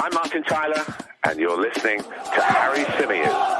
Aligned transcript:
I'm 0.00 0.14
Martin 0.14 0.44
Tyler, 0.44 0.84
and 1.24 1.40
you're 1.40 1.60
listening 1.60 2.00
to 2.00 2.40
Harry 2.40 2.84
Symeou. 2.84 3.58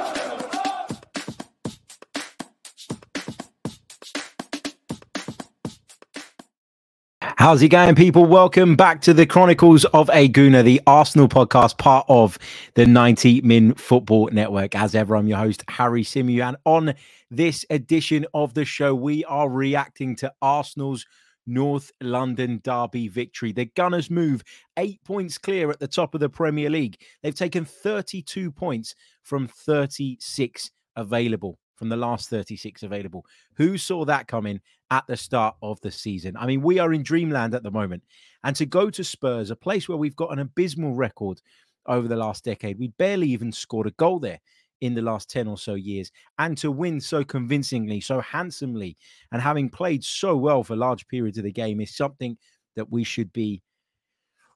How's 7.20 7.60
it 7.60 7.70
going, 7.70 7.96
people? 7.96 8.24
Welcome 8.24 8.76
back 8.76 9.00
to 9.02 9.12
the 9.12 9.26
Chronicles 9.26 9.84
of 9.86 10.08
a 10.10 10.28
Gooner, 10.28 10.62
the 10.62 10.80
Arsenal 10.86 11.28
podcast, 11.28 11.76
part 11.76 12.06
of 12.08 12.38
the 12.74 12.86
90 12.86 13.40
Min 13.40 13.74
Football 13.74 14.28
Network. 14.30 14.76
As 14.76 14.94
ever, 14.94 15.16
I'm 15.16 15.26
your 15.26 15.38
host, 15.38 15.64
Harry 15.68 16.04
Symeou, 16.04 16.46
and 16.46 16.56
on 16.64 16.94
this 17.32 17.66
edition 17.68 18.26
of 18.32 18.54
the 18.54 18.64
show, 18.64 18.94
we 18.94 19.24
are 19.24 19.50
reacting 19.50 20.14
to 20.16 20.32
Arsenal's 20.40 21.04
North 21.48 21.90
London 22.00 22.60
Derby 22.62 23.08
victory. 23.08 23.52
The 23.52 23.64
Gunners 23.64 24.10
move 24.10 24.44
eight 24.76 25.02
points 25.04 25.38
clear 25.38 25.70
at 25.70 25.80
the 25.80 25.88
top 25.88 26.14
of 26.14 26.20
the 26.20 26.28
Premier 26.28 26.70
League. 26.70 27.00
They've 27.22 27.34
taken 27.34 27.64
32 27.64 28.52
points 28.52 28.94
from 29.22 29.48
36 29.48 30.70
available 30.94 31.58
from 31.74 31.88
the 31.88 31.96
last 31.96 32.28
36 32.28 32.82
available. 32.82 33.24
Who 33.54 33.78
saw 33.78 34.04
that 34.04 34.26
coming 34.26 34.60
at 34.90 35.06
the 35.06 35.16
start 35.16 35.56
of 35.62 35.80
the 35.80 35.90
season? 35.90 36.36
I 36.36 36.46
mean, 36.46 36.60
we 36.60 36.78
are 36.78 36.92
in 36.92 37.02
dreamland 37.02 37.54
at 37.54 37.62
the 37.62 37.70
moment. 37.70 38.02
And 38.44 38.54
to 38.56 38.66
go 38.66 38.90
to 38.90 39.04
Spurs, 39.04 39.50
a 39.50 39.56
place 39.56 39.88
where 39.88 39.98
we've 39.98 40.16
got 40.16 40.32
an 40.32 40.40
abysmal 40.40 40.94
record 40.94 41.40
over 41.86 42.08
the 42.08 42.16
last 42.16 42.44
decade, 42.44 42.78
we 42.78 42.88
barely 42.98 43.28
even 43.28 43.52
scored 43.52 43.86
a 43.86 43.92
goal 43.92 44.18
there 44.18 44.40
in 44.80 44.94
the 44.94 45.02
last 45.02 45.30
10 45.30 45.48
or 45.48 45.58
so 45.58 45.74
years. 45.74 46.10
And 46.38 46.56
to 46.58 46.70
win 46.70 47.00
so 47.00 47.24
convincingly, 47.24 48.00
so 48.00 48.20
handsomely, 48.20 48.96
and 49.32 49.42
having 49.42 49.68
played 49.68 50.04
so 50.04 50.36
well 50.36 50.62
for 50.62 50.76
large 50.76 51.06
periods 51.08 51.38
of 51.38 51.44
the 51.44 51.52
game 51.52 51.80
is 51.80 51.96
something 51.96 52.36
that 52.76 52.90
we 52.90 53.04
should 53.04 53.32
be 53.32 53.62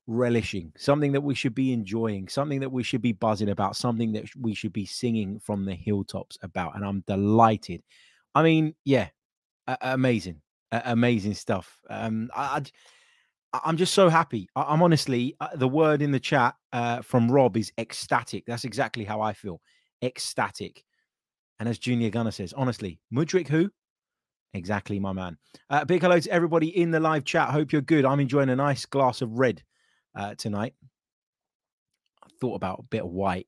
relishing, 0.06 0.72
something 0.77 1.12
that 1.12 1.20
we 1.20 1.34
should 1.34 1.54
be 1.54 1.72
enjoying, 1.72 2.28
something 2.28 2.60
that 2.60 2.70
we 2.70 2.82
should 2.82 3.02
be 3.02 3.12
buzzing 3.12 3.50
about, 3.50 3.77
something 3.77 4.12
that 4.12 4.24
we 4.41 4.55
should 4.55 4.72
be 4.72 4.86
singing 4.86 5.38
from 5.38 5.64
the 5.64 5.74
hilltops 5.74 6.38
about. 6.42 6.77
And 6.77 6.84
I'm 6.84 7.02
delighted. 7.06 7.82
I 8.34 8.42
mean, 8.42 8.75
yeah, 8.84 9.08
uh, 9.66 9.77
amazing, 9.82 10.41
uh, 10.70 10.80
amazing 10.84 11.34
stuff. 11.34 11.78
Um, 11.88 12.30
I, 12.34 12.62
I, 13.52 13.69
am 13.69 13.77
just 13.77 13.94
so 13.94 14.08
happy. 14.08 14.48
I, 14.56 14.72
am 14.72 14.82
honestly, 14.82 15.36
uh, 15.41 15.48
the 15.54 15.69
word 15.69 16.02
in 16.02 16.10
the 16.10 16.20
chat 16.20 16.54
uh, 16.72 17.02
from 17.02 17.30
Rob 17.30 17.56
is 17.56 17.72
ecstatic. 17.78 18.44
That's 18.47 18.64
exactly 18.64 19.04
how 19.04 19.20
I 19.20 19.32
feel. 19.32 19.60
Ecstatic. 20.03 20.84
And 21.58 21.69
as 21.69 21.78
Junior 21.78 22.11
Gunner 22.11 22.31
says, 22.31 22.53
honestly, 22.53 22.98
Mudryk 23.12 23.48
who? 23.48 23.70
Exactly, 24.55 24.98
my 24.98 25.12
man. 25.12 25.39
Uh, 25.70 25.84
big 25.84 26.03
hello 26.03 26.19
to 26.19 26.31
everybody 26.31 26.77
in 26.77 26.91
the 26.91 27.00
live 27.00 27.25
chat. 27.25 27.50
Hope 27.50 27.72
you're 27.72 27.81
good. 27.81 28.05
I'm 28.05 28.20
enjoying 28.20 28.50
a 28.50 28.56
nice 28.56 28.84
glass 28.84 29.22
of 29.22 29.39
red 29.39 29.62
uh, 30.14 30.34
tonight. 30.34 30.75
I 32.22 32.28
thought 32.41 32.56
about 32.56 32.81
a 32.81 32.84
bit 32.84 33.03
of 33.03 33.11
white. 33.11 33.47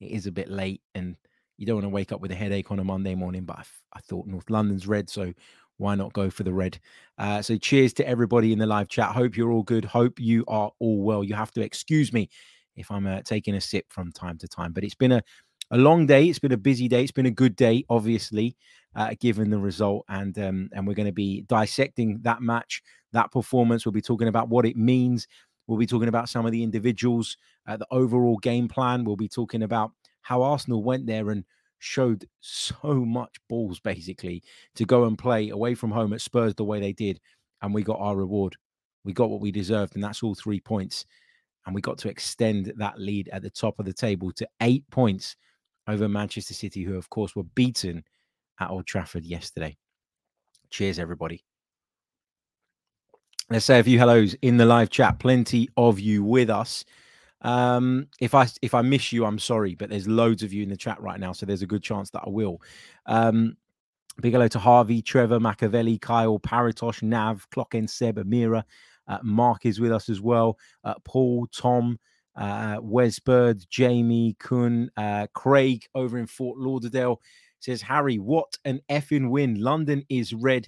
It 0.00 0.12
is 0.12 0.26
a 0.26 0.32
bit 0.32 0.48
late, 0.48 0.80
and 0.94 1.16
you 1.58 1.66
don't 1.66 1.76
want 1.76 1.84
to 1.84 1.90
wake 1.90 2.12
up 2.12 2.20
with 2.20 2.30
a 2.30 2.36
headache 2.36 2.70
on 2.70 2.78
a 2.78 2.84
Monday 2.84 3.14
morning. 3.14 3.44
But 3.44 3.58
I, 3.58 3.64
I 3.94 4.00
thought 4.00 4.26
North 4.26 4.48
London's 4.48 4.86
red, 4.86 5.10
so 5.10 5.34
why 5.76 5.94
not 5.94 6.12
go 6.12 6.30
for 6.30 6.44
the 6.44 6.52
red? 6.52 6.78
Uh, 7.18 7.42
so 7.42 7.56
cheers 7.56 7.92
to 7.94 8.08
everybody 8.08 8.52
in 8.52 8.58
the 8.58 8.66
live 8.66 8.88
chat. 8.88 9.10
Hope 9.10 9.36
you're 9.36 9.52
all 9.52 9.64
good. 9.64 9.84
Hope 9.84 10.18
you 10.18 10.44
are 10.48 10.70
all 10.78 11.02
well. 11.02 11.24
You 11.24 11.34
have 11.34 11.52
to 11.52 11.60
excuse 11.60 12.12
me 12.12 12.28
if 12.76 12.90
I'm 12.90 13.06
uh, 13.06 13.22
taking 13.22 13.54
a 13.54 13.60
sip 13.60 13.86
from 13.88 14.12
time 14.12 14.38
to 14.38 14.48
time, 14.48 14.72
but 14.72 14.84
it's 14.84 14.94
been 14.94 15.12
a 15.12 15.22
a 15.70 15.78
long 15.78 16.06
day. 16.06 16.28
It's 16.28 16.38
been 16.38 16.52
a 16.52 16.56
busy 16.56 16.88
day. 16.88 17.02
It's 17.02 17.12
been 17.12 17.26
a 17.26 17.30
good 17.30 17.56
day, 17.56 17.84
obviously, 17.88 18.56
uh, 18.94 19.14
given 19.20 19.50
the 19.50 19.58
result, 19.58 20.04
and 20.08 20.38
um, 20.38 20.70
and 20.72 20.86
we're 20.86 20.94
going 20.94 21.06
to 21.06 21.12
be 21.12 21.42
dissecting 21.42 22.20
that 22.22 22.42
match, 22.42 22.82
that 23.12 23.32
performance. 23.32 23.84
We'll 23.84 23.92
be 23.92 24.00
talking 24.00 24.28
about 24.28 24.48
what 24.48 24.64
it 24.66 24.76
means 24.76 25.26
We'll 25.68 25.78
be 25.78 25.86
talking 25.86 26.08
about 26.08 26.30
some 26.30 26.46
of 26.46 26.52
the 26.52 26.62
individuals, 26.62 27.36
uh, 27.68 27.76
the 27.76 27.86
overall 27.90 28.38
game 28.38 28.68
plan. 28.68 29.04
We'll 29.04 29.16
be 29.16 29.28
talking 29.28 29.62
about 29.62 29.92
how 30.22 30.42
Arsenal 30.42 30.82
went 30.82 31.06
there 31.06 31.30
and 31.30 31.44
showed 31.78 32.26
so 32.40 32.94
much 32.94 33.36
balls 33.48 33.78
basically 33.78 34.42
to 34.74 34.86
go 34.86 35.04
and 35.04 35.16
play 35.16 35.50
away 35.50 35.74
from 35.74 35.90
home 35.90 36.14
at 36.14 36.22
Spurs 36.22 36.54
the 36.54 36.64
way 36.64 36.80
they 36.80 36.94
did. 36.94 37.20
And 37.60 37.74
we 37.74 37.82
got 37.82 38.00
our 38.00 38.16
reward. 38.16 38.56
We 39.04 39.12
got 39.12 39.28
what 39.28 39.42
we 39.42 39.52
deserved, 39.52 39.94
and 39.94 40.02
that's 40.02 40.22
all 40.22 40.34
three 40.34 40.58
points. 40.58 41.04
And 41.66 41.74
we 41.74 41.82
got 41.82 41.98
to 41.98 42.08
extend 42.08 42.72
that 42.78 42.98
lead 42.98 43.28
at 43.28 43.42
the 43.42 43.50
top 43.50 43.78
of 43.78 43.84
the 43.84 43.92
table 43.92 44.32
to 44.32 44.48
eight 44.62 44.88
points 44.90 45.36
over 45.88 46.08
Manchester 46.08 46.54
City, 46.54 46.84
who, 46.84 46.96
of 46.96 47.10
course, 47.10 47.34
were 47.34 47.42
beaten 47.42 48.04
at 48.60 48.70
Old 48.70 48.86
Trafford 48.86 49.24
yesterday. 49.24 49.76
Cheers, 50.70 50.98
everybody. 50.98 51.44
Let's 53.50 53.64
say 53.64 53.78
a 53.78 53.84
few 53.84 53.98
hellos 53.98 54.36
in 54.42 54.58
the 54.58 54.66
live 54.66 54.90
chat. 54.90 55.18
Plenty 55.18 55.70
of 55.76 55.98
you 55.98 56.22
with 56.22 56.50
us. 56.50 56.84
Um, 57.40 58.08
if 58.20 58.34
I 58.34 58.46
if 58.62 58.74
I 58.74 58.82
miss 58.82 59.12
you, 59.12 59.24
I'm 59.24 59.38
sorry, 59.38 59.74
but 59.74 59.88
there's 59.88 60.06
loads 60.06 60.42
of 60.42 60.52
you 60.52 60.62
in 60.62 60.68
the 60.68 60.76
chat 60.76 61.00
right 61.00 61.18
now, 61.18 61.32
so 61.32 61.46
there's 61.46 61.62
a 61.62 61.66
good 61.66 61.82
chance 61.82 62.10
that 62.10 62.24
I 62.26 62.28
will. 62.28 62.60
Um, 63.06 63.56
big 64.20 64.32
hello 64.32 64.48
to 64.48 64.58
Harvey, 64.58 65.00
Trevor, 65.00 65.40
Machiavelli, 65.40 65.98
Kyle, 65.98 66.38
Paratosh, 66.38 67.02
Nav, 67.02 67.48
Clocken, 67.50 67.88
Seb, 67.88 68.16
Amira. 68.16 68.64
Uh, 69.06 69.18
Mark 69.22 69.64
is 69.64 69.80
with 69.80 69.92
us 69.92 70.10
as 70.10 70.20
well. 70.20 70.58
Uh, 70.84 70.94
Paul, 71.04 71.46
Tom, 71.46 71.98
uh, 72.38 72.78
Wes 72.80 73.18
Bird, 73.18 73.62
Jamie, 73.68 74.36
Kuhn, 74.38 74.90
uh, 74.96 75.26
Craig 75.34 75.84
over 75.94 76.18
in 76.18 76.26
Fort 76.26 76.58
Lauderdale 76.58 77.20
says, 77.60 77.82
Harry, 77.82 78.18
what 78.18 78.56
an 78.64 78.80
effing 78.88 79.28
win. 79.28 79.60
London 79.60 80.04
is 80.08 80.32
red, 80.32 80.66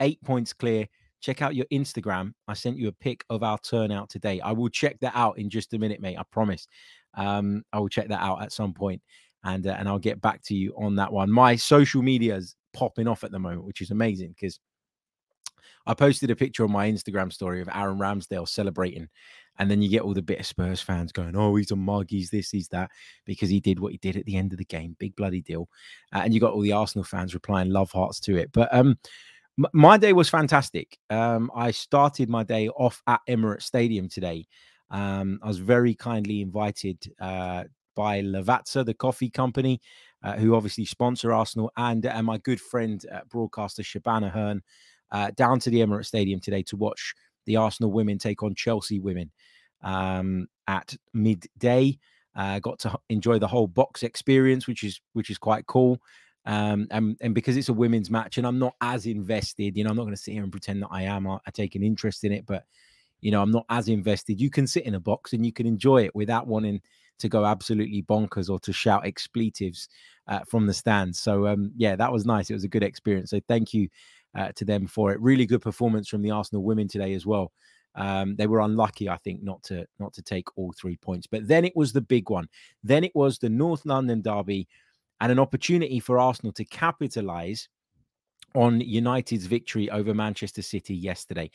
eight 0.00 0.22
points 0.22 0.52
clear 0.52 0.86
check 1.22 1.40
out 1.40 1.54
your 1.54 1.66
Instagram. 1.72 2.34
I 2.48 2.54
sent 2.54 2.76
you 2.76 2.88
a 2.88 2.92
pic 2.92 3.24
of 3.30 3.42
our 3.42 3.56
turnout 3.58 4.10
today. 4.10 4.40
I 4.40 4.52
will 4.52 4.68
check 4.68 4.98
that 5.00 5.12
out 5.14 5.38
in 5.38 5.48
just 5.48 5.72
a 5.72 5.78
minute, 5.78 6.00
mate. 6.00 6.18
I 6.18 6.24
promise. 6.30 6.66
Um, 7.14 7.62
I 7.72 7.78
will 7.78 7.88
check 7.88 8.08
that 8.08 8.20
out 8.20 8.42
at 8.42 8.52
some 8.52 8.74
point, 8.74 9.00
and 9.44 9.66
uh, 9.66 9.76
and 9.78 9.88
I'll 9.88 9.98
get 9.98 10.20
back 10.20 10.42
to 10.44 10.54
you 10.54 10.74
on 10.76 10.96
that 10.96 11.12
one. 11.12 11.30
My 11.30 11.56
social 11.56 12.02
media 12.02 12.36
is 12.36 12.56
popping 12.74 13.08
off 13.08 13.24
at 13.24 13.30
the 13.30 13.38
moment, 13.38 13.64
which 13.64 13.80
is 13.80 13.90
amazing 13.90 14.34
because 14.34 14.58
I 15.86 15.94
posted 15.94 16.30
a 16.30 16.36
picture 16.36 16.64
on 16.64 16.72
my 16.72 16.90
Instagram 16.90 17.32
story 17.32 17.60
of 17.60 17.68
Aaron 17.72 17.98
Ramsdale 17.98 18.48
celebrating. 18.48 19.08
And 19.58 19.70
then 19.70 19.82
you 19.82 19.88
get 19.88 20.02
all 20.02 20.14
the 20.14 20.22
bitter 20.22 20.42
Spurs 20.42 20.80
fans 20.80 21.12
going, 21.12 21.36
oh, 21.36 21.54
he's 21.56 21.70
a 21.70 21.76
mug, 21.76 22.06
he's 22.08 22.30
this, 22.30 22.50
he's 22.50 22.68
that, 22.68 22.90
because 23.26 23.50
he 23.50 23.60
did 23.60 23.78
what 23.78 23.92
he 23.92 23.98
did 23.98 24.16
at 24.16 24.24
the 24.24 24.36
end 24.36 24.52
of 24.52 24.58
the 24.58 24.64
game. 24.64 24.96
Big 24.98 25.14
bloody 25.14 25.42
deal. 25.42 25.68
Uh, 26.12 26.22
and 26.24 26.32
you 26.32 26.40
got 26.40 26.52
all 26.52 26.62
the 26.62 26.72
Arsenal 26.72 27.04
fans 27.04 27.34
replying 27.34 27.70
love 27.70 27.90
hearts 27.90 28.18
to 28.20 28.36
it. 28.36 28.50
But 28.52 28.68
um, 28.72 28.98
my 29.72 29.98
day 29.98 30.14
was 30.14 30.28
fantastic. 30.28 30.98
Um, 31.10 31.50
I 31.54 31.70
started 31.70 32.28
my 32.28 32.42
day 32.42 32.68
off 32.68 33.02
at 33.06 33.20
Emirates 33.28 33.62
Stadium 33.62 34.08
today. 34.08 34.46
Um, 34.90 35.38
I 35.42 35.48
was 35.48 35.58
very 35.58 35.94
kindly 35.94 36.40
invited 36.40 36.98
uh, 37.20 37.64
by 37.94 38.22
Lavazza, 38.22 38.84
the 38.84 38.94
coffee 38.94 39.30
company, 39.30 39.80
uh, 40.22 40.34
who 40.34 40.54
obviously 40.54 40.84
sponsor 40.84 41.32
Arsenal, 41.32 41.70
and, 41.76 42.04
and 42.06 42.26
my 42.26 42.38
good 42.38 42.60
friend, 42.60 43.04
uh, 43.12 43.20
broadcaster 43.28 43.82
Shebahn 43.82 44.30
Aherne, 44.30 44.60
uh, 45.10 45.30
down 45.36 45.60
to 45.60 45.70
the 45.70 45.80
Emirates 45.80 46.06
Stadium 46.06 46.40
today 46.40 46.62
to 46.62 46.76
watch 46.76 47.14
the 47.46 47.56
Arsenal 47.56 47.92
women 47.92 48.18
take 48.18 48.42
on 48.42 48.54
Chelsea 48.54 49.00
women 49.00 49.30
um, 49.82 50.48
at 50.66 50.94
midday. 51.12 51.98
Uh, 52.34 52.58
got 52.60 52.78
to 52.78 52.98
enjoy 53.10 53.38
the 53.38 53.46
whole 53.46 53.66
box 53.66 54.02
experience, 54.02 54.66
which 54.66 54.84
is 54.84 55.00
which 55.12 55.30
is 55.30 55.38
quite 55.38 55.66
cool. 55.66 56.00
Um, 56.44 56.88
and, 56.90 57.16
and 57.20 57.34
because 57.34 57.56
it's 57.56 57.68
a 57.68 57.72
women's 57.72 58.10
match 58.10 58.36
and 58.36 58.46
I'm 58.46 58.58
not 58.58 58.74
as 58.80 59.06
invested, 59.06 59.76
you 59.76 59.84
know, 59.84 59.90
I'm 59.90 59.96
not 59.96 60.04
going 60.04 60.14
to 60.14 60.20
sit 60.20 60.32
here 60.32 60.42
and 60.42 60.50
pretend 60.50 60.82
that 60.82 60.88
I 60.90 61.02
am. 61.02 61.28
I, 61.28 61.38
I, 61.46 61.50
take 61.52 61.76
an 61.76 61.84
interest 61.84 62.24
in 62.24 62.32
it, 62.32 62.46
but, 62.46 62.64
you 63.20 63.30
know, 63.30 63.40
I'm 63.40 63.52
not 63.52 63.64
as 63.68 63.88
invested. 63.88 64.40
You 64.40 64.50
can 64.50 64.66
sit 64.66 64.84
in 64.84 64.96
a 64.96 65.00
box 65.00 65.34
and 65.34 65.46
you 65.46 65.52
can 65.52 65.66
enjoy 65.66 66.02
it 66.02 66.14
without 66.16 66.48
wanting 66.48 66.80
to 67.20 67.28
go 67.28 67.46
absolutely 67.46 68.02
bonkers 68.02 68.50
or 68.50 68.58
to 68.58 68.72
shout 68.72 69.06
expletives 69.06 69.88
uh, 70.26 70.40
from 70.48 70.66
the 70.66 70.74
stands. 70.74 71.20
So, 71.20 71.46
um, 71.46 71.70
yeah, 71.76 71.94
that 71.94 72.12
was 72.12 72.26
nice. 72.26 72.50
It 72.50 72.54
was 72.54 72.64
a 72.64 72.68
good 72.68 72.82
experience. 72.82 73.30
So, 73.30 73.40
thank 73.46 73.72
you 73.72 73.88
uh, 74.34 74.52
to 74.56 74.64
them 74.64 74.86
for 74.86 75.12
it. 75.12 75.20
Really 75.20 75.46
good 75.46 75.62
performance 75.62 76.08
from 76.08 76.22
the 76.22 76.30
Arsenal 76.30 76.62
women 76.62 76.88
today 76.88 77.14
as 77.14 77.26
well. 77.26 77.52
Um, 77.94 78.36
they 78.36 78.46
were 78.46 78.60
unlucky, 78.60 79.08
I 79.08 79.18
think, 79.18 79.42
not 79.42 79.62
to 79.64 79.86
not 79.98 80.14
to 80.14 80.22
take 80.22 80.56
all 80.56 80.72
three 80.72 80.96
points. 80.96 81.26
But 81.26 81.46
then 81.46 81.64
it 81.64 81.76
was 81.76 81.92
the 81.92 82.00
big 82.00 82.30
one. 82.30 82.48
Then 82.82 83.04
it 83.04 83.12
was 83.14 83.38
the 83.38 83.50
North 83.50 83.84
London 83.84 84.22
derby 84.22 84.68
and 85.20 85.30
an 85.30 85.38
opportunity 85.38 86.00
for 86.00 86.18
Arsenal 86.18 86.52
to 86.54 86.64
capitalize 86.64 87.68
on 88.54 88.80
United's 88.80 89.46
victory 89.46 89.90
over 89.90 90.14
Manchester 90.14 90.62
City 90.62 90.94
yesterday. 90.94 91.50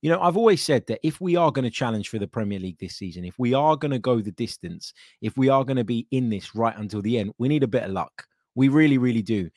You 0.00 0.10
know, 0.10 0.20
I've 0.20 0.36
always 0.36 0.62
said 0.62 0.86
that 0.86 1.00
if 1.02 1.20
we 1.20 1.34
are 1.34 1.50
going 1.50 1.64
to 1.64 1.70
challenge 1.70 2.08
for 2.08 2.20
the 2.20 2.28
Premier 2.28 2.60
League 2.60 2.78
this 2.78 2.96
season, 2.96 3.24
if 3.24 3.36
we 3.38 3.54
are 3.54 3.74
going 3.76 3.90
to 3.90 3.98
go 3.98 4.20
the 4.20 4.30
distance, 4.30 4.92
if 5.20 5.36
we 5.36 5.48
are 5.48 5.64
going 5.64 5.76
to 5.76 5.84
be 5.84 6.06
in 6.12 6.30
this 6.30 6.54
right 6.54 6.76
until 6.76 7.02
the 7.02 7.18
end, 7.18 7.32
we 7.38 7.48
need 7.48 7.64
a 7.64 7.68
bit 7.68 7.82
of 7.82 7.90
luck. 7.90 8.26
We 8.54 8.68
really, 8.68 8.98
really 8.98 9.22
do. 9.22 9.50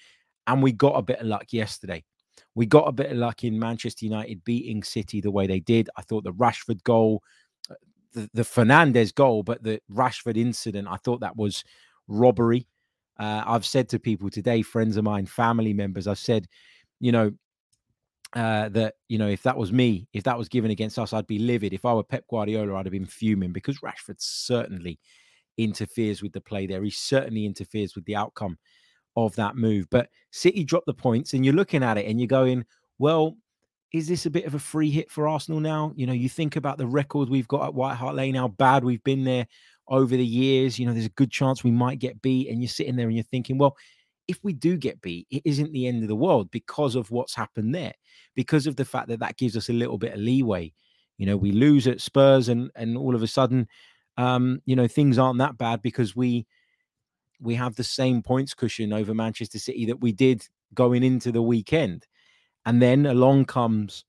And 0.48 0.64
we 0.64 0.72
got 0.72 0.98
a 0.98 1.04
bit 1.04 1.20
of 1.20 1.28
luck 1.28 1.54
yesterday. 1.54 2.04
We 2.56 2.66
got 2.66 2.88
a 2.88 2.92
bit 2.92 3.12
of 3.12 3.18
luck 3.18 3.44
in 3.44 3.58
Manchester 3.58 4.06
United 4.06 4.44
beating 4.44 4.84
City 4.84 5.22
the 5.22 5.32
way 5.32 5.48
they 5.48 5.60
did. 5.60 5.90
I 5.96 6.02
thought 6.02 6.24
the 6.24 6.34
Rashford 6.34 6.84
goal, 6.84 7.24
uh, 7.70 7.76
the, 8.14 8.30
the 8.34 8.44
Fernandes 8.44 9.14
goal, 9.14 9.44
but 9.44 9.64
the 9.64 9.82
Rashford 9.92 10.38
incident, 10.38 10.88
I 10.90 10.98
thought 10.98 11.22
that 11.22 11.38
was 11.38 11.64
robbery. 12.08 12.68
Uh, 13.18 13.44
I've 13.46 13.66
said 13.66 13.88
to 13.90 14.00
people 14.00 14.30
today, 14.30 14.62
friends 14.62 14.98
of 14.98 15.04
mine, 15.04 15.26
family 15.26 15.74
members, 15.74 16.08
I've 16.08 16.20
said, 16.20 16.48
you 17.00 17.12
know, 17.12 17.32
uh, 18.34 18.70
that 18.70 18.96
you 19.10 19.18
know 19.18 19.28
if 19.28 19.44
that 19.44 19.58
was 19.58 19.74
me, 19.74 20.08
if 20.14 20.24
that 20.24 20.38
was 20.38 20.48
given 20.48 20.72
against 20.72 20.98
us, 20.98 21.12
I'd 21.12 21.28
be 21.28 21.40
livid. 21.40 21.74
If 21.74 21.86
I 21.86 21.94
were 21.94 22.04
Pep 22.04 22.24
Guardiola, 22.30 22.76
I'd 22.76 22.86
have 22.86 22.94
been 22.94 23.06
fuming 23.06 23.52
because 23.52 23.80
Rashford 23.80 24.20
certainly 24.20 25.00
interferes 25.58 26.22
with 26.22 26.32
the 26.32 26.42
play 26.42 26.66
there. 26.66 26.82
He 26.84 26.92
certainly 26.92 27.46
interferes 27.46 27.94
with 27.94 28.06
the 28.06 28.16
outcome 28.16 28.58
of 29.16 29.36
that 29.36 29.56
move. 29.56 29.88
But 29.90 30.10
City 30.32 30.64
dropped 30.64 30.86
the 30.86 30.94
points, 30.94 31.34
and 31.34 31.46
you're 31.46 31.54
looking 31.54 31.84
at 31.84 31.98
it 31.98 32.08
and 32.08 32.20
you're 32.20 32.28
going, 32.28 32.66
well, 33.00 33.38
is 33.94 34.08
this 34.08 34.26
a 34.26 34.30
bit 34.30 34.46
of 34.46 34.56
a 34.56 34.60
free 34.60 34.90
hit 34.90 35.12
for 35.12 35.28
Arsenal 35.28 35.60
now? 35.60 35.92
You 35.96 36.08
know, 36.08 36.14
you 36.14 36.30
think 36.30 36.56
about 36.56 36.78
the 36.78 36.88
record 36.88 37.30
we've 37.30 37.48
got 37.48 37.66
at 37.66 37.74
White 37.74 37.96
Hart 37.96 38.16
Lane, 38.16 38.36
how 38.36 38.48
bad 38.48 38.84
we've 38.84 39.04
been 39.04 39.24
there 39.24 39.48
over 39.88 40.16
the 40.16 40.26
years. 40.26 40.80
You 40.80 40.86
know, 40.86 40.94
there's 40.94 41.06
a 41.06 41.10
good 41.10 41.32
chance 41.32 41.64
we 41.64 41.72
might 41.72 42.00
get 42.00 42.22
beat. 42.22 42.48
And 42.50 42.62
you're 42.62 42.70
sitting 42.70 42.96
there 42.96 43.08
and 43.08 43.16
you're 43.16 43.24
thinking, 43.24 43.58
well, 43.58 43.76
if 44.28 44.40
we 44.44 44.54
do 44.54 44.78
get 44.78 45.02
beat, 45.02 45.28
it 45.30 45.42
isn't 45.44 45.74
the 45.74 45.88
end 45.88 46.04
of 46.04 46.08
the 46.08 46.16
world 46.16 46.50
because 46.52 46.96
of 46.96 47.12
what's 47.12 47.36
happened 47.36 47.76
there, 47.76 47.94
because 48.34 48.66
of 48.66 48.78
the 48.78 48.86
fact 48.86 49.10
that 49.10 49.20
that 49.20 49.38
gives 49.38 49.58
us 49.58 49.68
a 49.68 49.74
little 49.74 49.98
bit 49.98 50.14
of 50.14 50.20
leeway. 50.20 50.72
You 51.18 51.26
know, 51.26 51.36
we 51.36 51.52
lose 51.52 51.86
at 51.86 52.02
Spurs, 52.02 52.48
and 52.50 52.72
and 52.76 52.98
all 52.98 53.14
of 53.14 53.22
a 53.22 53.28
sudden, 53.28 53.68
um, 54.18 54.62
you 54.66 54.76
know, 54.76 54.88
things 54.88 55.20
aren't 55.20 55.40
that 55.40 55.58
bad 55.58 55.82
because 55.82 56.16
we 56.16 56.48
we 57.42 57.56
have 57.56 57.76
the 57.76 57.84
same 57.84 58.22
points 58.22 58.54
cushion 58.54 58.94
over 58.94 59.14
Manchester 59.14 59.60
City 59.60 59.86
that 59.88 60.02
we 60.02 60.12
did 60.12 60.48
going 60.74 61.04
into 61.04 61.32
the 61.32 61.42
weekend. 61.42 62.06
And 62.66 62.82
then 62.82 63.06
along 63.06 63.46
comes, 63.46 64.06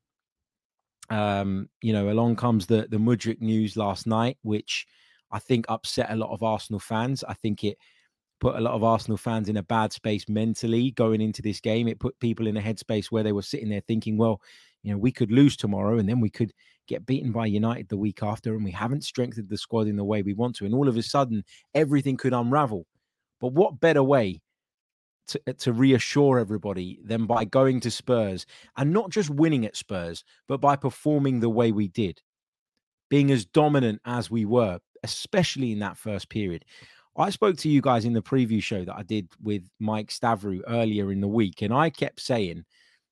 um, 1.10 1.68
you 1.80 1.92
know, 1.92 2.10
along 2.10 2.36
comes 2.36 2.66
the 2.66 2.86
the 2.90 2.98
Mudryk 2.98 3.40
news 3.40 3.76
last 3.76 4.06
night, 4.06 4.36
which 4.42 4.86
I 5.30 5.38
think 5.38 5.64
upset 5.68 6.10
a 6.10 6.16
lot 6.16 6.32
of 6.32 6.42
Arsenal 6.42 6.80
fans. 6.80 7.24
I 7.26 7.34
think 7.34 7.64
it 7.64 7.78
put 8.40 8.56
a 8.56 8.60
lot 8.60 8.74
of 8.74 8.84
Arsenal 8.84 9.16
fans 9.16 9.48
in 9.48 9.56
a 9.56 9.62
bad 9.62 9.92
space 9.92 10.28
mentally 10.28 10.90
going 10.90 11.20
into 11.20 11.42
this 11.42 11.60
game. 11.60 11.88
It 11.88 12.00
put 12.00 12.18
people 12.18 12.46
in 12.46 12.56
a 12.56 12.60
headspace 12.60 13.06
where 13.06 13.22
they 13.22 13.32
were 13.32 13.42
sitting 13.42 13.70
there 13.70 13.82
thinking, 13.86 14.18
well, 14.18 14.40
you 14.82 14.92
know, 14.92 14.98
we 14.98 15.12
could 15.12 15.30
lose 15.30 15.56
tomorrow 15.56 15.98
and 15.98 16.08
then 16.08 16.20
we 16.20 16.28
could 16.28 16.52
get 16.88 17.06
beaten 17.06 17.30
by 17.30 17.46
United 17.46 17.88
the 17.88 17.96
week 17.96 18.22
after, 18.22 18.54
and 18.54 18.64
we 18.64 18.72
haven't 18.72 19.04
strengthened 19.04 19.48
the 19.48 19.56
squad 19.56 19.86
in 19.86 19.96
the 19.96 20.04
way 20.04 20.22
we 20.22 20.34
want 20.34 20.56
to. 20.56 20.64
And 20.64 20.74
all 20.74 20.88
of 20.88 20.96
a 20.96 21.02
sudden, 21.02 21.44
everything 21.74 22.16
could 22.16 22.32
unravel. 22.32 22.86
But 23.42 23.52
what 23.52 23.80
better 23.80 24.04
way 24.04 24.40
to, 25.28 25.40
uh, 25.48 25.52
to 25.58 25.72
reassure 25.72 26.38
everybody 26.38 27.00
than 27.04 27.26
by 27.26 27.44
going 27.44 27.80
to 27.80 27.90
Spurs 27.90 28.46
and 28.76 28.92
not 28.92 29.10
just 29.10 29.30
winning 29.30 29.66
at 29.66 29.76
Spurs, 29.76 30.24
but 30.46 30.60
by 30.60 30.76
performing 30.76 31.40
the 31.40 31.50
way 31.50 31.72
we 31.72 31.88
did, 31.88 32.22
being 33.10 33.32
as 33.32 33.44
dominant 33.44 34.00
as 34.06 34.30
we 34.30 34.44
were, 34.44 34.78
especially 35.02 35.72
in 35.72 35.80
that 35.80 35.98
first 35.98 36.28
period. 36.28 36.64
I 37.16 37.30
spoke 37.30 37.58
to 37.58 37.68
you 37.68 37.82
guys 37.82 38.04
in 38.04 38.14
the 38.14 38.22
preview 38.22 38.62
show 38.62 38.84
that 38.84 38.96
I 38.96 39.02
did 39.02 39.28
with 39.42 39.68
Mike 39.80 40.08
Stavrou 40.08 40.60
earlier 40.68 41.10
in 41.10 41.20
the 41.20 41.28
week, 41.28 41.62
and 41.62 41.74
I 41.74 41.90
kept 41.90 42.20
saying 42.20 42.64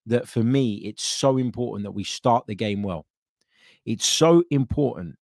that 0.06 0.28
for 0.28 0.42
me, 0.42 0.76
it's 0.76 1.02
so 1.02 1.38
important 1.38 1.84
that 1.84 1.90
we 1.90 2.04
start 2.04 2.46
the 2.46 2.54
game 2.54 2.82
well. 2.82 3.04
It's 3.84 4.06
so 4.06 4.44
important 4.50 5.16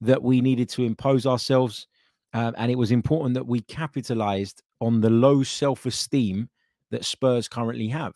that 0.00 0.22
we 0.22 0.40
needed 0.40 0.70
to 0.70 0.82
impose 0.82 1.26
ourselves, 1.26 1.86
um, 2.32 2.54
and 2.58 2.70
it 2.70 2.78
was 2.78 2.90
important 2.90 3.34
that 3.34 3.46
we 3.46 3.60
capitalized 3.60 4.62
on 4.80 5.00
the 5.00 5.10
low 5.10 5.42
self 5.42 5.86
esteem 5.86 6.48
that 6.90 7.04
Spurs 7.04 7.48
currently 7.48 7.88
have. 7.88 8.14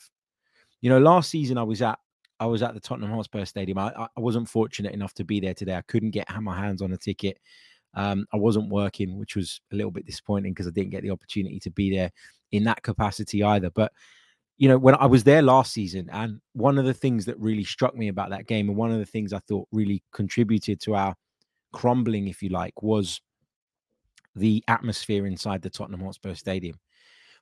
You 0.80 0.90
know, 0.90 0.98
last 0.98 1.30
season 1.30 1.58
I 1.58 1.62
was 1.62 1.82
at 1.82 1.98
I 2.38 2.46
was 2.46 2.62
at 2.62 2.72
the 2.72 2.80
Tottenham 2.80 3.10
Hotspur 3.10 3.44
Stadium. 3.44 3.76
I, 3.78 3.92
I 3.94 4.20
wasn't 4.20 4.48
fortunate 4.48 4.94
enough 4.94 5.12
to 5.14 5.24
be 5.24 5.40
there 5.40 5.52
today. 5.52 5.76
I 5.76 5.82
couldn't 5.82 6.12
get 6.12 6.26
my 6.40 6.56
hands 6.56 6.80
on 6.80 6.92
a 6.92 6.96
ticket. 6.96 7.36
Um, 7.94 8.26
I 8.32 8.38
wasn't 8.38 8.70
working, 8.70 9.18
which 9.18 9.36
was 9.36 9.60
a 9.72 9.76
little 9.76 9.90
bit 9.90 10.06
disappointing 10.06 10.52
because 10.52 10.66
I 10.66 10.70
didn't 10.70 10.90
get 10.90 11.02
the 11.02 11.10
opportunity 11.10 11.60
to 11.60 11.70
be 11.70 11.94
there 11.94 12.10
in 12.52 12.64
that 12.64 12.82
capacity 12.82 13.42
either. 13.42 13.70
But 13.70 13.92
you 14.56 14.68
know, 14.68 14.78
when 14.78 14.94
I 14.94 15.06
was 15.06 15.24
there 15.24 15.42
last 15.42 15.72
season, 15.72 16.08
and 16.12 16.40
one 16.52 16.78
of 16.78 16.84
the 16.84 16.94
things 16.94 17.24
that 17.26 17.38
really 17.38 17.64
struck 17.64 17.94
me 17.94 18.08
about 18.08 18.30
that 18.30 18.46
game, 18.46 18.68
and 18.68 18.76
one 18.76 18.90
of 18.90 18.98
the 18.98 19.06
things 19.06 19.32
I 19.32 19.40
thought 19.40 19.68
really 19.72 20.02
contributed 20.12 20.80
to 20.82 20.94
our 20.94 21.14
crumbling, 21.72 22.28
if 22.28 22.42
you 22.42 22.50
like, 22.50 22.82
was 22.82 23.20
the 24.34 24.62
atmosphere 24.68 25.26
inside 25.26 25.62
the 25.62 25.70
Tottenham 25.70 26.00
Hotspur 26.00 26.34
Stadium. 26.34 26.78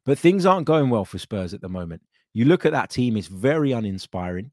But 0.04 0.18
things 0.18 0.46
aren't 0.46 0.66
going 0.66 0.90
well 0.90 1.04
for 1.04 1.18
Spurs 1.18 1.54
at 1.54 1.60
the 1.60 1.68
moment. 1.68 2.02
You 2.32 2.44
look 2.44 2.64
at 2.64 2.72
that 2.72 2.90
team, 2.90 3.16
it's 3.16 3.26
very 3.26 3.72
uninspiring. 3.72 4.50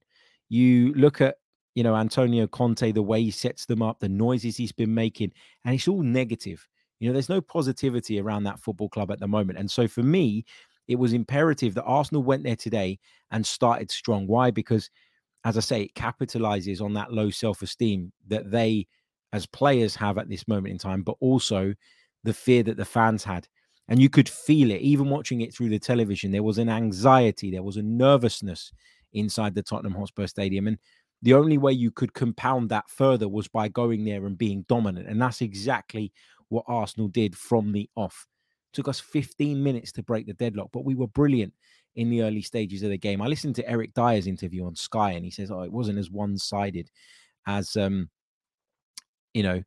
You 0.50 0.94
look 0.94 1.22
at, 1.22 1.38
you 1.76 1.84
know, 1.84 1.96
Antonio 1.96 2.48
Conte, 2.48 2.92
the 2.92 3.02
way 3.02 3.22
he 3.24 3.32
sets 3.32 3.66
them 3.66 3.82
up, 3.82 4.00
the 4.00 4.10
noises 4.10 4.58
he's 4.58 4.72
been 4.72 4.94
making, 4.94 5.32
and 5.64 5.76
it's 5.76 5.88
all 5.88 6.02
negative. 6.02 6.68
You 7.00 7.10
know, 7.10 7.14
there's 7.14 7.30
no 7.30 7.42
positivity 7.42 8.20
around 8.20 8.44
that 8.44 8.60
football 8.60 8.90
club 8.90 9.12
at 9.12 9.20
the 9.20 9.28
moment. 9.28 9.60
And 9.60 9.70
so 9.70 9.88
for 9.88 10.04
me, 10.04 10.46
it 10.88 10.96
was 10.96 11.14
imperative 11.14 11.74
that 11.76 11.84
Arsenal 11.84 12.24
went 12.24 12.44
there 12.44 12.56
today 12.56 13.00
and 13.32 13.46
started 13.46 13.92
strong. 13.92 14.28
Why? 14.28 14.52
Because, 14.52 14.90
as 15.44 15.58
I 15.58 15.62
say, 15.62 15.82
it 15.84 15.96
capitalizes 15.96 16.82
on 16.82 16.94
that 16.94 17.12
low 17.12 17.30
self 17.30 17.62
esteem 17.62 18.12
that 18.28 18.52
they, 18.52 18.88
as 19.34 19.46
players, 19.46 19.96
have 19.96 20.18
at 20.18 20.30
this 20.30 20.48
moment 20.48 20.72
in 20.72 20.78
time, 20.78 21.02
but 21.02 21.18
also 21.20 21.74
the 22.26 22.34
fear 22.34 22.64
that 22.64 22.78
the 22.78 22.86
fans 22.86 23.24
had. 23.24 23.48
And 23.88 24.02
you 24.02 24.10
could 24.10 24.28
feel 24.28 24.72
it, 24.72 24.82
even 24.82 25.10
watching 25.10 25.42
it 25.42 25.54
through 25.54 25.70
the 25.70 25.80
television. 25.80 26.32
There 26.32 26.44
was 26.44 26.58
an 26.58 26.70
anxiety, 26.70 27.52
there 27.52 27.64
was 27.64 27.78
a 27.78 27.84
nervousness 27.84 28.72
inside 29.14 29.54
the 29.54 29.62
Tottenham 29.62 29.94
Hotspur 29.94 30.28
Stadium. 30.28 30.68
And 30.68 30.78
the 31.22 31.36
only 31.36 31.58
way 31.58 31.72
you 31.72 31.92
could 31.92 32.14
compound 32.14 32.70
that 32.70 32.90
further 32.90 33.30
was 33.30 33.48
by 33.48 33.68
going 33.68 34.04
there 34.04 34.26
and 34.26 34.38
being 34.38 34.66
dominant. 34.68 35.08
And 35.08 35.22
that's 35.22 35.42
exactly 35.42 36.12
what 36.50 36.66
Arsenal 36.68 37.08
did 37.08 37.38
from 37.38 37.72
the 37.72 37.90
off. 37.96 38.28
It 38.72 38.76
took 38.76 38.88
us 38.88 39.00
15 39.00 39.62
minutes 39.62 39.92
to 39.94 40.04
break 40.04 40.26
the 40.26 40.34
deadlock, 40.34 40.70
but 40.74 40.84
we 40.84 40.96
were 40.96 41.08
brilliant 41.08 41.54
in 41.96 42.10
the 42.10 42.24
early 42.24 42.42
stages 42.42 42.84
of 42.84 42.90
the 42.90 42.98
game. 42.98 43.22
I 43.22 43.28
listened 43.28 43.56
to 43.56 43.70
Eric 43.70 43.94
Dier's 43.94 44.28
interview 44.28 44.66
on 44.66 44.76
Sky, 44.76 45.12
and 45.12 45.24
he 45.24 45.32
says, 45.32 45.50
"Oh, 45.50 45.62
it 45.62 45.72
wasn't 45.72 45.98
as 45.98 46.12
one-sided 46.12 46.92
as 47.48 47.78
um, 47.78 48.10
you 49.36 49.44
know, 49.44 49.62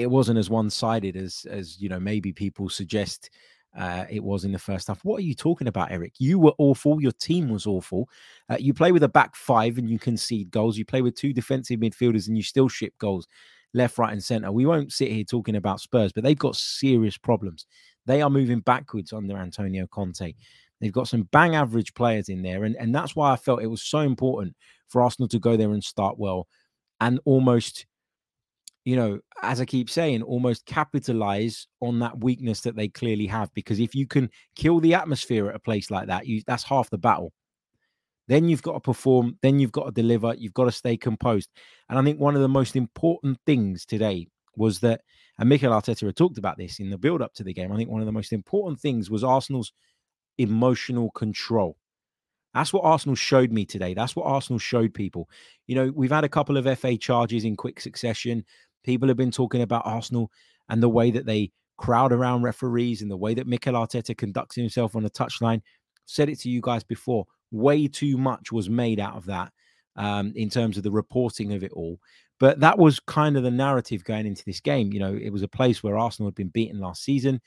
it 0.00 0.10
wasn't 0.10 0.38
as 0.38 0.50
one-sided 0.50 1.16
as 1.16 1.46
as 1.50 1.80
you 1.80 1.88
know 1.88 2.00
maybe 2.00 2.32
people 2.32 2.68
suggest 2.68 3.30
uh, 3.76 4.04
it 4.10 4.22
was 4.22 4.44
in 4.44 4.52
the 4.52 4.58
first 4.58 4.88
half. 4.88 5.02
What 5.02 5.18
are 5.18 5.24
you 5.24 5.34
talking 5.34 5.66
about, 5.66 5.90
Eric? 5.90 6.14
You 6.18 6.38
were 6.38 6.52
awful. 6.58 7.00
Your 7.00 7.12
team 7.12 7.48
was 7.48 7.66
awful. 7.66 8.06
Uh, 8.50 8.58
you 8.60 8.74
play 8.74 8.92
with 8.92 9.02
a 9.02 9.08
back 9.08 9.34
five 9.34 9.78
and 9.78 9.88
you 9.88 9.98
concede 9.98 10.50
goals. 10.50 10.76
You 10.76 10.84
play 10.84 11.00
with 11.00 11.14
two 11.14 11.32
defensive 11.32 11.80
midfielders 11.80 12.28
and 12.28 12.36
you 12.36 12.42
still 12.42 12.68
ship 12.68 12.92
goals 12.98 13.26
left, 13.72 13.96
right, 13.96 14.12
and 14.12 14.22
centre. 14.22 14.52
We 14.52 14.66
won't 14.66 14.92
sit 14.92 15.10
here 15.10 15.24
talking 15.24 15.56
about 15.56 15.80
Spurs, 15.80 16.12
but 16.12 16.22
they've 16.22 16.38
got 16.38 16.56
serious 16.56 17.16
problems. 17.16 17.66
They 18.04 18.20
are 18.20 18.28
moving 18.28 18.60
backwards 18.60 19.12
under 19.12 19.38
Antonio 19.38 19.86
Conte. 19.86 20.34
They've 20.80 20.92
got 20.92 21.08
some 21.08 21.22
bang 21.32 21.54
average 21.54 21.94
players 21.94 22.28
in 22.28 22.42
there. 22.42 22.64
And, 22.64 22.76
and 22.76 22.94
that's 22.94 23.16
why 23.16 23.32
I 23.32 23.36
felt 23.36 23.62
it 23.62 23.68
was 23.68 23.82
so 23.82 24.00
important 24.00 24.54
for 24.88 25.00
Arsenal 25.00 25.28
to 25.28 25.38
go 25.38 25.56
there 25.56 25.70
and 25.70 25.82
start 25.82 26.18
well 26.18 26.48
and 27.00 27.20
almost 27.24 27.86
you 28.84 28.96
know, 28.96 29.20
as 29.42 29.60
I 29.60 29.64
keep 29.64 29.88
saying, 29.88 30.22
almost 30.22 30.66
capitalize 30.66 31.66
on 31.80 32.00
that 32.00 32.18
weakness 32.18 32.60
that 32.62 32.76
they 32.76 32.88
clearly 32.88 33.26
have. 33.26 33.52
Because 33.54 33.78
if 33.78 33.94
you 33.94 34.06
can 34.06 34.28
kill 34.56 34.80
the 34.80 34.94
atmosphere 34.94 35.48
at 35.48 35.54
a 35.54 35.60
place 35.60 35.90
like 35.90 36.08
that, 36.08 36.26
you 36.26 36.42
that's 36.46 36.64
half 36.64 36.90
the 36.90 36.98
battle. 36.98 37.32
Then 38.28 38.48
you've 38.48 38.62
got 38.62 38.74
to 38.74 38.80
perform, 38.80 39.38
then 39.42 39.58
you've 39.58 39.72
got 39.72 39.84
to 39.84 39.90
deliver, 39.92 40.34
you've 40.34 40.54
got 40.54 40.64
to 40.64 40.72
stay 40.72 40.96
composed. 40.96 41.50
And 41.88 41.98
I 41.98 42.02
think 42.02 42.20
one 42.20 42.34
of 42.34 42.40
the 42.40 42.48
most 42.48 42.76
important 42.76 43.38
things 43.46 43.84
today 43.84 44.28
was 44.56 44.80
that, 44.80 45.02
and 45.38 45.48
Mikel 45.48 45.72
Arteta 45.72 46.06
had 46.06 46.16
talked 46.16 46.38
about 46.38 46.56
this 46.56 46.78
in 46.78 46.90
the 46.90 46.98
build 46.98 47.20
up 47.20 47.34
to 47.34 47.44
the 47.44 47.52
game. 47.52 47.72
I 47.72 47.76
think 47.76 47.90
one 47.90 48.00
of 48.00 48.06
the 48.06 48.12
most 48.12 48.32
important 48.32 48.80
things 48.80 49.10
was 49.10 49.24
Arsenal's 49.24 49.72
emotional 50.38 51.10
control. 51.10 51.76
That's 52.54 52.72
what 52.72 52.84
Arsenal 52.84 53.16
showed 53.16 53.50
me 53.50 53.64
today. 53.64 53.94
That's 53.94 54.14
what 54.14 54.26
Arsenal 54.26 54.58
showed 54.58 54.92
people. 54.92 55.28
You 55.66 55.74
know, 55.74 55.92
we've 55.94 56.10
had 56.10 56.24
a 56.24 56.28
couple 56.28 56.56
of 56.56 56.78
FA 56.78 56.96
charges 56.96 57.44
in 57.44 57.56
quick 57.56 57.80
succession. 57.80 58.44
People 58.82 59.08
have 59.08 59.16
been 59.16 59.30
talking 59.30 59.62
about 59.62 59.86
Arsenal 59.86 60.30
and 60.68 60.82
the 60.82 60.88
way 60.88 61.10
that 61.10 61.26
they 61.26 61.50
crowd 61.76 62.12
around 62.12 62.42
referees 62.42 63.02
and 63.02 63.10
the 63.10 63.16
way 63.16 63.34
that 63.34 63.46
Mikel 63.46 63.74
Arteta 63.74 64.16
conducts 64.16 64.56
himself 64.56 64.94
on 64.94 65.02
the 65.02 65.10
touchline. 65.10 65.60
Said 66.06 66.28
it 66.28 66.38
to 66.40 66.50
you 66.50 66.60
guys 66.60 66.84
before. 66.84 67.26
Way 67.50 67.88
too 67.88 68.16
much 68.16 68.52
was 68.52 68.70
made 68.70 69.00
out 69.00 69.16
of 69.16 69.26
that 69.26 69.52
um, 69.96 70.32
in 70.36 70.48
terms 70.48 70.76
of 70.76 70.82
the 70.82 70.90
reporting 70.90 71.52
of 71.52 71.62
it 71.62 71.72
all. 71.72 71.98
But 72.38 72.60
that 72.60 72.78
was 72.78 72.98
kind 73.00 73.36
of 73.36 73.42
the 73.42 73.50
narrative 73.50 74.04
going 74.04 74.26
into 74.26 74.44
this 74.44 74.60
game. 74.60 74.92
You 74.92 75.00
know, 75.00 75.14
it 75.14 75.30
was 75.30 75.42
a 75.42 75.48
place 75.48 75.82
where 75.82 75.98
Arsenal 75.98 76.28
had 76.28 76.34
been 76.34 76.48
beaten 76.48 76.80
last 76.80 77.04
season. 77.04 77.40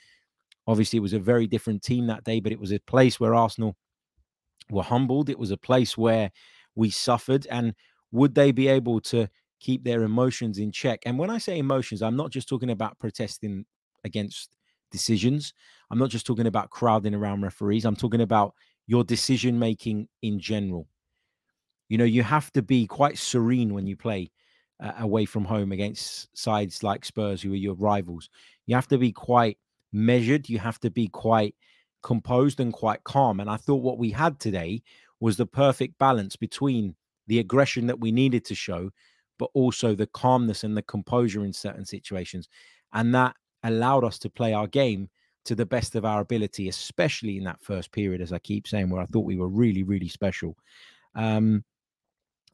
Obviously, 0.67 0.97
it 0.97 1.01
was 1.01 1.13
a 1.13 1.19
very 1.19 1.47
different 1.47 1.83
team 1.83 2.07
that 2.07 2.23
day, 2.23 2.39
but 2.39 2.51
it 2.51 2.59
was 2.59 2.71
a 2.71 2.79
place 2.79 3.19
where 3.19 3.35
Arsenal 3.35 3.75
were 4.69 4.83
humbled. 4.83 5.29
It 5.29 5.37
was 5.37 5.51
a 5.51 5.57
place 5.57 5.97
where 5.97 6.31
we 6.75 6.89
suffered. 6.89 7.45
And 7.49 7.75
would 8.11 8.35
they 8.35 8.51
be 8.51 8.67
able 8.67 9.01
to 9.01 9.29
keep 9.65 9.83
their 9.83 10.03
emotions 10.03 10.59
in 10.59 10.71
check. 10.71 11.01
And 11.07 11.17
when 11.17 11.31
I 11.31 11.39
say 11.39 11.57
emotions, 11.57 12.03
I'm 12.03 12.15
not 12.15 12.29
just 12.29 12.47
talking 12.47 12.69
about 12.69 12.99
protesting 12.99 13.65
against 14.03 14.55
decisions. 14.91 15.53
I'm 15.89 15.97
not 15.97 16.11
just 16.11 16.27
talking 16.27 16.45
about 16.45 16.69
crowding 16.69 17.15
around 17.15 17.41
referees. 17.41 17.83
I'm 17.83 17.95
talking 17.95 18.21
about 18.21 18.53
your 18.85 19.03
decision 19.03 19.57
making 19.57 20.07
in 20.21 20.39
general. 20.39 20.87
You 21.89 21.97
know, 21.97 22.05
you 22.05 22.21
have 22.21 22.51
to 22.53 22.61
be 22.61 22.85
quite 22.85 23.17
serene 23.17 23.73
when 23.73 23.87
you 23.87 23.95
play 23.95 24.31
uh, 24.79 24.91
away 24.99 25.25
from 25.25 25.45
home 25.45 25.71
against 25.71 26.35
sides 26.37 26.83
like 26.83 27.03
Spurs, 27.03 27.41
who 27.41 27.53
are 27.53 27.63
your 27.67 27.75
rivals. 27.75 28.29
You 28.67 28.75
have 28.75 28.87
to 28.89 28.99
be 28.99 29.11
quite 29.11 29.57
measured. 29.91 30.47
You 30.47 30.59
have 30.59 30.79
to 30.81 30.91
be 30.91 31.07
quite 31.07 31.55
composed 32.03 32.59
and 32.59 32.71
quite 32.71 33.03
calm. 33.03 33.39
And 33.39 33.49
I 33.49 33.57
thought 33.57 33.81
what 33.81 33.97
we 33.97 34.11
had 34.11 34.39
today 34.39 34.83
was 35.19 35.37
the 35.37 35.47
perfect 35.47 35.97
balance 35.97 36.35
between 36.35 36.95
the 37.25 37.39
aggression 37.39 37.87
that 37.87 37.99
we 37.99 38.11
needed 38.11 38.45
to 38.45 38.53
show, 38.53 38.91
but 39.37 39.49
also 39.53 39.95
the 39.95 40.07
calmness 40.07 40.63
and 40.63 40.75
the 40.75 40.81
composure 40.83 41.45
in 41.45 41.53
certain 41.53 41.85
situations. 41.85 42.49
And 42.93 43.13
that 43.15 43.35
allowed 43.63 44.03
us 44.03 44.19
to 44.19 44.29
play 44.29 44.53
our 44.53 44.67
game 44.67 45.09
to 45.45 45.55
the 45.55 45.65
best 45.65 45.95
of 45.95 46.05
our 46.05 46.21
ability, 46.21 46.69
especially 46.69 47.37
in 47.37 47.43
that 47.43 47.61
first 47.61 47.91
period, 47.91 48.21
as 48.21 48.33
I 48.33 48.39
keep 48.39 48.67
saying, 48.67 48.89
where 48.89 49.01
I 49.01 49.05
thought 49.05 49.25
we 49.25 49.37
were 49.37 49.47
really, 49.47 49.83
really 49.83 50.07
special. 50.07 50.57
Um, 51.13 51.63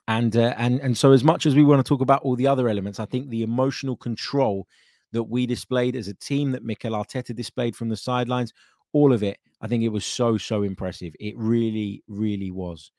and 0.07 0.35
uh, 0.35 0.53
and 0.57 0.79
and 0.81 0.97
so, 0.97 1.11
as 1.11 1.23
much 1.23 1.45
as 1.45 1.55
we 1.55 1.63
want 1.63 1.83
to 1.83 1.87
talk 1.87 2.01
about 2.01 2.21
all 2.23 2.35
the 2.35 2.47
other 2.47 2.67
elements, 2.67 2.99
I 2.99 3.05
think 3.05 3.29
the 3.29 3.43
emotional 3.43 3.95
control 3.95 4.67
that 5.13 5.23
we 5.23 5.45
displayed 5.45 5.95
as 5.95 6.07
a 6.07 6.13
team, 6.15 6.51
that 6.51 6.63
Mikel 6.63 6.93
Arteta 6.93 7.35
displayed 7.35 7.75
from 7.75 7.89
the 7.89 7.97
sidelines, 7.97 8.53
all 8.93 9.13
of 9.13 9.23
it, 9.23 9.37
I 9.61 9.67
think 9.67 9.83
it 9.83 9.89
was 9.89 10.05
so 10.05 10.37
so 10.37 10.63
impressive. 10.63 11.13
It 11.19 11.37
really, 11.37 12.03
really 12.07 12.51
was. 12.51 12.91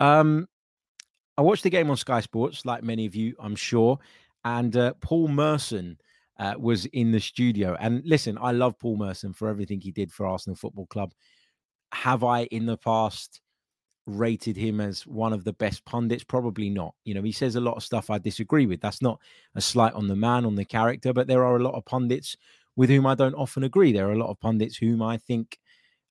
Um, 0.00 0.48
I 1.36 1.42
watched 1.42 1.62
the 1.62 1.70
game 1.70 1.90
on 1.90 1.96
Sky 1.96 2.20
Sports, 2.20 2.64
like 2.66 2.82
many 2.82 3.06
of 3.06 3.14
you, 3.14 3.34
I'm 3.38 3.56
sure, 3.56 3.98
and 4.44 4.76
uh, 4.76 4.94
Paul 5.00 5.28
Merson 5.28 5.96
uh, 6.38 6.54
was 6.58 6.86
in 6.86 7.12
the 7.12 7.20
studio. 7.20 7.76
And 7.80 8.02
listen, 8.04 8.38
I 8.40 8.52
love 8.52 8.78
Paul 8.78 8.96
Merson 8.96 9.32
for 9.32 9.48
everything 9.48 9.80
he 9.80 9.92
did 9.92 10.12
for 10.12 10.26
Arsenal 10.26 10.56
Football 10.56 10.86
Club. 10.86 11.12
Have 11.92 12.24
I 12.24 12.44
in 12.44 12.66
the 12.66 12.78
past 12.78 13.40
rated 14.06 14.56
him 14.56 14.80
as 14.80 15.06
one 15.06 15.32
of 15.32 15.44
the 15.44 15.52
best 15.52 15.84
pundits? 15.84 16.24
Probably 16.24 16.70
not. 16.70 16.94
You 17.04 17.14
know, 17.14 17.22
he 17.22 17.32
says 17.32 17.56
a 17.56 17.60
lot 17.60 17.76
of 17.76 17.82
stuff 17.82 18.10
I 18.10 18.18
disagree 18.18 18.66
with. 18.66 18.80
That's 18.80 19.02
not 19.02 19.20
a 19.54 19.60
slight 19.60 19.92
on 19.92 20.08
the 20.08 20.16
man, 20.16 20.46
on 20.46 20.56
the 20.56 20.64
character, 20.64 21.12
but 21.12 21.26
there 21.26 21.44
are 21.44 21.56
a 21.56 21.62
lot 21.62 21.74
of 21.74 21.84
pundits 21.84 22.36
with 22.76 22.88
whom 22.88 23.06
I 23.06 23.14
don't 23.14 23.34
often 23.34 23.64
agree. 23.64 23.92
There 23.92 24.08
are 24.08 24.12
a 24.12 24.18
lot 24.18 24.30
of 24.30 24.40
pundits 24.40 24.76
whom 24.76 25.02
I 25.02 25.18
think 25.18 25.58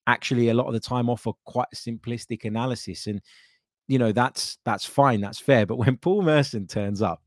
actually 0.06 0.50
a 0.50 0.54
lot 0.54 0.68
of 0.68 0.74
the 0.74 0.80
time 0.80 1.10
offer 1.10 1.32
quite 1.46 1.68
simplistic 1.74 2.46
analysis. 2.46 3.08
And 3.08 3.22
you 3.90 3.98
know, 3.98 4.12
that's 4.12 4.60
that's 4.64 4.86
fine, 4.86 5.20
that's 5.20 5.40
fair. 5.40 5.66
But 5.66 5.78
when 5.78 5.98
Paul 6.02 6.22
Merson 6.22 6.68
turns 6.68 7.02
up 7.02 7.22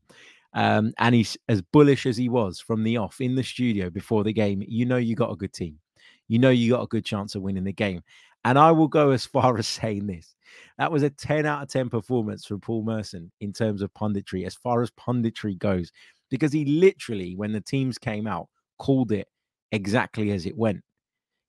um, 0.53 0.93
and 0.97 1.13
he's 1.13 1.37
as 1.49 1.61
bullish 1.61 2.05
as 2.05 2.15
he 2.15 2.29
was 2.29 2.59
from 2.59 2.83
the 2.83 2.97
off 2.97 3.19
in 3.19 3.35
the 3.35 3.43
studio 3.43 3.89
before 3.89 4.23
the 4.23 4.33
game. 4.33 4.63
You 4.67 4.85
know, 4.85 4.97
you 4.97 5.15
got 5.15 5.31
a 5.31 5.35
good 5.35 5.53
team. 5.53 5.79
You 6.27 6.39
know, 6.39 6.51
you 6.51 6.71
got 6.71 6.83
a 6.83 6.87
good 6.87 7.05
chance 7.05 7.35
of 7.35 7.41
winning 7.41 7.65
the 7.65 7.73
game. 7.73 8.01
And 8.45 8.57
I 8.57 8.71
will 8.71 8.87
go 8.87 9.11
as 9.11 9.25
far 9.35 9.57
as 9.57 9.67
saying 9.67 10.07
this 10.07 10.35
that 10.77 10.91
was 10.91 11.03
a 11.03 11.09
10 11.09 11.45
out 11.45 11.63
of 11.63 11.69
10 11.69 11.89
performance 11.89 12.45
from 12.45 12.61
Paul 12.61 12.83
Merson 12.83 13.31
in 13.41 13.51
terms 13.51 13.81
of 13.81 13.93
punditry, 13.93 14.45
as 14.45 14.55
far 14.55 14.81
as 14.81 14.91
punditry 14.91 15.57
goes, 15.57 15.91
because 16.29 16.53
he 16.53 16.63
literally, 16.65 17.35
when 17.35 17.51
the 17.51 17.61
teams 17.61 17.97
came 17.97 18.27
out, 18.27 18.47
called 18.77 19.11
it 19.11 19.27
exactly 19.71 20.31
as 20.31 20.45
it 20.45 20.57
went. 20.57 20.81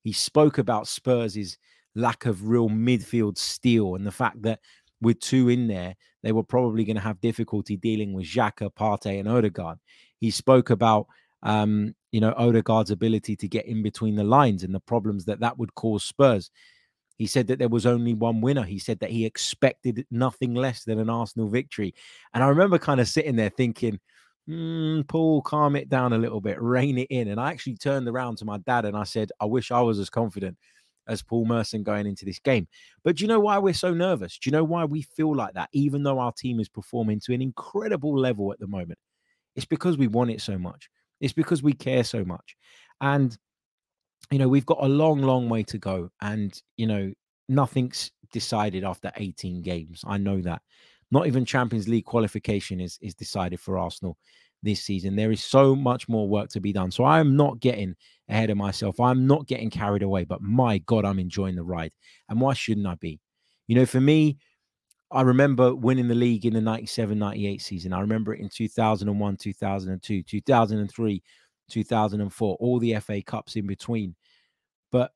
He 0.03 0.11
spoke 0.11 0.57
about 0.57 0.87
Spurs' 0.87 1.57
lack 1.95 2.25
of 2.25 2.47
real 2.47 2.69
midfield 2.69 3.37
steel 3.37 3.95
and 3.95 4.05
the 4.05 4.11
fact 4.11 4.41
that 4.41 4.59
with 5.01 5.19
two 5.19 5.49
in 5.49 5.67
there, 5.67 5.95
they 6.23 6.31
were 6.31 6.43
probably 6.43 6.83
going 6.83 6.95
to 6.95 7.01
have 7.01 7.21
difficulty 7.21 7.77
dealing 7.77 8.13
with 8.13 8.25
Xhaka, 8.25 8.73
Partey, 8.73 9.19
and 9.19 9.27
Odegaard. 9.27 9.77
He 10.19 10.31
spoke 10.31 10.69
about, 10.69 11.07
um, 11.43 11.93
you 12.11 12.19
know, 12.19 12.33
Odegaard's 12.37 12.91
ability 12.91 13.35
to 13.35 13.47
get 13.47 13.65
in 13.65 13.83
between 13.83 14.15
the 14.15 14.23
lines 14.23 14.63
and 14.63 14.73
the 14.73 14.79
problems 14.79 15.25
that 15.25 15.41
that 15.41 15.57
would 15.57 15.75
cause 15.75 16.03
Spurs. 16.03 16.49
He 17.17 17.27
said 17.27 17.47
that 17.47 17.59
there 17.59 17.69
was 17.69 17.85
only 17.85 18.13
one 18.13 18.41
winner. 18.41 18.63
He 18.63 18.79
said 18.79 18.99
that 18.99 19.11
he 19.11 19.25
expected 19.25 20.05
nothing 20.11 20.53
less 20.53 20.83
than 20.83 20.99
an 20.99 21.09
Arsenal 21.09 21.47
victory. 21.47 21.93
And 22.33 22.43
I 22.43 22.47
remember 22.47 22.77
kind 22.77 22.99
of 22.99 23.07
sitting 23.07 23.35
there 23.35 23.51
thinking, 23.51 23.99
mm, 24.49 25.07
Paul, 25.07 25.41
calm 25.41 25.75
it 25.75 25.89
down 25.89 26.13
a 26.13 26.17
little 26.17 26.41
bit, 26.41 26.61
rein 26.61 26.97
it 26.97 27.07
in. 27.09 27.29
And 27.29 27.39
I 27.39 27.51
actually 27.51 27.77
turned 27.77 28.07
around 28.07 28.37
to 28.37 28.45
my 28.45 28.57
dad 28.57 28.85
and 28.85 28.97
I 28.97 29.03
said, 29.03 29.31
I 29.39 29.45
wish 29.45 29.71
I 29.71 29.81
was 29.81 29.99
as 29.99 30.09
confident 30.09 30.57
as 31.07 31.21
Paul 31.21 31.45
Merson 31.45 31.83
going 31.83 32.07
into 32.07 32.25
this 32.25 32.39
game. 32.39 32.67
But 33.03 33.17
do 33.17 33.23
you 33.23 33.27
know 33.27 33.39
why 33.39 33.57
we're 33.57 33.73
so 33.73 33.93
nervous? 33.93 34.37
Do 34.37 34.49
you 34.49 34.51
know 34.51 34.63
why 34.63 34.85
we 34.85 35.01
feel 35.01 35.35
like 35.35 35.53
that, 35.53 35.69
even 35.73 36.03
though 36.03 36.19
our 36.19 36.31
team 36.31 36.59
is 36.59 36.69
performing 36.69 37.19
to 37.21 37.33
an 37.33 37.41
incredible 37.41 38.17
level 38.17 38.51
at 38.51 38.59
the 38.59 38.67
moment? 38.67 38.99
It's 39.55 39.65
because 39.65 39.97
we 39.97 40.07
want 40.07 40.31
it 40.31 40.41
so 40.41 40.57
much. 40.57 40.89
It's 41.21 41.33
because 41.33 41.63
we 41.63 41.73
care 41.73 42.03
so 42.03 42.25
much. 42.25 42.55
And, 43.01 43.37
you 44.31 44.39
know, 44.39 44.47
we've 44.47 44.65
got 44.65 44.83
a 44.83 44.87
long, 44.87 45.21
long 45.21 45.49
way 45.49 45.63
to 45.63 45.77
go. 45.77 46.09
And, 46.21 46.59
you 46.77 46.87
know, 46.87 47.13
nothing's 47.47 48.11
decided 48.31 48.83
after 48.83 49.11
18 49.15 49.61
games. 49.61 50.03
I 50.05 50.17
know 50.17 50.41
that. 50.41 50.61
Not 51.11 51.27
even 51.27 51.45
Champions 51.45 51.87
League 51.87 52.05
qualification 52.05 52.81
is, 52.81 52.97
is 53.01 53.13
decided 53.15 53.59
for 53.59 53.77
Arsenal 53.77 54.17
this 54.65 54.83
season. 54.83 55.15
There 55.15 55.31
is 55.31 55.43
so 55.43 55.75
much 55.75 56.09
more 56.09 56.27
work 56.27 56.49
to 56.49 56.59
be 56.59 56.73
done. 56.73 56.91
So 56.91 57.05
I 57.05 57.19
am 57.19 57.37
not 57.37 57.59
getting 57.61 57.95
ahead 58.27 58.49
of 58.49 58.57
myself. 58.57 58.99
I'm 58.99 59.27
not 59.27 59.47
getting 59.47 59.69
carried 59.69 60.03
away, 60.03 60.25
but 60.25 60.41
my 60.41 60.79
God, 60.79 61.05
I'm 61.05 61.19
enjoying 61.19 61.55
the 61.55 61.63
ride. 61.63 61.93
And 62.27 62.41
why 62.41 62.53
shouldn't 62.53 62.87
I 62.87 62.95
be? 62.95 63.21
You 63.67 63.75
know, 63.75 63.85
for 63.85 64.01
me, 64.01 64.37
I 65.11 65.21
remember 65.21 65.73
winning 65.73 66.07
the 66.07 66.15
league 66.15 66.45
in 66.45 66.53
the 66.53 66.61
97 66.61 67.17
98 67.17 67.61
season. 67.61 67.93
I 67.93 68.01
remember 68.01 68.33
it 68.33 68.41
in 68.41 68.49
2001, 68.49 69.37
2002, 69.37 70.23
2003, 70.23 71.23
2004, 71.69 72.57
all 72.59 72.79
the 72.79 72.95
FA 72.99 73.21
Cups 73.21 73.55
in 73.55 73.67
between. 73.67 74.15
But 74.91 75.11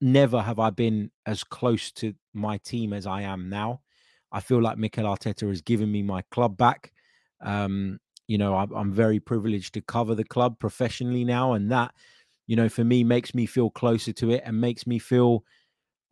never 0.00 0.40
have 0.40 0.58
I 0.58 0.70
been 0.70 1.10
as 1.26 1.44
close 1.44 1.92
to 1.92 2.14
my 2.32 2.58
team 2.58 2.92
as 2.92 3.06
I 3.06 3.22
am 3.22 3.48
now. 3.48 3.82
I 4.32 4.40
feel 4.40 4.60
like 4.60 4.78
Mikel 4.78 5.04
Arteta 5.04 5.48
has 5.48 5.62
given 5.62 5.90
me 5.90 6.02
my 6.02 6.22
club 6.30 6.56
back. 6.56 6.92
Um, 7.40 7.98
you 8.28 8.38
know, 8.38 8.54
I'm, 8.54 8.92
very 8.92 9.18
privileged 9.18 9.74
to 9.74 9.80
cover 9.80 10.14
the 10.14 10.24
club 10.24 10.58
professionally 10.58 11.24
now, 11.24 11.54
and 11.54 11.70
that, 11.72 11.92
you 12.46 12.56
know, 12.56 12.68
for 12.68 12.84
me 12.84 13.02
makes 13.02 13.34
me 13.34 13.46
feel 13.46 13.70
closer 13.70 14.12
to 14.12 14.30
it 14.30 14.42
and 14.44 14.60
makes 14.60 14.86
me 14.86 14.98
feel, 14.98 15.44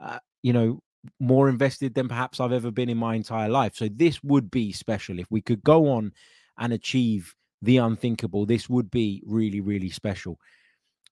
uh, 0.01 0.19
you 0.43 0.53
know, 0.53 0.81
more 1.21 1.49
invested 1.49 1.95
than 1.95 2.09
perhaps 2.09 2.41
I've 2.41 2.53
ever 2.53 2.71
been 2.71 2.89
in 2.89 2.97
my 2.97 3.15
entire 3.15 3.49
life. 3.49 3.77
So 3.77 3.89
this 3.89 4.25
would 4.25 4.51
be 4.51 4.73
special 4.73 5.19
if 5.19 5.27
we 5.31 5.43
could 5.43 5.63
go 5.63 5.89
on 5.89 6.13
and 6.59 6.73
achieve 6.73 7.35
the 7.63 7.77
unthinkable. 7.77 8.47
This 8.47 8.69
would 8.69 8.91
be 8.91 9.23
really, 9.27 9.61
really 9.61 9.91
special. 9.91 10.39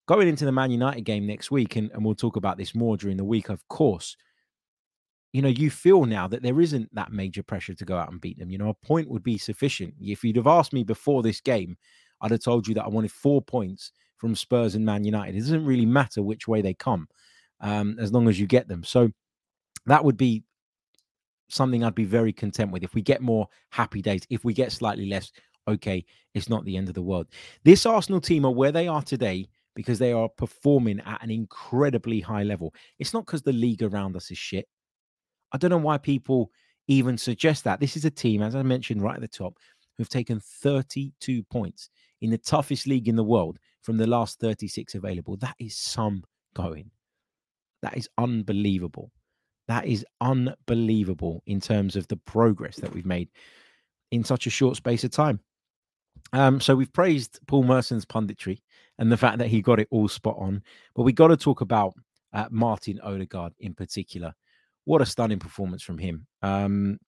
Going 0.07 0.27
into 0.27 0.47
the 0.47 0.53
Man 0.53 0.71
United 0.71 1.03
game 1.03 1.27
next 1.27 1.51
week, 1.51 1.77
and, 1.77 1.91
and 1.93 2.05
we'll 2.05 2.15
talk 2.15 2.37
about 2.37 2.57
this 2.57 2.75
more 2.75 2.97
during 2.97 3.19
the 3.19 3.25
week, 3.25 3.51
of 3.51 3.67
course 3.69 4.17
you 5.35 5.43
know, 5.43 5.49
you 5.49 5.69
feel 5.69 6.05
now 6.05 6.29
that 6.29 6.45
there 6.45 6.61
isn't 6.61 6.95
that 6.95 7.11
major 7.11 7.43
pressure 7.43 7.75
to 7.75 7.85
go 7.85 7.97
out 7.97 8.09
and 8.09 8.21
beat 8.21 8.39
them. 8.39 8.53
You 8.53 8.57
know, 8.57 8.69
a 8.69 8.87
point 8.87 9.11
would 9.11 9.25
be 9.25 9.37
sufficient. 9.37 9.93
If 10.01 10.23
you'd 10.23 10.37
have 10.37 10.47
asked 10.47 10.73
me 10.73 10.85
before 10.85 11.25
this 11.25 11.41
game, 11.41 11.77
I'd 12.21 12.31
have 12.31 12.41
told 12.41 12.69
you 12.69 12.75
that 12.75 12.85
I 12.85 12.89
wanted 12.89 13.11
four 13.11 13.43
points 13.43 13.91
from 14.17 14.37
Spurs 14.37 14.77
and 14.77 14.87
Man 14.87 15.03
United. 15.03 15.35
It 15.35 15.41
doesn't 15.41 15.67
really 15.67 15.87
matter 15.87 16.23
which 16.23 16.47
way 16.47 16.63
they 16.63 16.73
come, 16.73 17.09
um, 17.61 17.97
as 17.99 18.13
long 18.13 18.29
as 18.29 18.39
you 18.39 18.47
get 18.47 18.69
them. 18.69 18.85
So 18.85 19.11
that 19.87 20.05
would 20.05 20.17
be 20.17 20.45
something 21.49 21.83
I'd 21.83 21.97
be 21.97 22.05
very 22.05 22.33
content 22.33 22.71
with. 22.71 22.85
If 22.85 22.95
we 22.95 23.03
get 23.03 23.21
more 23.21 23.49
happy 23.71 24.03
days, 24.03 24.23
if 24.31 24.45
we 24.45 24.55
get 24.55 24.71
slightly 24.71 25.07
less, 25.07 25.33
okay, 25.67 26.05
it's 26.35 26.49
not 26.49 26.65
the 26.65 26.77
end 26.77 26.87
of 26.87 26.95
the 26.95 27.03
world. 27.03 27.27
This 27.65 27.87
Arsenal 27.87 28.21
team 28.21 28.45
are 28.45 28.55
where 28.55 28.71
they 28.71 28.87
are 28.87 29.03
today 29.03 29.49
because 29.75 29.99
they 29.99 30.13
are 30.13 30.29
performing 30.29 31.01
at 31.01 31.25
an 31.25 31.33
incredibly 31.33 32.21
high 32.21 32.45
level. 32.45 32.73
It's 33.01 33.13
not 33.13 33.27
because 33.27 33.43
the 33.43 33.53
league 33.53 33.83
around 33.83 34.15
us 34.15 34.31
is 34.31 34.39
shit. 34.39 34.69
I 35.55 35.57
don't 35.57 35.71
know 35.71 35.79
why 35.79 35.99
people 35.99 36.51
even 36.89 37.17
suggest 37.17 37.63
that. 37.65 37.79
This 37.79 37.97
is 37.97 38.05
a 38.05 38.11
team, 38.11 38.43
as 38.43 38.57
I 38.57 38.63
mentioned 38.63 39.03
right 39.03 39.15
at 39.15 39.21
the 39.21 39.29
top, 39.29 39.55
who've 39.97 40.09
taken 40.09 40.41
32 40.41 41.45
points 41.45 41.91
in 42.21 42.31
the 42.31 42.39
toughest 42.39 42.89
league 42.89 43.07
in 43.07 43.15
the 43.15 43.23
world 43.23 43.59
from 43.81 43.97
the 43.97 44.07
last 44.07 44.41
36 44.41 44.97
available. 44.97 45.37
That 45.37 45.55
is 45.61 45.77
some 45.77 46.25
going. 46.57 46.91
That 47.83 47.97
is 47.97 48.09
unbelievable. 48.19 49.13
That 49.69 49.87
is 49.87 50.05
unbelievable 50.21 51.43
in 51.47 51.61
terms 51.61 51.95
of 51.95 52.09
the 52.09 52.17
progress 52.17 52.77
that 52.77 52.93
we've 52.93 53.07
made 53.07 53.29
in 54.11 54.25
such 54.25 54.49
a 54.49 54.51
short 54.51 54.77
space 54.77 55.05
of 55.05 55.13
time. 55.13 55.39
Um, 56.33 56.61
so 56.61 56.75
we've 56.75 56.93
praised 56.93 57.39
Paul 57.47 57.63
Merson's 57.63 58.05
punditry 58.05 58.61
and 58.99 59.11
the 59.11 59.17
fact 59.17 59.39
that 59.39 59.49
he 59.49 59.63
got 59.63 59.79
it 59.79 59.89
all 59.93 60.09
spot 60.09 60.37
on, 60.37 60.65
but 60.97 61.03
we 61.05 61.13
got 61.13 61.29
to 61.29 61.37
talk 61.37 61.61
about 61.61 61.95
uh, 62.33 62.47
Martin 62.51 62.99
Odegaard 63.05 63.53
in 63.61 63.73
particular 63.73 64.35
what 64.85 65.03
a 65.03 65.07
stunning 65.07 65.39
performance 65.39 65.83
from 65.83 65.99
him. 65.99 66.27
Um, 66.43 66.99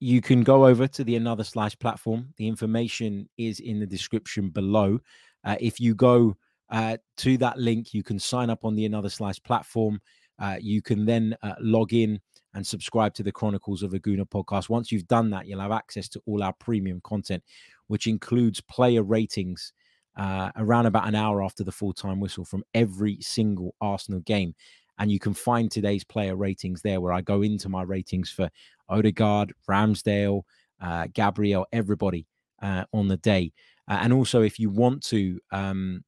you 0.00 0.20
can 0.20 0.42
go 0.42 0.66
over 0.66 0.86
to 0.86 1.04
the 1.04 1.16
Another 1.16 1.44
Slice 1.44 1.74
platform. 1.74 2.32
The 2.36 2.46
information 2.46 3.28
is 3.36 3.60
in 3.60 3.80
the 3.80 3.86
description 3.86 4.50
below. 4.50 5.00
Uh, 5.44 5.56
if 5.60 5.80
you 5.80 5.94
go 5.94 6.36
uh, 6.70 6.98
to 7.18 7.36
that 7.38 7.58
link, 7.58 7.92
you 7.94 8.02
can 8.02 8.18
sign 8.18 8.50
up 8.50 8.64
on 8.64 8.74
the 8.74 8.84
Another 8.84 9.08
Slice 9.08 9.38
platform. 9.38 10.00
Uh, 10.38 10.56
you 10.60 10.82
can 10.82 11.04
then 11.04 11.36
uh, 11.42 11.54
log 11.60 11.92
in 11.92 12.20
and 12.54 12.66
subscribe 12.66 13.14
to 13.14 13.22
the 13.22 13.32
Chronicles 13.32 13.82
of 13.82 13.92
a 13.94 13.98
Gooner 13.98 14.28
podcast. 14.28 14.68
Once 14.68 14.92
you've 14.92 15.08
done 15.08 15.30
that, 15.30 15.46
you'll 15.46 15.60
have 15.60 15.72
access 15.72 16.08
to 16.10 16.22
all 16.26 16.42
our 16.42 16.52
premium 16.54 17.00
content, 17.02 17.42
which 17.88 18.06
includes 18.06 18.60
player 18.60 19.02
ratings 19.02 19.72
uh, 20.16 20.50
around 20.56 20.86
about 20.86 21.06
an 21.08 21.14
hour 21.14 21.42
after 21.42 21.64
the 21.64 21.72
full 21.72 21.92
time 21.92 22.20
whistle 22.20 22.44
from 22.44 22.64
every 22.74 23.18
single 23.20 23.74
Arsenal 23.80 24.20
game. 24.20 24.54
And 24.98 25.10
you 25.10 25.18
can 25.18 25.34
find 25.34 25.70
today's 25.70 26.04
player 26.04 26.36
ratings 26.36 26.82
there, 26.82 27.00
where 27.00 27.12
I 27.12 27.20
go 27.20 27.42
into 27.42 27.68
my 27.68 27.82
ratings 27.82 28.30
for 28.30 28.50
Odegaard, 28.88 29.52
Ramsdale, 29.68 30.42
uh, 30.80 31.08
Gabriel, 31.12 31.66
everybody 31.72 32.26
uh, 32.62 32.84
on 32.92 33.08
the 33.08 33.16
day. 33.16 33.52
Uh, 33.88 33.98
and 34.02 34.12
also, 34.12 34.42
if 34.42 34.58
you 34.58 34.70
want 34.70 35.02
to 35.04 35.38
um, 35.52 36.04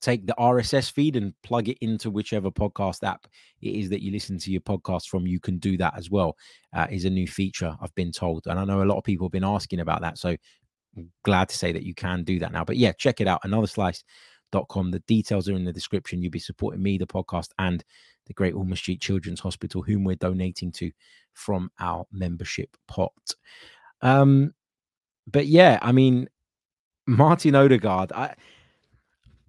take 0.00 0.26
the 0.26 0.34
RSS 0.38 0.92
feed 0.92 1.16
and 1.16 1.34
plug 1.42 1.68
it 1.68 1.78
into 1.80 2.10
whichever 2.10 2.50
podcast 2.50 3.02
app 3.02 3.26
it 3.62 3.74
is 3.74 3.88
that 3.90 4.02
you 4.02 4.12
listen 4.12 4.38
to 4.38 4.50
your 4.50 4.60
podcast 4.60 5.08
from. 5.08 5.26
You 5.26 5.40
can 5.40 5.58
do 5.58 5.76
that 5.78 5.94
as 5.96 6.10
well. 6.10 6.36
Uh, 6.74 6.86
is 6.90 7.04
a 7.04 7.10
new 7.10 7.26
feature 7.26 7.76
I've 7.80 7.94
been 7.94 8.12
told, 8.12 8.46
and 8.46 8.58
I 8.58 8.64
know 8.64 8.82
a 8.82 8.84
lot 8.84 8.98
of 8.98 9.04
people 9.04 9.26
have 9.26 9.32
been 9.32 9.44
asking 9.44 9.80
about 9.80 10.02
that. 10.02 10.18
So 10.18 10.36
glad 11.24 11.48
to 11.48 11.56
say 11.56 11.72
that 11.72 11.82
you 11.82 11.94
can 11.94 12.24
do 12.24 12.38
that 12.38 12.52
now. 12.52 12.64
But 12.64 12.76
yeah, 12.76 12.92
check 12.92 13.20
it 13.20 13.28
out. 13.28 13.40
Another 13.44 13.66
slice.com. 14.52 14.90
The 14.90 15.00
details 15.00 15.48
are 15.48 15.54
in 15.54 15.64
the 15.64 15.72
description. 15.72 16.22
You'll 16.22 16.30
be 16.30 16.38
supporting 16.38 16.82
me, 16.82 16.98
the 16.98 17.06
podcast, 17.06 17.50
and 17.58 17.84
the 18.26 18.34
Great 18.34 18.54
Ormond 18.54 18.78
Street 18.78 19.00
Children's 19.00 19.40
Hospital, 19.40 19.82
whom 19.82 20.04
we're 20.04 20.16
donating 20.16 20.72
to 20.72 20.90
from 21.34 21.70
our 21.78 22.06
membership 22.12 22.76
pot. 22.88 23.12
Um, 24.02 24.54
but 25.26 25.46
yeah, 25.46 25.78
I 25.82 25.92
mean, 25.92 26.28
Martin 27.06 27.54
Odegaard, 27.54 28.12
I 28.12 28.34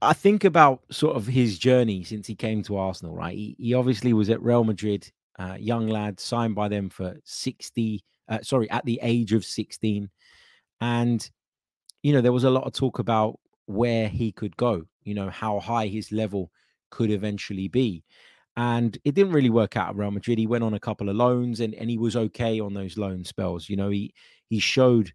I 0.01 0.13
think 0.13 0.43
about 0.43 0.83
sort 0.91 1.15
of 1.15 1.25
his 1.25 1.57
journey 1.57 2.03
since 2.03 2.27
he 2.27 2.35
came 2.35 2.61
to 2.63 2.77
Arsenal, 2.77 3.15
right? 3.15 3.35
He, 3.35 3.55
he 3.57 3.73
obviously 3.73 4.13
was 4.13 4.29
at 4.29 4.41
Real 4.43 4.63
Madrid, 4.63 5.11
uh, 5.39 5.57
young 5.59 5.87
lad, 5.87 6.19
signed 6.19 6.53
by 6.53 6.67
them 6.67 6.89
for 6.89 7.15
60, 7.23 8.03
uh, 8.29 8.39
sorry, 8.43 8.69
at 8.69 8.85
the 8.85 8.99
age 9.01 9.33
of 9.33 9.43
16. 9.43 10.07
And, 10.81 11.29
you 12.03 12.13
know, 12.13 12.21
there 12.21 12.31
was 12.31 12.43
a 12.43 12.49
lot 12.51 12.65
of 12.65 12.73
talk 12.73 12.99
about 12.99 13.39
where 13.67 14.07
he 14.07 14.31
could 14.31 14.57
go, 14.57 14.83
you 15.03 15.13
know, 15.13 15.29
how 15.29 15.59
high 15.59 15.87
his 15.87 16.11
level 16.11 16.51
could 16.89 17.11
eventually 17.11 17.67
be. 17.67 18.03
And 18.55 18.97
it 19.05 19.13
didn't 19.13 19.33
really 19.33 19.51
work 19.51 19.77
out 19.77 19.89
at 19.89 19.95
Real 19.95 20.09
Madrid. 20.09 20.39
He 20.39 20.47
went 20.47 20.63
on 20.63 20.73
a 20.73 20.79
couple 20.79 21.09
of 21.09 21.15
loans 21.15 21.59
and, 21.59 21.75
and 21.75 21.89
he 21.89 21.97
was 21.99 22.15
okay 22.15 22.59
on 22.59 22.73
those 22.73 22.97
loan 22.97 23.23
spells. 23.23 23.69
You 23.69 23.75
know, 23.75 23.89
he 23.89 24.13
he 24.49 24.59
showed 24.59 25.13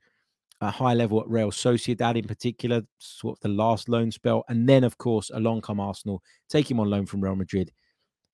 a 0.60 0.70
high 0.70 0.94
level 0.94 1.20
at 1.20 1.28
Real 1.28 1.50
Sociedad 1.50 2.16
in 2.16 2.24
particular, 2.24 2.82
sort 2.98 3.38
of 3.38 3.42
the 3.42 3.48
last 3.48 3.88
loan 3.88 4.12
spell. 4.12 4.44
And 4.48 4.68
then, 4.68 4.84
of 4.84 4.96
course, 4.96 5.30
along 5.34 5.62
come 5.62 5.80
Arsenal, 5.80 6.22
take 6.48 6.70
him 6.70 6.78
on 6.78 6.88
loan 6.88 7.04
from 7.04 7.20
Real 7.20 7.34
Madrid, 7.34 7.72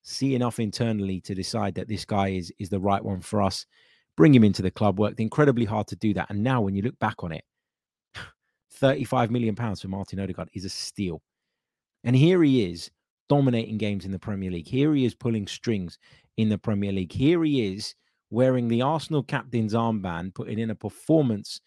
see 0.03 0.35
enough 0.35 0.61
internally 0.61 1.23
to 1.23 1.35
decide 1.35 1.75
that 1.77 1.89
this 1.89 2.05
guy 2.05 2.29
is, 2.29 2.53
is 2.59 2.69
the 2.69 2.81
right 2.81 3.03
one 3.03 3.23
for 3.23 3.41
us, 3.41 3.65
bring 4.15 4.35
him 4.35 4.45
into 4.45 4.61
the 4.61 4.71
club. 4.71 4.99
Worked 4.99 5.21
incredibly 5.21 5.65
hard 5.65 5.87
to 5.87 5.97
do 5.97 6.13
that. 6.15 6.29
And 6.29 6.45
now, 6.45 6.61
when 6.61 6.75
you 6.75 6.83
look 6.83 6.99
back 6.99 7.25
on 7.25 7.33
it, 7.33 7.45
35 8.81 9.31
million 9.31 9.55
pounds 9.55 9.83
for 9.83 9.89
Martin 9.89 10.21
Odegaard 10.21 10.51
is 10.53 10.65
a 10.65 10.69
steal. 10.69 11.23
And 12.05 12.15
here 12.15 12.43
he 12.43 12.71
is 12.71 12.91
dominating 13.29 13.79
games 13.79 14.05
in 14.05 14.13
the 14.13 14.19
Premier 14.19 14.51
League. 14.51 14.69
Here 14.69 14.95
he 14.95 15.05
is 15.05 15.15
pulling 15.15 15.47
strings 15.47 15.99
in 16.37 16.49
the 16.49 16.59
Premier 16.59 16.93
League. 16.93 17.13
Here 17.13 17.43
he 17.45 17.75
is 17.75 17.95
wearing 18.31 18.69
the 18.69 18.83
Arsenal 18.83 19.23
captain's 19.23 19.75
armband, 19.75 20.35
putting 20.35 20.59
in 20.59 20.71
a 20.71 20.75
performance 20.75 21.61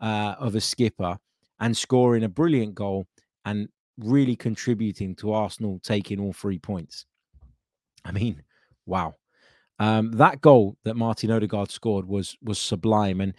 uh, 0.00 0.34
of 0.38 0.54
a 0.54 0.60
skipper 0.60 1.18
and 1.60 1.76
scoring 1.76 2.24
a 2.24 2.28
brilliant 2.28 2.74
goal 2.74 3.06
and 3.44 3.68
really 3.98 4.36
contributing 4.36 5.14
to 5.16 5.32
Arsenal 5.32 5.78
taking 5.82 6.20
all 6.20 6.32
three 6.32 6.58
points. 6.58 7.06
I 8.04 8.12
mean, 8.12 8.42
wow. 8.86 9.14
Um, 9.78 10.12
that 10.12 10.40
goal 10.40 10.76
that 10.84 10.96
Martin 10.96 11.30
Odegaard 11.30 11.70
scored 11.70 12.06
was 12.06 12.36
was 12.42 12.58
sublime. 12.58 13.20
And 13.20 13.34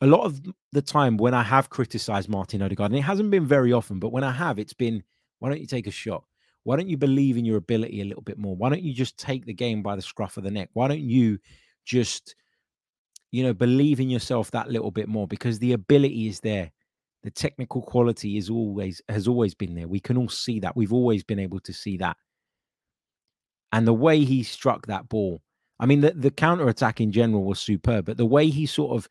a 0.00 0.06
lot 0.06 0.24
of 0.24 0.40
the 0.72 0.82
time 0.82 1.16
when 1.16 1.34
I 1.34 1.42
have 1.42 1.70
criticized 1.70 2.28
Martin 2.28 2.62
Odegaard, 2.62 2.90
and 2.90 2.98
it 2.98 3.02
hasn't 3.02 3.30
been 3.30 3.46
very 3.46 3.72
often, 3.72 3.98
but 3.98 4.12
when 4.12 4.24
I 4.24 4.32
have, 4.32 4.58
it's 4.58 4.74
been, 4.74 5.02
why 5.38 5.48
don't 5.48 5.60
you 5.60 5.66
take 5.66 5.86
a 5.86 5.92
shot? 5.92 6.24
Why 6.64 6.76
don't 6.76 6.88
you 6.88 6.96
believe 6.96 7.36
in 7.36 7.44
your 7.44 7.56
ability 7.56 8.00
a 8.00 8.04
little 8.04 8.22
bit 8.22 8.38
more? 8.38 8.56
Why 8.56 8.68
don't 8.68 8.82
you 8.82 8.92
just 8.92 9.16
take 9.18 9.46
the 9.46 9.54
game 9.54 9.82
by 9.82 9.96
the 9.96 10.02
scruff 10.02 10.36
of 10.36 10.44
the 10.44 10.50
neck? 10.50 10.70
Why 10.72 10.88
don't 10.88 11.00
you 11.00 11.38
just 11.84 12.34
you 13.36 13.42
know, 13.42 13.52
believe 13.52 14.00
in 14.00 14.08
yourself 14.08 14.50
that 14.52 14.70
little 14.70 14.90
bit 14.90 15.08
more 15.08 15.26
because 15.26 15.58
the 15.58 15.72
ability 15.72 16.26
is 16.26 16.40
there. 16.40 16.70
The 17.22 17.30
technical 17.30 17.82
quality 17.82 18.36
is 18.36 18.48
always 18.48 19.02
has 19.08 19.26
always 19.26 19.54
been 19.54 19.74
there. 19.74 19.88
We 19.88 20.00
can 20.00 20.16
all 20.16 20.28
see 20.28 20.60
that. 20.60 20.76
We've 20.76 20.92
always 20.92 21.24
been 21.24 21.38
able 21.38 21.60
to 21.60 21.72
see 21.72 21.96
that. 21.98 22.16
And 23.72 23.86
the 23.86 23.92
way 23.92 24.24
he 24.24 24.42
struck 24.42 24.86
that 24.86 25.08
ball, 25.08 25.42
I 25.80 25.86
mean, 25.86 26.00
the, 26.00 26.12
the 26.12 26.30
counter 26.30 26.68
attack 26.68 27.00
in 27.00 27.10
general 27.10 27.44
was 27.44 27.58
superb, 27.60 28.06
but 28.06 28.16
the 28.16 28.24
way 28.24 28.48
he 28.48 28.64
sort 28.64 28.96
of 28.96 29.08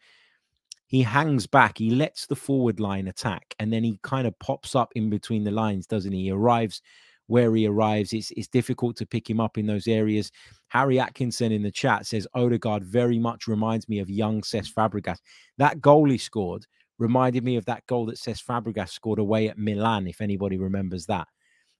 he 0.88 1.02
hangs 1.02 1.48
back, 1.48 1.78
he 1.78 1.90
lets 1.90 2.28
the 2.28 2.36
forward 2.36 2.80
line 2.80 3.08
attack, 3.08 3.56
and 3.60 3.72
then 3.74 3.84
he 3.84 4.00
kind 4.04 4.28
of 4.28 4.38
pops 4.40 4.76
up 4.76 4.92
in 4.96 5.10
between 5.10 5.44
the 5.44 5.52
lines, 5.52 5.88
doesn't 5.88 6.12
he? 6.12 6.24
He 6.24 6.32
arrives 6.32 6.82
where 7.28 7.56
he 7.56 7.68
arrives. 7.68 8.14
It's, 8.14 8.32
it's 8.32 8.48
difficult 8.48 8.96
to 8.98 9.06
pick 9.06 9.30
him 9.30 9.40
up 9.40 9.58
in 9.58 9.66
those 9.66 9.88
areas. 9.88 10.32
Harry 10.68 11.00
Atkinson 11.00 11.52
in 11.52 11.64
the 11.64 11.72
chat 11.72 12.06
says 12.06 12.28
Odegaard 12.36 12.84
very 12.84 13.18
much 13.18 13.48
reminds 13.48 13.90
me 13.90 14.00
of 14.00 14.10
young 14.10 14.42
Cesc 14.42 14.74
Fabregas. 14.74 15.20
That 15.58 15.82
goal 15.82 16.10
he 16.10 16.18
scored 16.18 16.66
reminded 16.98 17.44
me 17.44 17.58
of 17.58 17.66
that 17.66 17.86
goal 17.88 18.06
that 18.06 18.18
Cesc 18.18 18.44
Fabregas 18.46 18.90
scored 18.90 19.20
away 19.20 19.50
at 19.50 19.58
Milan, 19.58 20.08
if 20.08 20.22
anybody 20.22 20.58
remembers 20.58 21.06
that. 21.08 21.28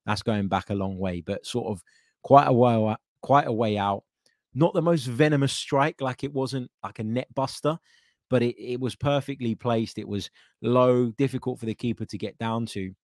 That's 0.04 0.22
going 0.22 0.48
back 0.48 0.70
a 0.70 0.74
long 0.74 0.98
way, 0.98 1.20
but 1.20 1.46
sort 1.46 1.66
of 1.66 1.82
quite 2.22 2.46
a 2.46 2.52
while, 2.52 2.96
quite 3.22 3.46
a 3.46 3.52
way 3.52 3.78
out. 3.78 4.04
Not 4.54 4.72
the 4.72 4.82
most 4.82 5.04
venomous 5.04 5.52
strike, 5.52 6.00
like 6.00 6.24
it 6.24 6.32
wasn't 6.32 6.70
like 6.82 6.98
a 6.98 7.04
net 7.04 7.32
buster, 7.34 7.78
but 8.30 8.42
it, 8.42 8.56
it 8.58 8.80
was 8.80 8.96
perfectly 8.96 9.54
placed. 9.54 9.98
It 9.98 10.08
was 10.08 10.30
low, 10.62 11.10
difficult 11.12 11.58
for 11.58 11.66
the 11.66 11.74
keeper 11.74 12.04
to 12.04 12.18
get 12.18 12.38
down 12.38 12.66
to 12.66 12.94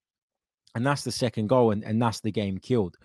and 0.74 0.86
that's 0.86 1.04
the 1.04 1.12
second 1.12 1.48
goal, 1.48 1.70
and, 1.70 1.84
and 1.84 2.00
that's 2.00 2.20
the 2.20 2.32
game 2.32 2.58
killed. 2.58 2.96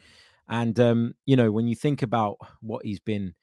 And 0.50 0.80
um, 0.80 1.16
you 1.26 1.36
know, 1.36 1.52
when 1.52 1.68
you 1.68 1.76
think 1.76 2.02
about 2.02 2.38
what 2.62 2.86
he's 2.86 3.00
been, 3.00 3.34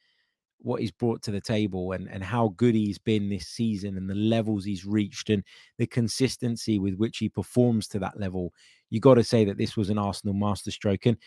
what 0.59 0.81
he's 0.81 0.91
brought 0.91 1.21
to 1.23 1.31
the 1.31 1.41
table, 1.41 1.91
and 1.91 2.09
and 2.09 2.23
how 2.23 2.53
good 2.57 2.75
he's 2.75 2.97
been 2.97 3.29
this 3.29 3.47
season, 3.47 3.97
and 3.97 4.09
the 4.09 4.15
levels 4.15 4.65
he's 4.65 4.85
reached, 4.85 5.29
and 5.29 5.43
the 5.77 5.87
consistency 5.87 6.79
with 6.79 6.95
which 6.95 7.17
he 7.17 7.29
performs 7.29 7.87
to 7.89 7.99
that 7.99 8.19
level, 8.19 8.51
you 8.89 8.99
got 8.99 9.15
to 9.15 9.23
say 9.23 9.45
that 9.45 9.57
this 9.57 9.77
was 9.77 9.89
an 9.89 9.99
Arsenal 9.99 10.33
masterstroke. 10.33 11.05
And 11.05 11.17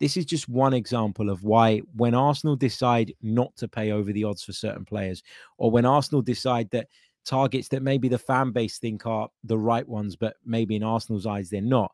this 0.00 0.16
is 0.16 0.24
just 0.24 0.48
one 0.48 0.74
example 0.74 1.30
of 1.30 1.44
why, 1.44 1.78
when 1.94 2.14
Arsenal 2.14 2.56
decide 2.56 3.12
not 3.22 3.54
to 3.56 3.68
pay 3.68 3.92
over 3.92 4.12
the 4.12 4.24
odds 4.24 4.42
for 4.42 4.52
certain 4.52 4.84
players, 4.84 5.22
or 5.58 5.70
when 5.70 5.84
Arsenal 5.84 6.22
decide 6.22 6.70
that 6.70 6.88
targets 7.24 7.68
that 7.68 7.82
maybe 7.82 8.08
the 8.08 8.18
fan 8.18 8.50
base 8.50 8.78
think 8.78 9.06
are 9.06 9.28
the 9.44 9.58
right 9.58 9.88
ones, 9.88 10.16
but 10.16 10.36
maybe 10.44 10.76
in 10.76 10.82
Arsenal's 10.82 11.26
eyes 11.26 11.48
they're 11.48 11.62
not 11.62 11.90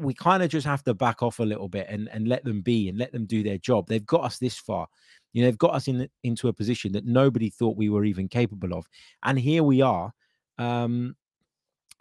we 0.00 0.14
kind 0.14 0.42
of 0.42 0.48
just 0.48 0.66
have 0.66 0.82
to 0.84 0.94
back 0.94 1.22
off 1.22 1.38
a 1.38 1.44
little 1.44 1.68
bit 1.68 1.86
and, 1.88 2.08
and 2.08 2.26
let 2.26 2.44
them 2.44 2.62
be 2.62 2.88
and 2.88 2.98
let 2.98 3.12
them 3.12 3.26
do 3.26 3.42
their 3.42 3.58
job. 3.58 3.86
They've 3.86 4.04
got 4.04 4.24
us 4.24 4.38
this 4.38 4.56
far. 4.56 4.88
You 5.32 5.42
know, 5.42 5.48
they've 5.48 5.58
got 5.58 5.74
us 5.74 5.88
in 5.88 6.08
into 6.24 6.48
a 6.48 6.52
position 6.52 6.92
that 6.92 7.04
nobody 7.04 7.50
thought 7.50 7.76
we 7.76 7.88
were 7.88 8.04
even 8.04 8.28
capable 8.28 8.74
of. 8.74 8.86
And 9.22 9.38
here 9.38 9.62
we 9.62 9.80
are, 9.82 10.12
um, 10.58 11.16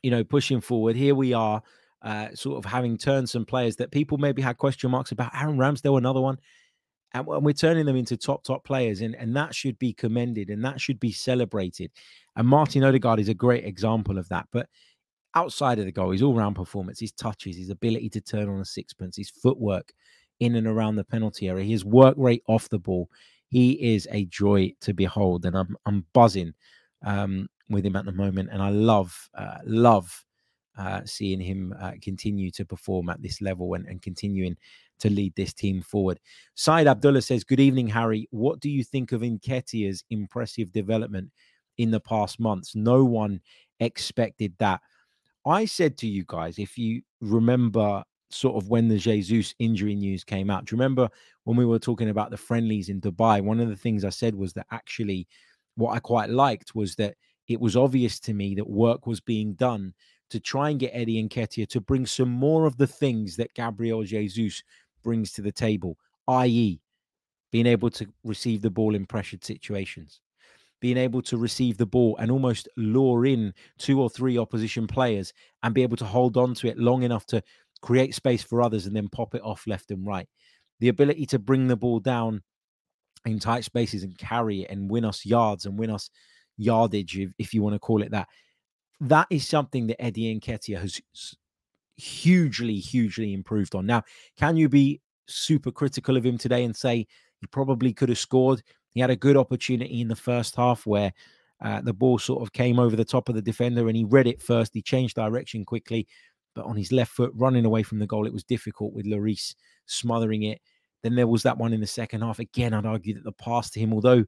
you 0.01 0.11
know, 0.11 0.23
pushing 0.23 0.61
forward. 0.61 0.95
Here 0.95 1.13
we 1.13 1.33
are, 1.33 1.61
uh, 2.01 2.29
sort 2.33 2.57
of 2.57 2.69
having 2.69 2.97
turned 2.97 3.29
some 3.29 3.45
players 3.45 3.75
that 3.77 3.91
people 3.91 4.17
maybe 4.17 4.41
had 4.41 4.57
question 4.57 4.91
marks 4.91 5.11
about. 5.11 5.31
Aaron 5.35 5.57
Ramsdale, 5.57 5.97
another 5.97 6.21
one. 6.21 6.37
And 7.13 7.25
we're 7.25 7.53
turning 7.53 7.85
them 7.85 7.95
into 7.95 8.15
top, 8.17 8.43
top 8.43 8.63
players. 8.63 9.01
And, 9.01 9.15
and 9.15 9.35
that 9.35 9.55
should 9.55 9.79
be 9.79 9.93
commended 9.93 10.49
and 10.49 10.63
that 10.63 10.79
should 10.79 10.99
be 10.99 11.11
celebrated. 11.11 11.91
And 12.35 12.47
Martin 12.47 12.83
Odegaard 12.83 13.19
is 13.19 13.29
a 13.29 13.33
great 13.33 13.65
example 13.65 14.17
of 14.17 14.29
that. 14.29 14.47
But 14.51 14.67
outside 15.35 15.79
of 15.79 15.85
the 15.85 15.91
goal, 15.91 16.11
his 16.11 16.21
all 16.21 16.35
round 16.35 16.55
performance, 16.55 16.99
his 16.99 17.11
touches, 17.11 17.57
his 17.57 17.69
ability 17.69 18.09
to 18.09 18.21
turn 18.21 18.47
on 18.47 18.59
a 18.59 18.65
sixpence, 18.65 19.17
his 19.17 19.29
footwork 19.29 19.93
in 20.39 20.55
and 20.55 20.67
around 20.67 20.95
the 20.95 21.03
penalty 21.03 21.49
area, 21.49 21.65
his 21.65 21.83
work 21.83 22.15
rate 22.17 22.43
off 22.47 22.69
the 22.69 22.79
ball. 22.79 23.09
He 23.49 23.93
is 23.93 24.07
a 24.11 24.25
joy 24.25 24.73
to 24.81 24.93
behold, 24.93 25.45
and 25.45 25.57
I'm 25.57 25.75
I'm 25.85 26.05
buzzing 26.13 26.53
um, 27.03 27.49
with 27.69 27.85
him 27.85 27.95
at 27.95 28.05
the 28.05 28.11
moment, 28.11 28.49
and 28.51 28.61
I 28.61 28.69
love 28.69 29.29
uh, 29.33 29.57
love 29.65 30.23
uh, 30.79 31.01
seeing 31.05 31.39
him 31.41 31.75
uh, 31.79 31.91
continue 32.01 32.49
to 32.51 32.65
perform 32.65 33.09
at 33.09 33.21
this 33.21 33.41
level 33.41 33.73
and, 33.73 33.85
and 33.87 34.01
continuing 34.01 34.55
to 34.99 35.09
lead 35.09 35.33
this 35.35 35.53
team 35.53 35.81
forward. 35.81 36.19
Said 36.55 36.87
Abdullah 36.87 37.21
says, 37.21 37.43
"Good 37.43 37.59
evening, 37.59 37.87
Harry. 37.89 38.27
What 38.31 38.59
do 38.59 38.69
you 38.69 38.83
think 38.83 39.11
of 39.11 39.21
Nketiah's 39.21 40.03
impressive 40.09 40.71
development 40.71 41.31
in 41.77 41.91
the 41.91 41.99
past 41.99 42.39
months? 42.39 42.75
No 42.75 43.03
one 43.03 43.41
expected 43.79 44.53
that." 44.59 44.81
I 45.45 45.65
said 45.65 45.97
to 45.99 46.07
you 46.07 46.23
guys, 46.27 46.59
if 46.59 46.77
you 46.77 47.01
remember 47.21 48.03
sort 48.29 48.61
of 48.61 48.69
when 48.69 48.87
the 48.87 48.97
Jesus 48.97 49.55
injury 49.59 49.95
news 49.95 50.23
came 50.23 50.49
out, 50.49 50.65
do 50.65 50.75
you 50.75 50.77
remember 50.77 51.09
when 51.45 51.57
we 51.57 51.65
were 51.65 51.79
talking 51.79 52.09
about 52.09 52.29
the 52.29 52.37
friendlies 52.37 52.89
in 52.89 53.01
Dubai? 53.01 53.41
One 53.41 53.59
of 53.59 53.69
the 53.69 53.75
things 53.75 54.05
I 54.05 54.09
said 54.09 54.35
was 54.35 54.53
that 54.53 54.67
actually 54.71 55.27
what 55.75 55.93
I 55.95 55.99
quite 55.99 56.29
liked 56.29 56.75
was 56.75 56.95
that 56.95 57.15
it 57.47 57.59
was 57.59 57.75
obvious 57.75 58.19
to 58.21 58.33
me 58.33 58.53
that 58.55 58.69
work 58.69 59.07
was 59.07 59.19
being 59.19 59.53
done 59.53 59.93
to 60.29 60.39
try 60.39 60.69
and 60.69 60.79
get 60.79 60.91
Eddie 60.93 61.23
Nketiah 61.23 61.67
to 61.69 61.81
bring 61.81 62.05
some 62.05 62.29
more 62.29 62.65
of 62.65 62.77
the 62.77 62.87
things 62.87 63.35
that 63.37 63.53
Gabriel 63.53 64.03
Jesus 64.03 64.63
brings 65.03 65.31
to 65.33 65.41
the 65.41 65.51
table, 65.51 65.97
i.e., 66.27 66.79
being 67.51 67.65
able 67.65 67.89
to 67.89 68.07
receive 68.23 68.61
the 68.61 68.69
ball 68.69 68.95
in 68.95 69.05
pressured 69.05 69.43
situations 69.43 70.21
being 70.81 70.97
able 70.97 71.21
to 71.21 71.37
receive 71.37 71.77
the 71.77 71.85
ball 71.85 72.15
and 72.17 72.31
almost 72.31 72.69
lure 72.77 73.25
in 73.25 73.53
two 73.77 74.01
or 74.01 74.09
three 74.09 74.37
opposition 74.37 74.87
players 74.87 75.33
and 75.63 75.73
be 75.73 75.83
able 75.83 75.97
to 75.97 76.05
hold 76.05 76.37
on 76.37 76.53
to 76.53 76.67
it 76.67 76.77
long 76.77 77.03
enough 77.03 77.25
to 77.25 77.41
create 77.81 78.15
space 78.15 78.43
for 78.43 78.61
others 78.61 78.85
and 78.85 78.95
then 78.95 79.09
pop 79.09 79.35
it 79.35 79.43
off 79.43 79.67
left 79.67 79.91
and 79.91 80.05
right. 80.05 80.27
The 80.79 80.89
ability 80.89 81.25
to 81.27 81.39
bring 81.39 81.67
the 81.67 81.75
ball 81.75 81.99
down 81.99 82.41
in 83.25 83.39
tight 83.39 83.65
spaces 83.65 84.03
and 84.03 84.17
carry 84.17 84.63
it 84.63 84.71
and 84.71 84.89
win 84.89 85.05
us 85.05 85.25
yards 85.25 85.65
and 85.65 85.77
win 85.77 85.89
us 85.89 86.09
yardage, 86.57 87.17
if, 87.17 87.31
if 87.37 87.53
you 87.53 87.61
want 87.61 87.73
to 87.75 87.79
call 87.79 88.01
it 88.01 88.11
that. 88.11 88.27
That 89.01 89.27
is 89.29 89.47
something 89.47 89.87
that 89.87 90.01
Eddie 90.01 90.39
Nketiah 90.39 90.81
has 90.81 91.01
hugely, 91.95 92.75
hugely 92.75 93.33
improved 93.33 93.75
on. 93.75 93.85
Now, 93.85 94.03
can 94.37 94.57
you 94.57 94.69
be 94.69 95.01
super 95.27 95.71
critical 95.71 96.17
of 96.17 96.25
him 96.25 96.37
today 96.37 96.63
and 96.63 96.75
say 96.75 97.07
he 97.39 97.47
probably 97.47 97.93
could 97.93 98.09
have 98.09 98.19
scored? 98.19 98.61
He 98.91 98.99
had 98.99 99.09
a 99.09 99.15
good 99.15 99.37
opportunity 99.37 100.01
in 100.01 100.07
the 100.07 100.15
first 100.15 100.55
half 100.55 100.85
where 100.85 101.13
uh, 101.61 101.81
the 101.81 101.93
ball 101.93 102.17
sort 102.17 102.41
of 102.41 102.53
came 102.53 102.79
over 102.79 102.95
the 102.95 103.05
top 103.05 103.29
of 103.29 103.35
the 103.35 103.41
defender 103.41 103.87
and 103.87 103.95
he 103.95 104.05
read 104.05 104.27
it 104.27 104.41
first. 104.41 104.73
He 104.73 104.81
changed 104.81 105.15
direction 105.15 105.65
quickly, 105.65 106.07
but 106.55 106.65
on 106.65 106.75
his 106.75 106.91
left 106.91 107.11
foot, 107.11 107.31
running 107.35 107.65
away 107.65 107.83
from 107.83 107.99
the 107.99 108.07
goal, 108.07 108.25
it 108.25 108.33
was 108.33 108.43
difficult 108.43 108.93
with 108.93 109.05
Lloris 109.05 109.55
smothering 109.85 110.43
it. 110.43 110.61
Then 111.03 111.15
there 111.15 111.27
was 111.27 111.43
that 111.43 111.57
one 111.57 111.73
in 111.73 111.81
the 111.81 111.87
second 111.87 112.21
half. 112.21 112.39
Again, 112.39 112.73
I'd 112.73 112.85
argue 112.85 113.13
that 113.13 113.23
the 113.23 113.31
pass 113.31 113.69
to 113.71 113.79
him, 113.79 113.93
although 113.93 114.25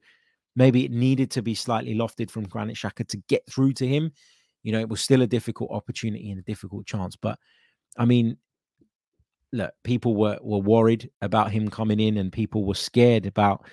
maybe 0.56 0.86
it 0.86 0.92
needed 0.92 1.32
to 1.32 1.42
be 1.42 1.56
slightly 1.56 1.96
lofted 1.96 2.30
from 2.30 2.48
Granit 2.48 2.78
Xhaka 2.78 3.08
to 3.08 3.18
get 3.28 3.44
through 3.50 3.74
to 3.74 3.88
him, 3.88 4.12
you 4.64 4.72
know, 4.72 4.80
it 4.80 4.90
was 4.90 5.02
still 5.02 5.22
a 5.22 5.28
difficult 5.28 5.72
opportunity 5.72 6.32
and 6.32 6.40
a 6.40 6.44
difficult 6.44 6.86
chance. 6.86 7.16
But 7.16 7.40
I 7.98 8.06
mean, 8.06 8.38
look, 9.52 9.74
people 9.84 10.16
were 10.16 10.38
were 10.42 10.60
worried 10.60 11.10
about 11.22 11.52
him 11.52 11.70
coming 11.70 12.00
in, 12.00 12.18
and 12.18 12.32
people 12.32 12.66
were 12.66 12.76
scared 12.76 13.26
about 13.26 13.66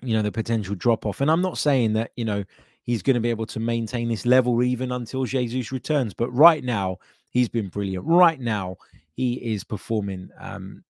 you 0.00 0.14
know 0.14 0.22
the 0.22 0.32
potential 0.32 0.74
drop 0.74 1.06
off. 1.06 1.20
And 1.20 1.30
I'm 1.30 1.42
not 1.42 1.58
saying 1.58 1.94
that 1.94 2.12
you 2.16 2.24
know 2.24 2.44
he's 2.82 3.02
going 3.02 3.14
to 3.14 3.20
be 3.20 3.30
able 3.30 3.46
to 3.46 3.60
maintain 3.60 4.08
this 4.08 4.26
level 4.26 4.62
even 4.62 4.92
until 4.92 5.24
Jesus 5.24 5.72
returns, 5.72 6.14
but 6.14 6.30
right 6.30 6.64
now 6.64 6.98
he's 7.30 7.48
been 7.48 7.68
brilliant. 7.68 8.04
Right 8.04 8.40
now 8.40 8.76
he 9.14 9.34
is 9.34 9.64
performing 9.64 10.30
um, 10.40 10.82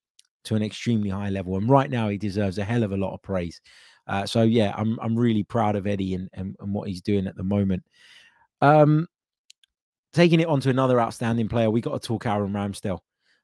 to 0.44 0.54
an 0.54 0.62
extremely 0.62 1.10
high 1.10 1.30
level, 1.30 1.56
and 1.56 1.68
right 1.68 1.90
now 1.90 2.08
he 2.08 2.18
deserves 2.18 2.58
a 2.58 2.64
hell 2.64 2.82
of 2.82 2.92
a 2.92 2.96
lot 2.96 3.14
of 3.14 3.22
praise. 3.22 3.60
Uh, 4.06 4.26
so 4.26 4.42
yeah, 4.42 4.74
I'm 4.76 4.98
I'm 5.00 5.16
really 5.16 5.44
proud 5.44 5.76
of 5.76 5.86
Eddie 5.86 6.14
and, 6.14 6.28
and, 6.34 6.56
and 6.60 6.74
what 6.74 6.88
he's 6.88 7.00
doing 7.02 7.26
at 7.26 7.36
the 7.36 7.44
moment. 7.44 7.84
Um, 8.62 9.08
taking 10.14 10.40
it 10.40 10.46
on 10.46 10.60
to 10.60 10.70
another 10.70 11.00
outstanding 11.00 11.48
player, 11.48 11.70
we 11.70 11.82
got 11.82 12.00
to 12.00 12.06
talk 12.06 12.24
Aaron 12.24 12.52
Ramsdale. 12.52 13.00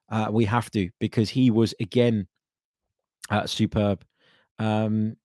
Uh, 0.09 0.29
we 0.31 0.47
have 0.47 0.71
to 0.71 0.89
because 1.01 1.29
he 1.29 1.51
was 1.51 1.75
again 1.81 2.27
uh, 3.29 3.47
superb. 3.47 4.05
Um, 4.59 5.17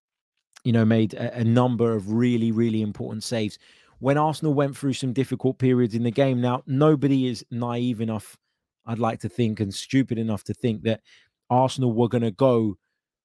you 0.63 0.71
know, 0.71 0.85
made 0.85 1.13
a, 1.13 1.39
a, 1.39 1.43
number 1.43 1.93
of 1.93 2.11
really, 2.11 2.51
really 2.51 2.81
important 2.81 3.23
saves. 3.23 3.57
When 3.99 4.17
Arsenal 4.17 4.53
went 4.53 4.77
through 4.77 4.93
some 4.93 5.11
difficult 5.11 5.57
periods 5.57 5.95
in 5.95 6.03
the 6.03 6.11
game, 6.11 6.39
now 6.39 6.63
nobody 6.65 7.27
is 7.27 7.45
naive 7.51 7.99
enough, 7.99 8.37
I'd 8.85 8.99
like 8.99 9.19
to 9.21 9.29
think, 9.29 9.59
and 9.59 9.73
stupid 9.73 10.17
enough 10.17 10.43
to 10.45 10.53
think 10.53 10.83
that 10.83 11.01
Arsenal 11.49 11.93
were 11.93 12.07
going 12.07 12.23
to 12.23 12.31
go 12.31 12.77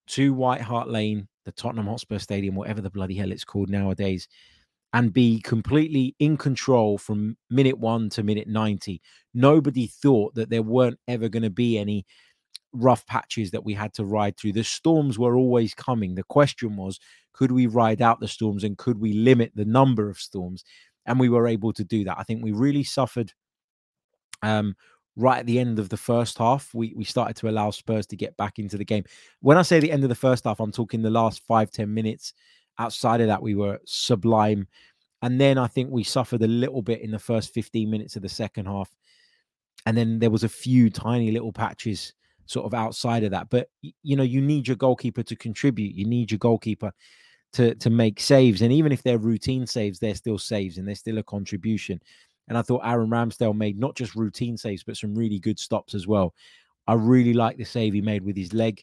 to 0.08 0.34
White 0.34 0.60
Hart 0.60 0.88
Lane, 0.88 1.28
the 1.44 1.52
Tottenham 1.52 1.86
Hotspur 1.86 2.18
Stadium, 2.18 2.54
whatever 2.54 2.80
the 2.80 2.90
bloody 2.90 3.14
hell 3.14 3.30
it's 3.30 3.44
called 3.44 3.70
nowadays, 3.70 4.26
and 4.92 5.12
be 5.12 5.40
completely 5.40 6.14
in 6.18 6.36
control 6.36 6.96
from 6.96 7.36
minute 7.50 7.78
one 7.78 8.08
to 8.10 8.22
minute 8.22 8.48
90. 8.48 9.02
Nobody 9.34 9.86
thought 9.86 10.34
that 10.34 10.50
there 10.50 10.62
weren't 10.62 10.98
ever 11.06 11.28
going 11.28 11.42
to 11.42 11.50
be 11.50 11.78
any 11.78 12.06
rough 12.72 13.06
patches 13.06 13.50
that 13.50 13.64
we 13.64 13.74
had 13.74 13.92
to 13.94 14.04
ride 14.04 14.36
through. 14.36 14.52
The 14.52 14.64
storms 14.64 15.18
were 15.18 15.36
always 15.36 15.74
coming. 15.74 16.14
The 16.14 16.22
question 16.24 16.76
was, 16.76 16.98
could 17.32 17.52
we 17.52 17.66
ride 17.66 18.02
out 18.02 18.20
the 18.20 18.28
storms 18.28 18.64
and 18.64 18.78
could 18.78 18.98
we 18.98 19.12
limit 19.12 19.52
the 19.54 19.64
number 19.64 20.08
of 20.08 20.18
storms? 20.18 20.64
And 21.06 21.20
we 21.20 21.28
were 21.28 21.46
able 21.46 21.72
to 21.74 21.84
do 21.84 22.04
that. 22.04 22.18
I 22.18 22.22
think 22.22 22.42
we 22.42 22.52
really 22.52 22.84
suffered 22.84 23.32
um, 24.42 24.74
right 25.16 25.38
at 25.38 25.46
the 25.46 25.58
end 25.58 25.78
of 25.78 25.88
the 25.88 25.96
first 25.96 26.38
half. 26.38 26.72
We 26.74 26.92
we 26.96 27.04
started 27.04 27.36
to 27.36 27.48
allow 27.48 27.70
Spurs 27.70 28.06
to 28.08 28.16
get 28.16 28.36
back 28.36 28.58
into 28.58 28.76
the 28.76 28.84
game. 28.84 29.04
When 29.40 29.56
I 29.56 29.62
say 29.62 29.80
the 29.80 29.92
end 29.92 30.02
of 30.02 30.08
the 30.08 30.14
first 30.14 30.44
half, 30.44 30.60
I'm 30.60 30.72
talking 30.72 31.02
the 31.02 31.10
last 31.10 31.42
five 31.46 31.70
ten 31.70 31.92
minutes 31.92 32.34
outside 32.78 33.20
of 33.20 33.26
that, 33.28 33.42
we 33.42 33.54
were 33.54 33.78
sublime. 33.84 34.66
And 35.22 35.40
then 35.40 35.58
I 35.58 35.66
think 35.66 35.90
we 35.90 36.04
suffered 36.04 36.42
a 36.42 36.48
little 36.48 36.82
bit 36.82 37.00
in 37.00 37.10
the 37.10 37.18
first 37.18 37.52
15 37.52 37.90
minutes 37.90 38.16
of 38.16 38.22
the 38.22 38.28
second 38.28 38.66
half. 38.66 38.90
And 39.86 39.96
then 39.96 40.18
there 40.18 40.30
was 40.30 40.44
a 40.44 40.48
few 40.48 40.90
tiny 40.90 41.30
little 41.30 41.52
patches 41.52 42.12
sort 42.46 42.66
of 42.66 42.74
outside 42.74 43.24
of 43.24 43.30
that. 43.32 43.50
But 43.50 43.68
you 44.02 44.16
know, 44.16 44.22
you 44.22 44.40
need 44.40 44.66
your 44.66 44.76
goalkeeper 44.76 45.22
to 45.22 45.36
contribute. 45.36 45.94
You 45.94 46.06
need 46.06 46.30
your 46.30 46.38
goalkeeper 46.38 46.92
to 47.54 47.74
to 47.76 47.90
make 47.90 48.20
saves. 48.20 48.62
And 48.62 48.72
even 48.72 48.92
if 48.92 49.02
they're 49.02 49.18
routine 49.18 49.66
saves, 49.66 49.98
they're 49.98 50.14
still 50.14 50.38
saves 50.38 50.78
and 50.78 50.86
they're 50.86 50.94
still 50.94 51.18
a 51.18 51.22
contribution. 51.22 52.00
And 52.48 52.56
I 52.56 52.62
thought 52.62 52.82
Aaron 52.84 53.10
Ramsdale 53.10 53.56
made 53.56 53.78
not 53.78 53.94
just 53.94 54.14
routine 54.14 54.56
saves, 54.56 54.82
but 54.82 54.96
some 54.96 55.14
really 55.14 55.38
good 55.38 55.58
stops 55.58 55.94
as 55.94 56.06
well. 56.06 56.34
I 56.86 56.94
really 56.94 57.34
like 57.34 57.58
the 57.58 57.64
save 57.64 57.92
he 57.92 58.00
made 58.00 58.24
with 58.24 58.36
his 58.36 58.54
leg 58.54 58.82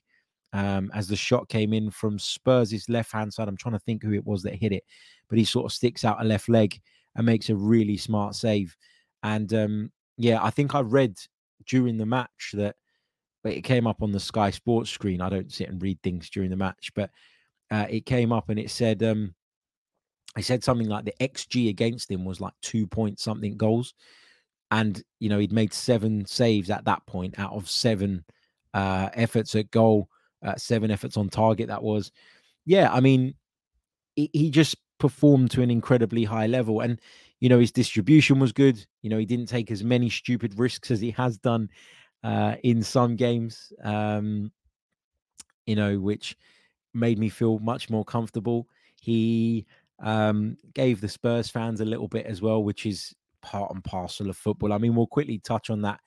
um, 0.55 0.89
as 0.93 1.09
the 1.09 1.17
shot 1.17 1.49
came 1.49 1.73
in 1.73 1.91
from 1.91 2.17
Spurs' 2.17 2.87
left 2.87 3.11
hand 3.11 3.33
side. 3.33 3.49
I'm 3.49 3.57
trying 3.57 3.73
to 3.73 3.79
think 3.79 4.01
who 4.01 4.13
it 4.13 4.25
was 4.25 4.41
that 4.43 4.55
hit 4.55 4.71
it, 4.71 4.85
but 5.27 5.37
he 5.37 5.43
sort 5.43 5.65
of 5.65 5.73
sticks 5.73 6.05
out 6.05 6.21
a 6.21 6.23
left 6.23 6.47
leg 6.47 6.79
and 7.15 7.25
makes 7.25 7.49
a 7.49 7.55
really 7.57 7.97
smart 7.97 8.35
save. 8.35 8.77
And 9.21 9.53
um, 9.53 9.91
yeah, 10.17 10.41
I 10.41 10.51
think 10.51 10.73
I 10.73 10.79
read 10.79 11.19
during 11.65 11.97
the 11.97 12.05
match 12.05 12.51
that 12.53 12.77
it 13.43 13.65
came 13.65 13.85
up 13.85 14.01
on 14.01 14.13
the 14.13 14.19
Sky 14.19 14.49
Sports 14.49 14.89
screen. 14.89 15.19
I 15.19 15.27
don't 15.27 15.51
sit 15.51 15.67
and 15.67 15.81
read 15.81 16.01
things 16.01 16.29
during 16.29 16.49
the 16.49 16.55
match, 16.55 16.91
but 16.95 17.09
uh, 17.69 17.87
it 17.89 18.05
came 18.05 18.31
up 18.31 18.47
and 18.47 18.57
it 18.57 18.71
said 18.71 19.03
um, 19.03 19.35
I 20.37 20.41
said 20.41 20.63
something 20.63 20.87
like 20.87 21.03
the 21.03 21.15
XG 21.19 21.67
against 21.67 22.09
him 22.09 22.23
was 22.23 22.39
like 22.39 22.53
two 22.61 22.87
point 22.87 23.19
something 23.19 23.57
goals, 23.57 23.93
and 24.71 25.03
you 25.19 25.27
know 25.27 25.39
he'd 25.39 25.51
made 25.51 25.73
seven 25.73 26.25
saves 26.25 26.69
at 26.69 26.85
that 26.85 27.05
point 27.07 27.37
out 27.39 27.51
of 27.51 27.69
seven 27.69 28.23
uh, 28.73 29.09
efforts 29.15 29.53
at 29.55 29.69
goal 29.69 30.07
uh, 30.45 30.55
seven 30.55 30.91
efforts 30.91 31.17
on 31.17 31.29
target. 31.29 31.67
That 31.67 31.83
was, 31.83 32.11
yeah. 32.65 32.91
I 32.91 32.99
mean, 32.99 33.33
he, 34.15 34.29
he 34.31 34.49
just 34.49 34.77
performed 34.99 35.51
to 35.51 35.61
an 35.61 35.71
incredibly 35.71 36.23
high 36.23 36.47
level, 36.47 36.79
and 36.81 37.01
you 37.39 37.49
know 37.49 37.59
his 37.59 37.71
distribution 37.71 38.39
was 38.39 38.53
good. 38.53 38.85
You 39.01 39.09
know 39.09 39.17
he 39.17 39.25
didn't 39.25 39.47
take 39.47 39.71
as 39.71 39.83
many 39.83 40.09
stupid 40.09 40.57
risks 40.57 40.91
as 40.91 41.01
he 41.01 41.11
has 41.11 41.37
done 41.37 41.69
uh, 42.23 42.55
in 42.63 42.83
some 42.83 43.15
games. 43.15 43.73
Um, 43.83 44.51
you 45.65 45.75
know, 45.75 45.99
which 45.99 46.37
made 46.93 47.19
me 47.19 47.29
feel 47.29 47.59
much 47.59 47.89
more 47.89 48.05
comfortable. 48.05 48.67
He 49.01 49.65
um, 49.99 50.57
gave 50.73 51.01
the 51.01 51.09
Spurs 51.09 51.49
fans 51.49 51.81
a 51.81 51.85
little 51.85 52.07
bit 52.07 52.25
as 52.25 52.41
well, 52.41 52.63
which 52.63 52.85
is 52.85 53.13
part 53.41 53.71
and 53.73 53.83
parcel 53.83 54.29
of 54.29 54.37
football. 54.37 54.73
I 54.73 54.77
mean, 54.77 54.95
we'll 54.95 55.07
quickly 55.07 55.39
touch 55.39 55.69
on 55.69 55.81
that 55.81 55.99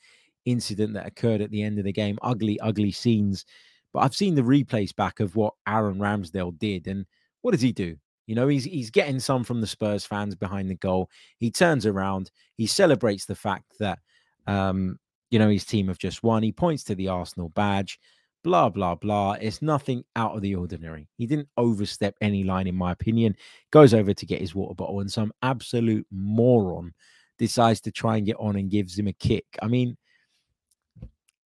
incident 0.45 0.95
that 0.95 1.07
occurred 1.07 1.41
at 1.41 1.51
the 1.51 1.63
end 1.63 1.79
of 1.79 1.85
the 1.85 1.93
game. 1.93 2.19
Ugly, 2.23 2.59
ugly 2.61 2.93
scenes 2.93 3.45
but 3.93 4.01
I've 4.01 4.15
seen 4.15 4.35
the 4.35 4.43
replays 4.43 4.95
back 4.95 5.21
of 5.21 5.37
what 5.37 5.55
Aaron 5.67 5.99
Ramsdale 5.99 6.59
did, 6.59 6.87
and 6.87 7.07
what 7.43 7.53
does 7.53 7.63
he 7.63 7.73
do? 7.73 7.97
You 8.27 8.35
know, 8.35 8.49
he's 8.49 8.65
he's 8.65 8.91
getting 8.91 9.21
some 9.21 9.43
from 9.43 9.61
the 9.61 9.67
Spurs 9.67 10.05
fans 10.05 10.35
behind 10.35 10.71
the 10.71 10.75
goal. 10.75 11.09
He 11.39 11.51
turns 11.51 11.87
around, 11.87 12.31
he 12.57 12.67
celebrates 12.67 13.25
the 13.25 13.35
fact 13.35 13.79
that 13.79 14.01
um, 14.47 14.99
you 15.31 15.39
know 15.39 15.49
his 15.49 15.65
team 15.65 15.89
have 15.89 15.99
just 15.99 16.23
won. 16.23 16.43
He 16.43 16.53
points 16.53 16.85
to 16.85 16.95
the 16.95 17.09
Arsenal 17.09 17.49
badge, 17.51 17.99
blah 18.45 18.69
blah 18.69 18.95
blah. 18.95 19.33
It's 19.41 19.63
nothing 19.63 20.05
out 20.15 20.35
of 20.37 20.43
the 20.43 20.55
ordinary. 20.55 21.09
He 21.17 21.27
didn't 21.27 21.49
overstep 21.57 22.17
any 22.21 22.45
line, 22.45 22.67
in 22.67 22.75
my 22.75 22.93
opinion. 22.93 23.35
Goes 23.71 23.95
over 23.95 24.13
to 24.13 24.27
get 24.27 24.43
his 24.43 24.55
water 24.55 24.75
bottle, 24.75 25.01
and 25.01 25.11
some 25.11 25.33
absolute 25.43 26.07
moron 26.11 26.93
decides 27.39 27.81
to 27.83 27.93
try 27.93 28.19
and 28.19 28.27
get 28.27 28.37
on 28.39 28.57
and 28.57 28.71
gives 28.71 28.99
him 28.99 29.09
a 29.09 29.13
kick. 29.15 29.47
I 29.63 29.69
mean, 29.69 29.97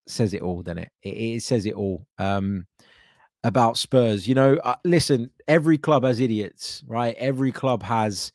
says 0.07 0.35
it 0.35 0.43
all, 0.43 0.62
doesn't 0.62 0.79
it? 0.79 0.91
It, 1.03 1.09
it 1.09 1.43
says 1.43 1.67
it 1.67 1.75
all 1.75 2.07
um, 2.19 2.67
about 3.45 3.79
Spurs. 3.79 4.27
You 4.27 4.35
know, 4.35 4.57
uh, 4.65 4.77
listen, 4.85 5.31
every 5.49 5.79
club 5.79 6.05
has 6.05 6.21
idiots, 6.21 6.83
right? 6.87 7.15
Every 7.19 7.53
club 7.53 7.83
has 7.83 8.33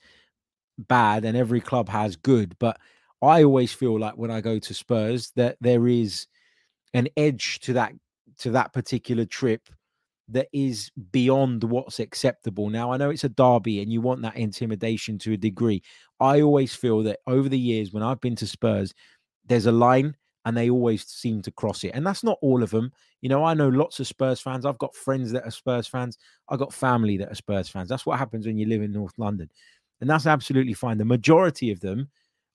bad 0.78 1.26
and 1.26 1.36
every 1.36 1.62
club 1.62 1.90
has 1.90 2.16
good. 2.16 2.56
But 2.60 2.80
I 3.22 3.44
always 3.44 3.74
feel 3.74 4.00
like 4.00 4.18
when 4.18 4.32
I 4.32 4.42
go 4.42 4.60
to 4.60 4.74
Spurs 4.74 5.32
that 5.36 5.58
there 5.62 5.88
is 5.88 6.28
an 6.94 7.08
edge 7.18 7.60
to 7.60 7.74
that 7.74 7.94
to 8.40 8.52
that 8.52 8.74
particular 8.74 9.26
trip 9.26 9.68
that 10.30 10.48
is 10.52 10.92
beyond 11.12 11.64
what's 11.64 12.00
acceptable. 12.00 12.70
Now, 12.70 12.92
I 12.92 12.98
know 12.98 13.10
it's 13.10 13.24
a 13.24 13.30
derby 13.30 13.82
and 13.82 13.92
you 13.92 14.02
want 14.02 14.22
that 14.24 14.36
intimidation 14.36 15.18
to 15.20 15.34
a 15.34 15.38
degree. 15.38 15.82
I 16.20 16.42
always 16.42 16.76
feel 16.76 17.02
that 17.04 17.20
over 17.28 17.48
the 17.48 17.58
years 17.58 17.94
when 17.94 18.04
I've 18.04 18.20
been 18.22 18.36
to 18.36 18.48
Spurs, 18.48 18.94
there's 19.46 19.66
a 19.66 19.72
line 19.72 20.16
and 20.48 20.56
they 20.56 20.70
always 20.70 21.06
seem 21.06 21.42
to 21.42 21.52
cross 21.52 21.84
it. 21.84 21.92
And 21.94 22.08
that's 22.08 22.24
not 22.24 22.38
all 22.42 22.64
of 22.64 22.70
them. 22.70 22.94
You 23.20 23.28
know, 23.28 23.44
I 23.44 23.54
know 23.54 23.68
lots 23.68 24.00
of 24.00 24.08
Spurs 24.08 24.40
fans. 24.40 24.66
I've 24.66 24.78
got 24.78 24.96
friends 24.96 25.30
that 25.34 25.44
are 25.44 25.52
Spurs 25.52 25.88
fans. 25.88 26.18
I've 26.48 26.60
got 26.60 26.74
family 26.74 27.18
that 27.18 27.30
are 27.30 27.36
Spurs 27.36 27.68
fans. 27.68 27.90
That's 27.90 28.06
what 28.06 28.18
happens 28.18 28.48
when 28.48 28.58
you 28.58 28.66
live 28.66 28.82
in 28.82 28.94
North 28.94 29.12
London. 29.18 29.50
And 30.00 30.10
that's 30.10 30.26
absolutely 30.26 30.74
fine. 30.74 30.98
The 30.98 31.04
majority 31.04 31.70
of 31.70 31.82
them 31.82 32.08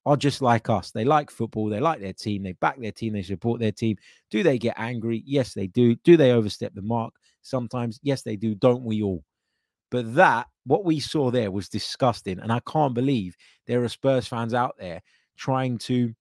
are 0.06 0.16
just 0.16 0.40
like 0.40 0.70
us. 0.70 0.90
They 0.90 1.04
like 1.04 1.30
football. 1.30 1.68
They 1.68 1.80
like 1.80 2.00
their 2.00 2.14
team. 2.14 2.42
They 2.42 2.52
back 2.52 2.80
their 2.80 2.92
team. 2.92 3.12
They 3.12 3.22
support 3.22 3.60
their 3.60 3.72
team. 3.72 3.98
Do 4.30 4.42
they 4.42 4.56
get 4.56 4.78
angry? 4.78 5.22
Yes, 5.26 5.52
they 5.52 5.66
do. 5.66 5.94
Do 5.96 6.16
they 6.16 6.32
overstep 6.32 6.72
the 6.72 6.80
mark? 6.80 7.12
Sometimes, 7.42 8.00
yes, 8.02 8.22
they 8.22 8.36
do. 8.36 8.54
Don't 8.54 8.84
we 8.84 9.02
all? 9.02 9.22
But 9.90 10.14
that, 10.14 10.46
what 10.64 10.86
we 10.86 10.98
saw 10.98 11.30
there 11.30 11.50
was 11.50 11.68
disgusting. 11.68 12.40
And 12.40 12.50
I 12.50 12.60
can't 12.66 12.94
believe 12.94 13.36
there 13.66 13.84
are 13.84 13.88
Spurs 13.88 14.26
fans 14.26 14.54
out 14.54 14.76
there 14.78 15.02
trying 15.36 15.76
to 15.76 16.14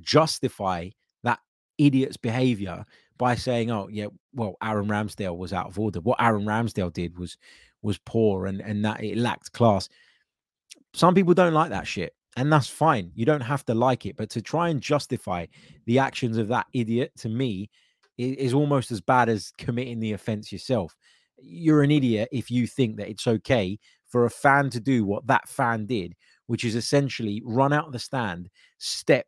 justify 0.00 0.88
that 1.24 1.40
idiot's 1.78 2.16
behavior 2.16 2.84
by 3.18 3.34
saying, 3.34 3.70
"Oh, 3.70 3.88
yeah, 3.88 4.06
well, 4.34 4.56
Aaron 4.62 4.88
Ramsdale 4.88 5.36
was 5.36 5.52
out 5.52 5.68
of 5.68 5.78
order. 5.78 6.00
What 6.00 6.20
Aaron 6.22 6.44
Ramsdale 6.44 6.92
did 6.92 7.18
was 7.18 7.36
was 7.82 7.98
poor, 7.98 8.46
and 8.46 8.60
and 8.60 8.84
that 8.84 9.02
it 9.04 9.16
lacked 9.18 9.52
class." 9.52 9.88
Some 10.94 11.14
people 11.14 11.34
don't 11.34 11.54
like 11.54 11.70
that 11.70 11.86
shit. 11.86 12.14
and 12.36 12.50
that's 12.52 12.68
fine. 12.68 13.12
You 13.14 13.26
don't 13.26 13.42
have 13.42 13.64
to 13.66 13.74
like 13.74 14.06
it, 14.06 14.16
but 14.16 14.30
to 14.30 14.40
try 14.42 14.70
and 14.70 14.80
justify 14.80 15.46
the 15.86 15.98
actions 15.98 16.38
of 16.38 16.48
that 16.48 16.66
idiot 16.72 17.12
to 17.18 17.28
me 17.28 17.68
is, 18.16 18.36
is 18.36 18.54
almost 18.54 18.90
as 18.90 19.00
bad 19.02 19.28
as 19.28 19.52
committing 19.58 20.00
the 20.00 20.12
offense 20.14 20.50
yourself. 20.50 20.96
You're 21.38 21.82
an 21.82 21.90
idiot 21.90 22.30
if 22.32 22.50
you 22.50 22.66
think 22.66 22.96
that 22.96 23.08
it's 23.10 23.26
okay 23.26 23.78
for 24.08 24.24
a 24.24 24.30
fan 24.30 24.70
to 24.70 24.80
do 24.80 25.04
what 25.04 25.26
that 25.26 25.46
fan 25.48 25.84
did, 25.86 26.14
which 26.46 26.64
is 26.64 26.74
essentially 26.74 27.42
run 27.44 27.72
out 27.72 27.86
of 27.86 27.92
the 27.92 27.98
stand, 27.98 28.48
step 28.78 29.26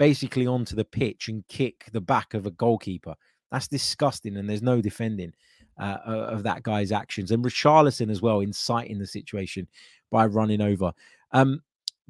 basically 0.00 0.46
onto 0.46 0.74
the 0.74 0.84
pitch 0.84 1.28
and 1.28 1.46
kick 1.46 1.84
the 1.92 2.00
back 2.00 2.32
of 2.32 2.46
a 2.46 2.50
goalkeeper. 2.52 3.14
That's 3.52 3.68
disgusting, 3.68 4.38
and 4.38 4.48
there's 4.48 4.62
no 4.62 4.80
defending 4.80 5.34
uh, 5.78 5.98
of 6.06 6.42
that 6.44 6.62
guy's 6.62 6.90
actions. 6.90 7.32
And 7.32 7.44
Richarlison 7.44 8.10
as 8.10 8.22
well, 8.22 8.40
inciting 8.40 8.98
the 8.98 9.06
situation 9.06 9.68
by 10.10 10.24
running 10.24 10.62
over. 10.62 10.92
Um, 11.32 11.60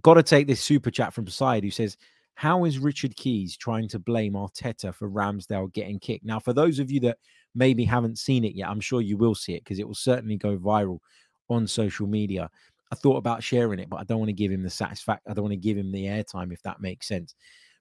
Got 0.03 0.15
to 0.15 0.23
take 0.23 0.47
this 0.47 0.63
super 0.63 0.91
chat 0.91 1.13
from 1.13 1.27
Poseid 1.27 1.65
who 1.65 1.71
says, 1.71 1.97
How 2.35 2.65
is 2.65 2.79
Richard 2.79 3.17
Keys 3.17 3.57
trying 3.57 3.89
to 3.89 3.99
blame 3.99 4.35
Arteta 4.35 4.95
for 4.95 5.11
Ramsdale 5.11 5.73
getting 5.73 5.99
kicked? 5.99 6.25
Now, 6.25 6.39
for 6.39 6.53
those 6.53 6.79
of 6.79 6.93
you 6.93 7.01
that 7.01 7.19
maybe 7.57 7.85
haven't 7.85 8.19
seen 8.19 8.45
it 8.45 8.55
yet, 8.55 8.69
I'm 8.69 8.81
sure 8.81 9.01
you 9.01 9.17
will 9.17 9.35
see 9.35 9.55
it 9.55 9.65
because 9.65 9.81
it 9.81 9.87
will 9.87 9.97
certainly 9.97 10.37
go 10.37 10.57
viral 10.57 11.01
on 11.49 11.67
social 11.67 12.07
media. 12.07 12.49
I 12.93 12.95
thought 12.95 13.17
about 13.17 13.43
sharing 13.43 13.81
it, 13.81 13.91
but 13.91 13.97
I 13.97 14.05
don't 14.05 14.21
want 14.21 14.31
to 14.31 14.35
give 14.35 14.53
him 14.53 14.63
the 14.63 14.71
satisfaction. 14.71 15.31
I 15.31 15.35
don't 15.35 15.45
want 15.45 15.53
to 15.53 15.57
give 15.57 15.77
him 15.77 15.93
the 15.93 16.05
airtime, 16.05 16.53
if 16.53 16.63
that 16.63 16.81
makes 16.81 17.09
sense. 17.09 17.35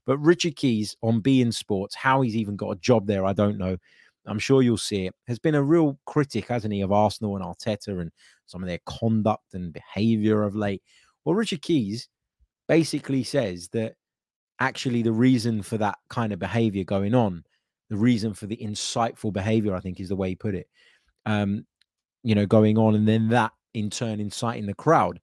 But 0.10 0.18
Richard 0.18 0.56
Keys 0.56 0.98
on 1.04 1.22
beIN 1.22 1.54
Sports, 1.54 1.94
how 1.94 2.22
he's 2.22 2.36
even 2.36 2.56
got 2.56 2.72
a 2.72 2.80
job 2.80 3.06
there, 3.06 3.26
I 3.26 3.34
don't 3.34 3.60
know. 3.60 3.78
I'm 4.26 4.40
sure 4.40 4.64
you'll 4.64 4.76
see 4.76 5.06
it. 5.06 5.14
Has 5.28 5.38
been 5.38 5.54
a 5.54 5.62
real 5.62 6.00
critic, 6.08 6.48
hasn't 6.48 6.74
he, 6.74 6.82
of 6.82 6.92
Arsenal 6.92 7.36
and 7.36 7.46
Arteta 7.46 8.02
and 8.02 8.10
some 8.48 8.64
of 8.64 8.68
their 8.68 8.80
conduct 8.88 9.54
and 9.54 9.72
behavior 9.72 10.42
of 10.42 10.56
late. 10.56 10.82
Well, 11.24 11.36
Richard 11.36 11.62
Keys 11.62 12.10
basically 12.68 13.24
says 13.24 13.70
that 13.74 13.94
actually 14.60 15.04
the 15.04 15.12
reason 15.12 15.62
for 15.62 15.78
that 15.78 16.00
kind 16.10 16.34
of 16.34 16.40
behavior 16.40 16.84
going 16.84 17.14
on, 17.14 17.44
the 17.92 17.98
reason 17.98 18.34
for 18.34 18.48
the 18.48 18.58
insightful 18.58 19.32
behavior, 19.32 19.76
I 19.76 19.80
think 19.80 20.00
is 20.00 20.10
the 20.10 20.16
way 20.16 20.30
he 20.30 20.36
put 20.36 20.56
it, 20.56 20.66
um, 21.28 21.68
you 22.24 22.34
know, 22.34 22.48
going 22.48 22.80
on, 22.80 22.96
and 22.96 23.08
then 23.08 23.30
that 23.30 23.52
in 23.76 23.92
turn 23.92 24.20
inciting 24.20 24.66
the 24.66 24.74
crowd 24.74 25.20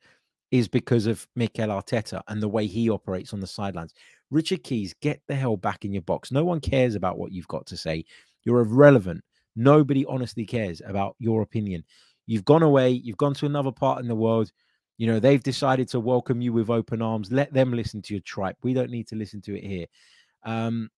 is 0.50 0.68
because 0.68 1.06
of 1.06 1.26
Mikel 1.34 1.68
Arteta 1.68 2.22
and 2.28 2.42
the 2.42 2.48
way 2.48 2.66
he 2.66 2.88
operates 2.88 3.32
on 3.32 3.40
the 3.40 3.46
sidelines. 3.46 3.94
Richard 4.30 4.62
Keys, 4.62 4.94
get 5.00 5.20
the 5.28 5.34
hell 5.34 5.56
back 5.56 5.84
in 5.84 5.92
your 5.92 6.02
box. 6.02 6.30
No 6.30 6.44
one 6.44 6.60
cares 6.60 6.94
about 6.94 7.18
what 7.18 7.32
you've 7.32 7.48
got 7.48 7.66
to 7.66 7.76
say. 7.76 8.04
You're 8.44 8.60
irrelevant. 8.60 9.22
Nobody 9.56 10.04
honestly 10.06 10.44
cares 10.44 10.82
about 10.86 11.16
your 11.18 11.42
opinion. 11.42 11.84
You've 12.26 12.44
gone 12.44 12.62
away, 12.62 12.90
you've 12.90 13.16
gone 13.16 13.34
to 13.34 13.46
another 13.46 13.72
part 13.72 14.00
in 14.00 14.08
the 14.08 14.14
world. 14.14 14.50
You 14.98 15.06
know, 15.06 15.20
they've 15.20 15.42
decided 15.42 15.88
to 15.88 16.00
welcome 16.00 16.40
you 16.40 16.52
with 16.52 16.70
open 16.70 17.02
arms. 17.02 17.30
Let 17.30 17.52
them 17.52 17.72
listen 17.72 18.02
to 18.02 18.14
your 18.14 18.22
tripe. 18.22 18.56
We 18.62 18.74
don't 18.74 18.90
need 18.90 19.06
to 19.08 19.16
listen 19.16 19.40
to 19.42 19.56
it 19.56 19.64
here. 19.64 19.86
Um, 20.44 20.90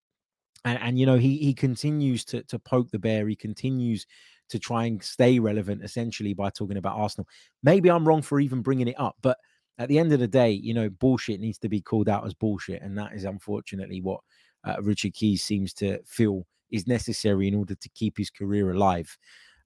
and, 0.65 0.79
and 0.81 0.99
you 0.99 1.07
know, 1.07 1.17
he 1.17 1.37
he 1.39 1.55
continues 1.55 2.25
to 2.27 2.43
to 2.45 2.59
poke 2.59 2.91
the 2.91 2.99
bear. 2.99 3.29
He 3.29 3.37
continues 3.37 4.07
to 4.49 4.59
try 4.59 4.87
and 4.87 5.03
stay 5.03 5.39
relevant 5.39 5.83
essentially 5.83 6.35
by 6.35 6.51
talking 6.51 6.77
about 6.77 6.97
Arsenal. 6.97 7.29
Maybe 7.63 7.91
I'm 7.91 8.07
wrong 8.07 8.23
for 8.23 8.41
even 8.41 8.63
bringing 8.63 8.89
it 8.89 8.99
up, 8.99 9.17
but 9.23 9.39
at 9.79 9.89
the 9.89 9.99
end 9.99 10.13
of 10.13 10.21
the 10.21 10.29
day, 10.29 10.51
you 10.51 10.75
know, 10.75 10.91
bullshit 10.91 11.41
needs 11.41 11.59
to 11.59 11.69
be 11.69 11.81
called 11.81 12.09
out 12.09 12.27
as 12.27 12.35
bullshit. 12.35 12.83
And 12.83 12.99
that 12.99 13.13
is 13.15 13.25
unfortunately 13.25 14.01
what 14.01 14.21
uh, 14.65 14.77
Richard 14.83 15.15
Keys 15.15 15.45
seems 15.45 15.73
to 15.75 16.01
feel 16.05 16.47
is 16.71 16.87
necessary 16.87 17.49
in 17.49 17.55
order 17.55 17.75
to 17.75 17.89
keep 17.91 18.19
his 18.19 18.31
career 18.31 18.73
alive. 18.73 19.17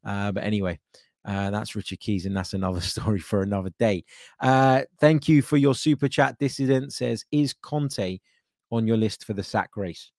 Uh, 0.04 0.30
but 0.32 0.44
anyway, 0.44 0.78
uh, 1.24 1.50
that's 1.50 1.76
Richard 1.76 2.00
Keys, 2.00 2.26
and 2.26 2.36
that's 2.36 2.52
another 2.52 2.80
story 2.82 3.20
for 3.20 3.42
another 3.42 3.70
day. 3.78 4.04
Uh, 4.40 4.82
thank 5.00 5.28
you 5.28 5.42
for 5.42 5.56
your 5.56 5.74
super 5.74 6.08
chat. 6.08 6.38
Dissident 6.38 6.92
says, 6.92 7.24
Is 7.32 7.54
Conte 7.54 8.18
on 8.70 8.86
your 8.86 8.96
list 8.96 9.24
for 9.24 9.32
the 9.32 9.42
sack 9.42 9.76
race? 9.76 10.10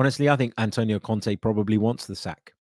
Honestly, 0.00 0.30
I 0.30 0.36
think 0.36 0.54
Antonio 0.56 0.98
Conte 0.98 1.36
probably 1.36 1.76
wants 1.76 2.06
the 2.06 2.16
sack. 2.16 2.54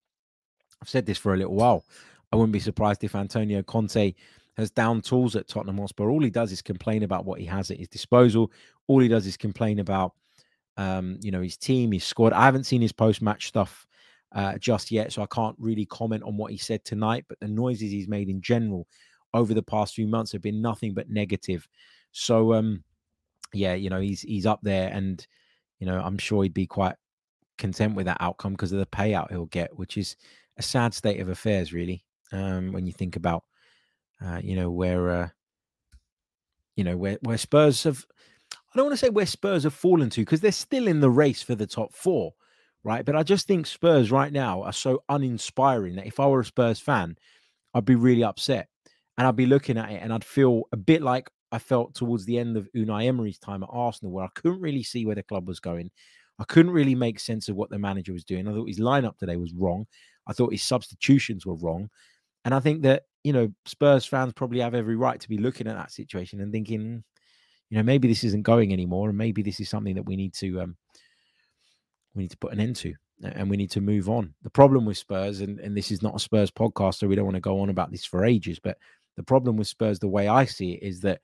I've 0.82 0.90
said 0.90 1.06
this 1.06 1.18
for 1.18 1.34
a 1.34 1.38
little 1.38 1.56
while. 1.56 1.86
I 2.34 2.36
wouldn't 2.36 2.52
be 2.52 2.60
surprised 2.60 3.02
if 3.06 3.16
Antonio 3.16 3.64
Conte 3.64 4.14
has 4.58 4.72
down 4.72 5.00
tools 5.00 5.38
at 5.38 5.48
Tottenham 5.48 5.78
Hotspur. 5.78 6.10
All 6.10 6.22
he 6.22 6.30
does 6.30 6.52
is 6.52 6.62
complain 6.62 7.04
about 7.04 7.24
what 7.24 7.40
he 7.40 7.46
has 7.46 7.72
at 7.72 7.78
his 7.78 7.88
disposal. 7.88 8.52
All 8.88 9.00
he 9.00 9.08
does 9.08 9.26
is 9.26 9.38
complain 9.38 9.80
about, 9.80 10.16
um, 10.76 11.18
you 11.22 11.32
know, 11.32 11.40
his 11.42 11.56
team, 11.56 11.94
his 11.94 12.04
squad. 12.04 12.34
I 12.34 12.44
haven't 12.44 12.66
seen 12.66 12.82
his 12.82 12.92
post-match 12.92 13.48
stuff 13.48 13.88
uh, 14.34 14.58
just 14.58 14.92
yet, 14.92 15.14
so 15.14 15.22
I 15.22 15.28
can't 15.28 15.56
really 15.60 15.86
comment 15.86 16.24
on 16.24 16.36
what 16.36 16.52
he 16.52 16.58
said 16.58 16.84
tonight. 16.84 17.24
But 17.30 17.40
the 17.40 17.48
noises 17.48 17.90
he's 17.90 18.10
made 18.10 18.28
in 18.28 18.42
general 18.42 18.86
over 19.34 19.54
the 19.54 19.64
past 19.64 19.96
few 19.96 20.08
months 20.08 20.34
have 20.34 20.42
been 20.42 20.62
nothing 20.62 20.94
but 20.94 21.10
negative. 21.10 21.70
So, 22.12 22.54
um, 22.54 22.84
yeah, 23.54 23.76
you 23.76 23.90
know, 23.90 24.02
he's 24.02 24.24
he's 24.24 24.46
up 24.46 24.60
there, 24.62 24.90
and 24.92 25.26
you 25.80 25.88
know, 25.88 26.02
I'm 26.02 26.18
sure 26.18 26.44
he'd 26.44 26.54
be 26.54 26.68
quite 26.68 26.96
content 27.60 27.96
with 27.96 28.08
that 28.08 28.18
outcome 28.20 28.54
because 28.54 28.72
of 28.72 28.80
the 28.80 28.86
payout 28.88 29.30
he'll 29.30 29.46
get, 29.46 29.78
which 29.78 29.98
is 29.98 30.16
a 30.58 30.64
sad 30.64 30.94
state 30.94 31.20
of 31.20 31.30
affairs, 31.30 31.72
really. 31.72 32.04
Um, 32.32 32.72
when 32.72 32.88
you 32.88 32.94
think 32.94 33.16
about, 33.16 33.44
uh, 34.24 34.40
you 34.44 34.56
know, 34.56 34.72
where, 34.72 35.10
uh, 35.10 35.30
you 36.76 36.84
know, 36.84 36.98
where 36.98 37.20
where 37.22 37.38
Spurs 37.38 37.84
have, 37.84 38.06
I 38.54 38.76
don't 38.76 38.86
want 38.86 38.94
to 38.94 39.06
say 39.06 39.10
where 39.10 39.26
Spurs 39.28 39.64
have 39.64 39.74
fallen 39.74 40.10
to 40.12 40.22
because 40.22 40.42
they're 40.42 40.52
still 40.52 40.88
in 40.88 41.00
the 41.00 41.10
race 41.10 41.44
for 41.44 41.56
the 41.56 41.68
top 41.68 41.94
four 41.94 42.34
right? 42.84 43.06
But 43.06 43.16
I 43.16 43.24
just 43.24 43.48
think 43.48 43.68
Spurs 43.68 44.12
right 44.12 44.32
now 44.32 44.64
are 44.64 44.74
so 44.74 45.04
uninspiring 45.10 45.96
that 45.96 46.08
if 46.08 46.20
I 46.20 46.28
were 46.28 46.42
a 46.42 46.46
Spurs 46.46 46.80
fan, 46.80 47.18
I'd 47.74 47.86
be 47.86 47.96
really 47.96 48.24
upset. 48.24 48.68
And 49.18 49.28
I'd 49.28 49.36
be 49.36 49.46
looking 49.46 49.78
at 49.78 49.92
it 49.92 50.02
and 50.02 50.14
I'd 50.14 50.24
feel 50.24 50.64
a 50.72 50.78
bit 50.78 51.02
like 51.02 51.30
I 51.52 51.60
felt 51.60 51.94
towards 51.94 52.26
the 52.26 52.38
end 52.38 52.56
of 52.56 52.70
Unai 52.76 53.08
Emery's 53.08 53.40
time 53.40 53.64
at 53.64 53.70
Arsenal, 53.72 54.14
where 54.14 54.26
I 54.26 54.30
couldn't 54.34 54.62
really 54.62 54.84
see 54.84 55.06
where 55.06 55.16
the 55.16 55.24
club 55.24 55.48
was 55.48 55.60
going. 55.60 55.92
I 56.40 56.46
couldn't 56.46 56.72
really 56.72 56.96
make 56.96 57.20
sense 57.20 57.50
of 57.50 57.56
what 57.56 57.70
the 57.70 57.80
manager 57.80 58.14
was 58.14 58.24
doing. 58.24 58.48
I 58.48 58.54
thought 58.54 58.68
his 58.68 58.80
lineup 58.80 59.18
today 59.18 59.36
was 59.36 59.54
wrong. 59.54 59.86
I 60.28 60.34
thought 60.34 60.52
his 60.52 60.64
substitutions 60.64 61.46
were 61.46 61.56
wrong. 61.56 61.90
And 62.46 62.54
I 62.54 62.60
think 62.60 62.84
that, 62.84 63.04
you 63.24 63.34
know, 63.34 63.52
Spurs 63.66 64.06
fans 64.06 64.34
probably 64.34 64.62
have 64.62 64.74
every 64.74 64.96
right 64.96 65.20
to 65.20 65.30
be 65.30 65.38
looking 65.38 65.68
at 65.68 65.76
that 65.76 65.92
situation 65.92 66.40
and 66.40 66.52
thinking, 66.52 67.04
you 67.70 67.78
know, 67.78 67.84
maybe 67.84 68.08
this 68.08 68.24
isn't 68.24 68.44
going 68.44 68.72
anymore. 68.72 69.10
And 69.10 69.18
maybe 69.18 69.42
this 69.42 69.60
is 69.60 69.70
something 69.70 69.96
that 69.96 70.06
we 70.06 70.16
need 70.16 70.34
to 70.36 70.62
um, 70.62 70.78
we 72.16 72.24
need 72.24 72.32
to 72.32 72.38
put 72.38 72.54
an 72.54 72.60
end 72.60 72.78
to 72.78 72.94
and 73.22 73.50
we 73.50 73.58
need 73.58 73.72
to 73.72 73.82
move 73.82 74.10
on. 74.10 74.34
The 74.44 74.50
problem 74.50 74.86
with 74.86 74.98
Spurs, 74.98 75.42
and, 75.42 75.60
and 75.60 75.76
this 75.76 75.92
is 75.92 76.02
not 76.02 76.16
a 76.16 76.20
Spurs 76.20 76.52
podcast, 76.52 76.96
so 76.96 77.08
we 77.08 77.16
don't 77.16 77.26
want 77.26 77.36
to 77.36 77.42
go 77.42 77.60
on 77.60 77.70
about 77.70 77.92
this 77.92 78.06
for 78.06 78.24
ages, 78.24 78.60
but 78.60 78.78
the 79.18 79.24
problem 79.24 79.58
with 79.58 79.68
Spurs, 79.68 80.00
the 80.00 80.08
way 80.08 80.28
I 80.28 80.46
see 80.46 80.74
it, 80.74 80.84
is 80.84 81.02
that 81.02 81.20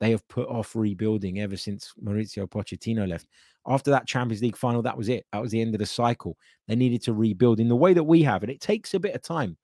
they 0.00 0.10
have 0.10 0.26
put 0.28 0.48
off 0.48 0.74
rebuilding 0.74 1.40
ever 1.40 1.56
since 1.56 1.92
Mauricio 2.02 2.48
Pochettino 2.48 3.08
left. 3.08 3.28
After 3.66 3.90
that 3.90 4.06
Champions 4.06 4.42
League 4.42 4.56
final, 4.56 4.82
that 4.82 4.96
was 4.96 5.08
it. 5.08 5.24
That 5.32 5.40
was 5.40 5.50
the 5.50 5.60
end 5.60 5.74
of 5.74 5.78
the 5.78 5.86
cycle. 5.86 6.36
They 6.68 6.76
needed 6.76 7.02
to 7.04 7.14
rebuild 7.14 7.60
in 7.60 7.68
the 7.68 7.76
way 7.76 7.94
that 7.94 8.04
we 8.04 8.22
have, 8.22 8.42
and 8.42 8.50
it 8.50 8.60
takes 8.60 8.94
a 8.94 9.00
bit 9.00 9.14
of 9.14 9.22
time. 9.22 9.56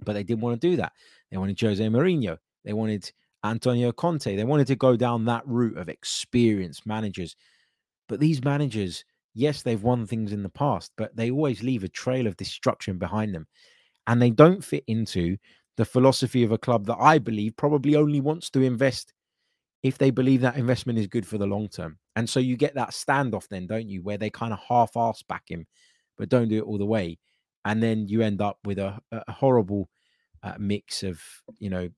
But 0.00 0.14
they 0.14 0.24
didn't 0.24 0.42
want 0.42 0.60
to 0.60 0.68
do 0.68 0.76
that. 0.76 0.92
They 1.30 1.36
wanted 1.36 1.60
Jose 1.60 1.84
Mourinho. 1.84 2.36
They 2.64 2.72
wanted 2.72 3.10
Antonio 3.44 3.92
Conte. 3.92 4.36
They 4.36 4.44
wanted 4.44 4.66
to 4.66 4.76
go 4.76 4.96
down 4.96 5.24
that 5.24 5.46
route 5.46 5.78
of 5.78 5.88
experienced 5.88 6.86
managers. 6.86 7.36
But 8.08 8.20
these 8.20 8.44
managers, 8.44 9.04
yes, 9.34 9.62
they've 9.62 9.82
won 9.82 10.06
things 10.06 10.32
in 10.32 10.42
the 10.42 10.48
past, 10.48 10.92
but 10.96 11.14
they 11.16 11.30
always 11.30 11.62
leave 11.62 11.84
a 11.84 11.88
trail 11.88 12.26
of 12.26 12.36
destruction 12.36 12.98
behind 12.98 13.34
them. 13.34 13.46
And 14.06 14.20
they 14.20 14.30
don't 14.30 14.62
fit 14.62 14.84
into 14.86 15.36
the 15.76 15.84
philosophy 15.84 16.44
of 16.44 16.52
a 16.52 16.58
club 16.58 16.86
that 16.86 16.98
I 17.00 17.18
believe 17.18 17.56
probably 17.56 17.96
only 17.96 18.20
wants 18.20 18.50
to 18.50 18.62
invest 18.62 19.12
if 19.84 19.98
they 19.98 20.10
believe 20.10 20.40
that 20.40 20.56
investment 20.56 20.98
is 20.98 21.06
good 21.06 21.26
for 21.26 21.36
the 21.36 21.46
long 21.46 21.68
term. 21.68 21.98
And 22.16 22.28
so 22.28 22.40
you 22.40 22.56
get 22.56 22.74
that 22.74 22.90
standoff, 22.90 23.46
then, 23.48 23.66
don't 23.66 23.86
you, 23.86 24.02
where 24.02 24.16
they 24.16 24.30
kind 24.30 24.54
of 24.54 24.58
half 24.66 24.96
ass 24.96 25.22
back 25.22 25.44
him, 25.46 25.66
but 26.16 26.30
don't 26.30 26.48
do 26.48 26.56
it 26.56 26.64
all 26.64 26.78
the 26.78 26.86
way. 26.86 27.18
And 27.66 27.82
then 27.82 28.08
you 28.08 28.22
end 28.22 28.40
up 28.40 28.58
with 28.64 28.78
a, 28.78 28.98
a 29.12 29.30
horrible 29.30 29.90
uh, 30.42 30.54
mix 30.58 31.02
of, 31.02 31.20
you 31.58 31.68
know, 31.68 31.90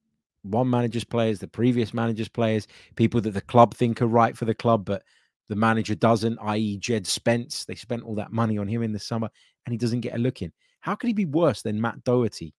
one 0.42 0.68
manager's 0.68 1.05
players, 1.05 1.38
the 1.38 1.46
previous 1.46 1.94
manager's 1.94 2.29
players, 2.29 2.66
people 2.96 3.20
that 3.20 3.31
the 3.31 3.40
club 3.40 3.72
think 3.72 4.03
are 4.03 4.09
right 4.09 4.37
for 4.37 4.46
the 4.46 4.55
club, 4.55 4.85
but 4.85 5.03
the 5.49 5.57
manager 5.57 5.94
doesn't, 5.94 6.38
i.e., 6.42 6.79
Jed 6.79 7.07
Spence. 7.07 7.64
They 7.64 7.77
spent 7.77 8.03
all 8.03 8.16
that 8.16 8.33
money 8.33 8.59
on 8.59 8.66
him 8.66 8.83
in 8.83 8.92
the 8.92 8.99
summer 8.99 9.29
and 9.64 9.72
he 9.72 9.79
doesn't 9.79 10.01
get 10.01 10.14
a 10.14 10.18
look 10.18 10.42
in. 10.42 10.53
How 10.81 10.96
could 10.96 11.07
he 11.07 11.14
be 11.14 11.25
worse 11.25 11.62
than 11.62 11.81
Matt 11.81 12.03
Doherty? 12.03 12.53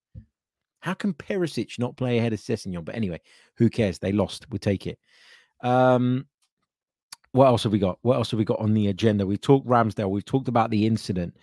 How 0.80 0.94
can 0.94 1.12
Perisic 1.12 1.78
not 1.78 1.96
play 1.96 2.18
ahead 2.18 2.32
of 2.32 2.40
Sessegnon? 2.40 2.84
But 2.84 2.94
anyway, 2.94 3.20
who 3.56 3.68
cares? 3.68 3.98
They 3.98 4.12
lost. 4.12 4.46
We'll 4.50 4.58
take 4.58 4.86
it. 4.86 4.98
Um, 5.62 6.26
what 7.32 7.46
else 7.46 7.64
have 7.64 7.72
we 7.72 7.78
got? 7.78 7.98
What 8.02 8.16
else 8.16 8.30
have 8.30 8.38
we 8.38 8.44
got 8.44 8.60
on 8.60 8.74
the 8.74 8.88
agenda? 8.88 9.26
We've 9.26 9.40
talked 9.40 9.66
Ramsdale. 9.66 10.10
We've 10.10 10.24
talked 10.24 10.48
about 10.48 10.70
the 10.70 10.86
incident. 10.86 11.36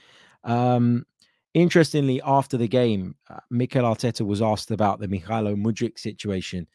Um, 0.43 1.05
interestingly, 1.53 2.21
after 2.25 2.57
the 2.57 2.67
game, 2.67 3.15
uh, 3.29 3.39
Mikel 3.51 3.83
Arteta 3.83 4.25
was 4.25 4.41
asked 4.41 4.71
about 4.71 4.99
the 4.99 5.07
Mykhailo 5.07 5.55
Mudryk 5.55 5.99
situation, 5.99 6.67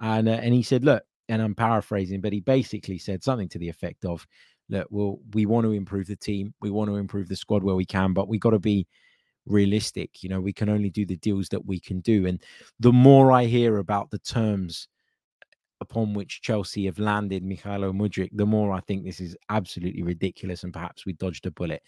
and 0.00 0.28
uh, 0.28 0.32
and 0.32 0.54
he 0.54 0.62
said, 0.62 0.84
"Look, 0.84 1.04
and 1.28 1.42
I'm 1.42 1.54
paraphrasing, 1.54 2.20
but 2.20 2.32
he 2.32 2.40
basically 2.40 2.98
said 2.98 3.22
something 3.22 3.48
to 3.50 3.58
the 3.58 3.68
effect 3.68 4.04
of, 4.04 4.26
"Look, 4.68 4.88
well, 4.90 5.18
we 5.34 5.46
want 5.46 5.64
to 5.64 5.72
improve 5.72 6.06
the 6.06 6.16
team, 6.16 6.54
we 6.60 6.70
want 6.70 6.88
to 6.90 6.96
improve 6.96 7.28
the 7.28 7.36
squad 7.36 7.62
where 7.62 7.74
we 7.74 7.86
can, 7.86 8.12
but 8.12 8.28
we 8.28 8.38
got 8.38 8.50
to 8.50 8.58
be 8.58 8.86
realistic. 9.46 10.22
You 10.22 10.28
know, 10.30 10.40
we 10.40 10.52
can 10.52 10.68
only 10.68 10.90
do 10.90 11.04
the 11.06 11.16
deals 11.16 11.48
that 11.50 11.66
we 11.66 11.80
can 11.80 12.00
do." 12.00 12.26
And 12.26 12.42
the 12.80 12.92
more 12.92 13.32
I 13.32 13.44
hear 13.44 13.78
about 13.78 14.10
the 14.10 14.18
terms 14.18 14.88
upon 15.80 16.14
which 16.14 16.40
Chelsea 16.42 16.86
have 16.86 16.98
landed 16.98 17.44
Mykhailo 17.44 17.92
Mudryk, 17.92 18.30
the 18.32 18.46
more 18.46 18.72
I 18.72 18.80
think 18.80 19.04
this 19.04 19.20
is 19.20 19.36
absolutely 19.50 20.02
ridiculous 20.02 20.64
and 20.64 20.72
perhaps 20.72 21.04
we 21.04 21.12
dodged 21.12 21.46
a 21.46 21.50
bullet. 21.50 21.82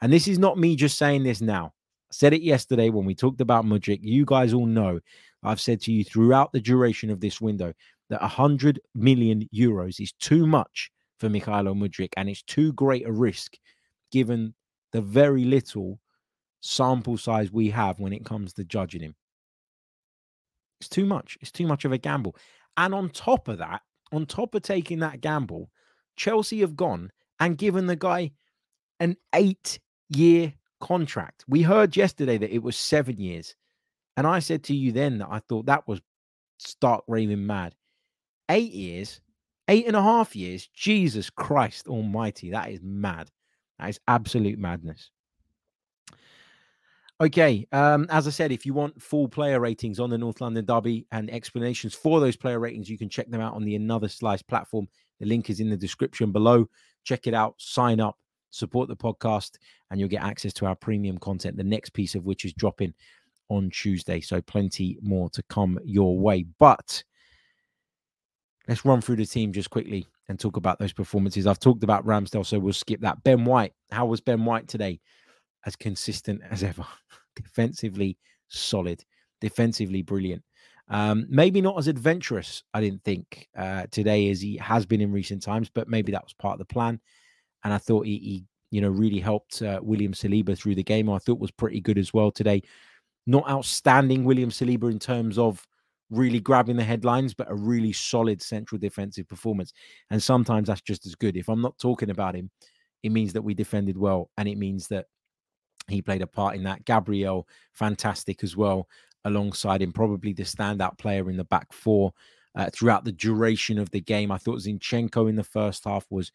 And 0.00 0.12
this 0.12 0.28
is 0.28 0.38
not 0.38 0.58
me 0.58 0.76
just 0.76 0.98
saying 0.98 1.24
this 1.24 1.40
now. 1.40 1.66
I 1.66 2.12
said 2.12 2.32
it 2.32 2.42
yesterday 2.42 2.90
when 2.90 3.04
we 3.04 3.14
talked 3.14 3.40
about 3.40 3.64
Mudryk. 3.64 4.00
You 4.02 4.24
guys 4.24 4.52
all 4.52 4.66
know 4.66 5.00
I've 5.42 5.60
said 5.60 5.80
to 5.82 5.92
you 5.92 6.04
throughout 6.04 6.52
the 6.52 6.60
duration 6.60 7.10
of 7.10 7.20
this 7.20 7.40
window 7.40 7.72
that 8.10 8.20
100 8.20 8.80
million 8.94 9.48
euros 9.54 10.00
is 10.00 10.12
too 10.12 10.46
much 10.46 10.90
for 11.18 11.28
Mykhailo 11.28 11.76
Mudryk 11.76 12.12
and 12.16 12.28
it's 12.28 12.42
too 12.42 12.72
great 12.74 13.06
a 13.06 13.12
risk 13.12 13.56
given 14.10 14.54
the 14.92 15.00
very 15.00 15.44
little 15.44 15.98
sample 16.60 17.16
size 17.16 17.52
we 17.52 17.70
have 17.70 18.00
when 18.00 18.12
it 18.12 18.24
comes 18.24 18.52
to 18.54 18.64
judging 18.64 19.02
him. 19.02 19.14
It's 20.80 20.88
too 20.88 21.06
much. 21.06 21.38
It's 21.40 21.52
too 21.52 21.66
much 21.66 21.84
of 21.84 21.92
a 21.92 21.98
gamble. 21.98 22.36
And 22.76 22.94
on 22.94 23.10
top 23.10 23.48
of 23.48 23.58
that, 23.58 23.82
on 24.12 24.26
top 24.26 24.54
of 24.54 24.62
taking 24.62 25.00
that 25.00 25.20
gamble, 25.20 25.70
Chelsea 26.16 26.60
have 26.60 26.76
gone 26.76 27.10
and 27.40 27.58
given 27.58 27.86
the 27.86 27.96
guy 27.96 28.32
an 29.00 29.16
eight 29.34 29.78
year 30.08 30.52
contract. 30.80 31.44
We 31.48 31.62
heard 31.62 31.96
yesterday 31.96 32.38
that 32.38 32.54
it 32.54 32.62
was 32.62 32.76
seven 32.76 33.18
years. 33.18 33.54
And 34.16 34.26
I 34.26 34.38
said 34.38 34.64
to 34.64 34.74
you 34.74 34.92
then 34.92 35.18
that 35.18 35.28
I 35.30 35.40
thought 35.40 35.66
that 35.66 35.86
was 35.86 36.00
stark 36.58 37.04
raving 37.06 37.46
mad. 37.46 37.74
Eight 38.48 38.72
years, 38.72 39.20
eight 39.68 39.86
and 39.86 39.96
a 39.96 40.02
half 40.02 40.34
years. 40.34 40.68
Jesus 40.74 41.30
Christ 41.30 41.86
Almighty. 41.86 42.50
That 42.50 42.70
is 42.70 42.80
mad. 42.82 43.30
That 43.78 43.90
is 43.90 44.00
absolute 44.08 44.58
madness. 44.58 45.10
Okay. 47.20 47.66
Um, 47.72 48.06
as 48.10 48.28
I 48.28 48.30
said, 48.30 48.52
if 48.52 48.64
you 48.64 48.74
want 48.74 49.02
full 49.02 49.28
player 49.28 49.58
ratings 49.58 49.98
on 49.98 50.08
the 50.08 50.18
North 50.18 50.40
London 50.40 50.64
Derby 50.64 51.04
and 51.10 51.28
explanations 51.30 51.92
for 51.92 52.20
those 52.20 52.36
player 52.36 52.60
ratings, 52.60 52.88
you 52.88 52.96
can 52.96 53.08
check 53.08 53.28
them 53.28 53.40
out 53.40 53.54
on 53.54 53.64
the 53.64 53.74
Another 53.74 54.08
Slice 54.08 54.42
platform. 54.42 54.86
The 55.18 55.26
link 55.26 55.50
is 55.50 55.58
in 55.58 55.68
the 55.68 55.76
description 55.76 56.30
below. 56.30 56.68
Check 57.02 57.26
it 57.26 57.34
out, 57.34 57.54
sign 57.58 57.98
up, 57.98 58.16
support 58.50 58.88
the 58.88 58.96
podcast, 58.96 59.56
and 59.90 59.98
you'll 59.98 60.08
get 60.08 60.22
access 60.22 60.52
to 60.54 60.66
our 60.66 60.76
premium 60.76 61.18
content, 61.18 61.56
the 61.56 61.64
next 61.64 61.90
piece 61.90 62.14
of 62.14 62.24
which 62.24 62.44
is 62.44 62.52
dropping 62.52 62.94
on 63.48 63.68
Tuesday. 63.70 64.20
So 64.20 64.40
plenty 64.40 64.96
more 65.02 65.28
to 65.30 65.42
come 65.44 65.80
your 65.84 66.16
way. 66.20 66.44
But 66.60 67.02
let's 68.68 68.84
run 68.84 69.00
through 69.00 69.16
the 69.16 69.26
team 69.26 69.52
just 69.52 69.70
quickly 69.70 70.06
and 70.28 70.38
talk 70.38 70.56
about 70.56 70.78
those 70.78 70.92
performances. 70.92 71.48
I've 71.48 71.58
talked 71.58 71.82
about 71.82 72.06
Ramsdale, 72.06 72.46
so 72.46 72.60
we'll 72.60 72.72
skip 72.74 73.00
that. 73.00 73.24
Ben 73.24 73.44
White, 73.44 73.72
how 73.90 74.06
was 74.06 74.20
Ben 74.20 74.44
White 74.44 74.68
today? 74.68 75.00
As 75.66 75.74
consistent 75.74 76.40
as 76.48 76.62
ever, 76.62 76.86
defensively 77.42 78.18
solid, 78.48 79.04
defensively 79.40 80.02
brilliant. 80.02 80.42
Um, 80.90 81.26
maybe 81.28 81.60
not 81.60 81.78
as 81.78 81.86
adventurous, 81.86 82.62
I 82.72 82.80
didn't 82.80 83.04
think 83.04 83.48
uh, 83.56 83.86
today 83.90 84.30
as 84.30 84.40
he 84.40 84.56
has 84.56 84.86
been 84.86 85.00
in 85.00 85.12
recent 85.12 85.42
times, 85.42 85.68
but 85.68 85.88
maybe 85.88 86.12
that 86.12 86.24
was 86.24 86.32
part 86.32 86.54
of 86.54 86.58
the 86.58 86.72
plan. 86.72 87.00
And 87.64 87.74
I 87.74 87.78
thought 87.78 88.06
he, 88.06 88.18
he 88.18 88.44
you 88.70 88.80
know, 88.80 88.88
really 88.88 89.20
helped 89.20 89.62
uh, 89.62 89.80
William 89.82 90.12
Saliba 90.12 90.56
through 90.56 90.74
the 90.74 90.82
game. 90.82 91.10
I 91.10 91.18
thought 91.18 91.38
was 91.38 91.50
pretty 91.50 91.80
good 91.80 91.98
as 91.98 92.12
well 92.14 92.30
today. 92.30 92.62
Not 93.26 93.48
outstanding 93.48 94.24
William 94.24 94.50
Saliba 94.50 94.90
in 94.90 94.98
terms 94.98 95.38
of 95.38 95.66
really 96.10 96.40
grabbing 96.40 96.76
the 96.76 96.84
headlines, 96.84 97.34
but 97.34 97.50
a 97.50 97.54
really 97.54 97.92
solid 97.92 98.40
central 98.40 98.78
defensive 98.78 99.28
performance. 99.28 99.72
And 100.10 100.22
sometimes 100.22 100.68
that's 100.68 100.80
just 100.80 101.06
as 101.06 101.14
good. 101.14 101.36
If 101.36 101.48
I'm 101.48 101.60
not 101.60 101.78
talking 101.78 102.10
about 102.10 102.34
him, 102.34 102.50
it 103.02 103.12
means 103.12 103.32
that 103.34 103.42
we 103.42 103.54
defended 103.54 103.96
well, 103.96 104.30
and 104.38 104.48
it 104.48 104.56
means 104.56 104.88
that 104.88 105.06
he 105.88 106.02
played 106.02 106.22
a 106.22 106.26
part 106.26 106.54
in 106.54 106.62
that. 106.64 106.84
Gabriel, 106.84 107.48
fantastic 107.72 108.42
as 108.42 108.56
well, 108.56 108.88
alongside 109.24 109.82
him, 109.82 109.92
probably 109.92 110.32
the 110.32 110.42
standout 110.42 110.98
player 110.98 111.30
in 111.30 111.36
the 111.36 111.44
back 111.44 111.72
four 111.72 112.12
uh, 112.54 112.68
throughout 112.72 113.04
the 113.04 113.12
duration 113.12 113.78
of 113.78 113.90
the 113.90 114.00
game. 114.00 114.30
I 114.30 114.38
thought 114.38 114.60
Zinchenko 114.60 115.28
in 115.28 115.36
the 115.36 115.44
first 115.44 115.84
half 115.84 116.06
was 116.10 116.32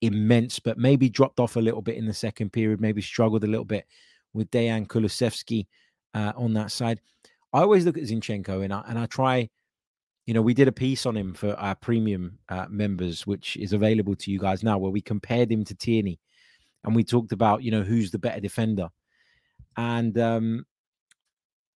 immense, 0.00 0.58
but 0.58 0.78
maybe 0.78 1.08
dropped 1.08 1.40
off 1.40 1.56
a 1.56 1.60
little 1.60 1.82
bit 1.82 1.96
in 1.96 2.06
the 2.06 2.14
second 2.14 2.52
period, 2.52 2.80
maybe 2.80 3.00
struggled 3.00 3.44
a 3.44 3.48
little 3.48 3.64
bit 3.64 3.86
with 4.34 4.50
Dejan 4.50 4.86
Kulusevski 4.86 5.66
uh, 6.14 6.32
on 6.36 6.52
that 6.54 6.70
side. 6.70 7.00
I 7.52 7.60
always 7.60 7.84
look 7.84 7.98
at 7.98 8.04
Zinchenko 8.04 8.64
and 8.64 8.72
I, 8.72 8.82
and 8.88 8.98
I 8.98 9.06
try, 9.06 9.48
you 10.26 10.34
know, 10.34 10.42
we 10.42 10.54
did 10.54 10.68
a 10.68 10.72
piece 10.72 11.06
on 11.06 11.16
him 11.16 11.34
for 11.34 11.54
our 11.54 11.74
premium 11.74 12.38
uh, 12.48 12.66
members, 12.68 13.26
which 13.26 13.56
is 13.56 13.72
available 13.72 14.16
to 14.16 14.30
you 14.30 14.38
guys 14.38 14.62
now, 14.62 14.78
where 14.78 14.90
we 14.90 15.00
compared 15.00 15.50
him 15.50 15.64
to 15.64 15.74
Tierney 15.74 16.18
and 16.84 16.94
we 16.94 17.04
talked 17.04 17.32
about, 17.32 17.62
you 17.62 17.70
know, 17.70 17.82
who's 17.82 18.10
the 18.10 18.18
better 18.18 18.40
defender. 18.40 18.88
And 19.76 20.18
um, 20.18 20.66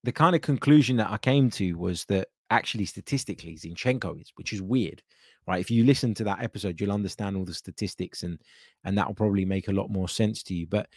the 0.05 0.12
kind 0.12 0.37
of 0.37 0.42
conclusion 0.42 0.97
that 0.97 1.11
I 1.11 1.19
came 1.19 1.51
to 1.51 1.75
was 1.75 2.05
that 2.07 2.29
actually 2.51 2.85
statistically 2.85 3.57
Zinchenko 3.57 4.21
is, 4.21 4.33
which 4.37 4.53
is 4.53 4.62
weird, 4.62 5.03
right? 5.47 5.61
If 5.61 5.71
you 5.71 5.85
listen 5.85 6.14
to 6.14 6.25
that 6.25 6.42
episode, 6.42 6.81
you'll 6.81 6.92
understand 6.92 7.37
all 7.37 7.45
the 7.45 7.55
statistics 7.55 8.23
and 8.23 8.38
and 8.85 8.97
that 8.97 9.07
will 9.07 9.14
probably 9.14 9.45
make 9.45 9.69
a 9.69 9.73
lot 9.73 9.90
more 9.90 10.09
sense 10.09 10.42
to 10.45 10.55
you. 10.55 10.66
But 10.66 10.88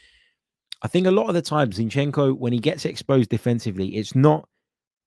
I 0.82 0.88
think 0.88 1.08
a 1.08 1.12
lot 1.12 1.28
of 1.28 1.36
the 1.36 1.42
times 1.42 1.78
Zinchenko, 1.78 2.38
when 2.38 2.54
he 2.54 2.60
gets 2.60 2.86
exposed 2.86 3.30
defensively, 3.30 3.96
it's 3.96 4.16
not 4.16 4.48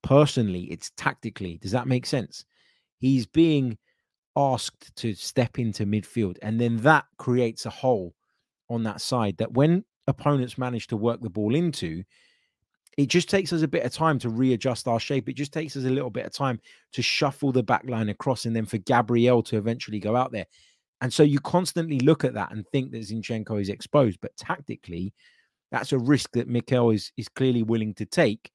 personally, 0.03 0.65
it's 0.65 0.91
tactically. 0.97 1.59
Does 1.59 1.73
that 1.73 1.87
make 1.87 2.07
sense? 2.07 2.45
He's 2.99 3.27
being 3.27 3.79
asked 4.37 4.95
to 4.97 5.15
step 5.15 5.59
into 5.59 5.87
midfield, 5.87 6.39
and 6.43 6.61
then 6.61 6.79
that 6.79 7.05
creates 7.19 7.67
a 7.67 7.71
hole 7.71 8.15
on 8.73 8.83
that 8.85 9.01
side 9.01 9.37
that 9.39 9.53
when 9.53 9.85
opponents 10.07 10.59
manage 10.59 10.87
to 10.89 10.97
work 10.97 11.21
the 11.21 11.31
ball 11.31 11.55
into, 11.55 12.03
it 12.99 13.07
just 13.07 13.31
takes 13.31 13.53
us 13.53 13.63
a 13.63 13.69
bit 13.69 13.85
of 13.85 13.93
time 13.93 14.19
to 14.19 14.29
readjust 14.29 14.87
our 14.87 15.01
shape. 15.01 15.29
It 15.29 15.37
just 15.37 15.53
takes 15.53 15.77
us 15.77 15.85
a 15.85 15.91
little 15.91 16.11
bit 16.11 16.27
of 16.27 16.33
time 16.33 16.61
to 16.93 17.03
shuffle 17.03 17.53
the 17.53 17.63
back 17.63 17.85
line 17.87 18.11
across 18.11 18.45
and 18.45 18.55
then 18.55 18.67
for 18.67 18.79
Gabriel 18.79 19.43
to 19.45 19.57
eventually 19.57 19.99
go 19.99 20.15
out 20.15 20.33
there. 20.33 20.47
And 21.01 21.13
so 21.13 21.23
you 21.23 21.41
constantly 21.41 21.99
look 22.01 22.25
at 22.25 22.35
that 22.35 22.53
and 22.53 22.67
think 22.69 22.93
that 22.93 23.03
Zinchenko 23.03 23.61
is 23.61 23.71
exposed. 23.71 24.19
But 24.21 24.37
tactically, 24.37 25.15
that's 25.71 25.93
a 25.93 25.99
risk 25.99 26.31
that 26.33 26.49
Mikel 26.49 26.91
is, 26.91 27.13
is 27.17 27.29
clearly 27.29 27.63
willing 27.63 27.95
to 27.95 28.07
take 28.07 28.51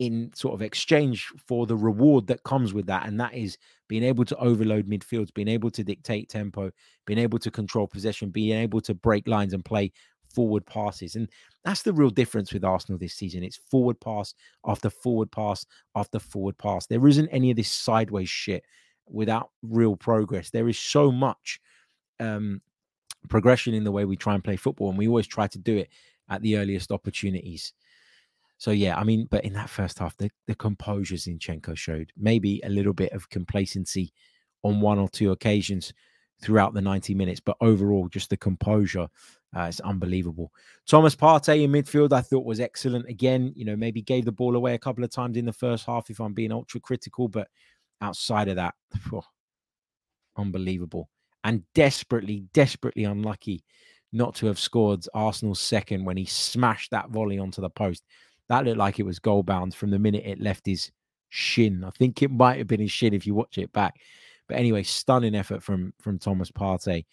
in 0.00 0.30
sort 0.34 0.54
of 0.54 0.62
exchange 0.62 1.30
for 1.46 1.66
the 1.66 1.76
reward 1.76 2.26
that 2.26 2.42
comes 2.42 2.72
with 2.72 2.86
that. 2.86 3.06
And 3.06 3.20
that 3.20 3.34
is 3.34 3.58
being 3.86 4.02
able 4.02 4.24
to 4.24 4.36
overload 4.38 4.88
midfields, 4.88 5.32
being 5.32 5.46
able 5.46 5.70
to 5.70 5.84
dictate 5.84 6.30
tempo, 6.30 6.72
being 7.06 7.18
able 7.18 7.38
to 7.38 7.50
control 7.50 7.86
possession, 7.86 8.30
being 8.30 8.58
able 8.58 8.80
to 8.80 8.94
break 8.94 9.28
lines 9.28 9.52
and 9.52 9.62
play 9.62 9.92
forward 10.34 10.64
passes. 10.64 11.16
And 11.16 11.28
that's 11.64 11.82
the 11.82 11.92
real 11.92 12.08
difference 12.08 12.50
with 12.50 12.64
Arsenal 12.64 12.98
this 12.98 13.12
season. 13.12 13.44
It's 13.44 13.60
forward 13.70 14.00
pass 14.00 14.34
after 14.64 14.88
forward 14.88 15.30
pass 15.30 15.66
after 15.94 16.18
forward 16.18 16.56
pass. 16.56 16.86
There 16.86 17.06
isn't 17.06 17.28
any 17.28 17.50
of 17.50 17.58
this 17.58 17.70
sideways 17.70 18.30
shit 18.30 18.64
without 19.06 19.50
real 19.62 19.96
progress. 19.96 20.48
There 20.48 20.68
is 20.68 20.78
so 20.78 21.12
much 21.12 21.60
um, 22.20 22.62
progression 23.28 23.74
in 23.74 23.84
the 23.84 23.92
way 23.92 24.06
we 24.06 24.16
try 24.16 24.32
and 24.32 24.42
play 24.42 24.56
football, 24.56 24.88
and 24.88 24.96
we 24.96 25.08
always 25.08 25.26
try 25.26 25.46
to 25.48 25.58
do 25.58 25.76
it 25.76 25.90
at 26.30 26.40
the 26.40 26.56
earliest 26.56 26.90
opportunities. 26.90 27.74
So 28.60 28.72
yeah, 28.72 28.98
I 28.98 29.04
mean, 29.04 29.26
but 29.30 29.42
in 29.42 29.54
that 29.54 29.70
first 29.70 29.98
half, 29.98 30.14
the, 30.18 30.30
the 30.46 30.54
composure 30.54 31.14
Zinchenko 31.14 31.74
showed 31.74 32.12
maybe 32.14 32.60
a 32.62 32.68
little 32.68 32.92
bit 32.92 33.10
of 33.12 33.30
complacency 33.30 34.12
on 34.62 34.82
one 34.82 34.98
or 34.98 35.08
two 35.08 35.32
occasions 35.32 35.94
throughout 36.42 36.74
the 36.74 36.82
90 36.82 37.14
minutes, 37.14 37.40
but 37.40 37.56
overall, 37.62 38.06
just 38.08 38.28
the 38.28 38.36
composure 38.36 39.08
uh, 39.56 39.62
is 39.62 39.80
unbelievable. 39.80 40.52
Thomas 40.86 41.16
Partey 41.16 41.64
in 41.64 41.72
midfield, 41.72 42.12
I 42.12 42.20
thought 42.20 42.44
was 42.44 42.60
excellent. 42.60 43.08
Again, 43.08 43.54
you 43.56 43.64
know, 43.64 43.76
maybe 43.76 44.02
gave 44.02 44.26
the 44.26 44.32
ball 44.32 44.54
away 44.54 44.74
a 44.74 44.78
couple 44.78 45.04
of 45.04 45.10
times 45.10 45.38
in 45.38 45.46
the 45.46 45.54
first 45.54 45.86
half, 45.86 46.10
if 46.10 46.20
I'm 46.20 46.34
being 46.34 46.52
ultra 46.52 46.80
critical, 46.80 47.28
but 47.28 47.48
outside 48.02 48.48
of 48.48 48.56
that, 48.56 48.74
oh, 49.14 49.22
unbelievable 50.36 51.08
and 51.44 51.62
desperately, 51.74 52.44
desperately 52.52 53.04
unlucky 53.04 53.64
not 54.12 54.34
to 54.34 54.46
have 54.46 54.58
scored 54.58 55.04
Arsenal's 55.14 55.60
second 55.60 56.04
when 56.04 56.16
he 56.16 56.24
smashed 56.26 56.90
that 56.90 57.10
volley 57.10 57.38
onto 57.38 57.62
the 57.62 57.70
post. 57.70 58.04
That 58.50 58.64
looked 58.64 58.78
like 58.78 58.98
it 58.98 59.06
was 59.06 59.20
goal 59.20 59.44
bound 59.44 59.74
from 59.74 59.90
the 59.90 59.98
minute 59.98 60.24
it 60.26 60.40
left 60.40 60.66
his 60.66 60.90
shin. 61.28 61.84
I 61.84 61.90
think 61.90 62.20
it 62.20 62.32
might 62.32 62.58
have 62.58 62.66
been 62.66 62.80
his 62.80 62.90
shin 62.90 63.14
if 63.14 63.24
you 63.24 63.32
watch 63.32 63.58
it 63.58 63.72
back. 63.72 63.94
But 64.48 64.58
anyway, 64.58 64.82
stunning 64.82 65.36
effort 65.36 65.62
from 65.62 65.94
from 66.00 66.18
Thomas 66.18 66.50
Partey. 66.50 67.06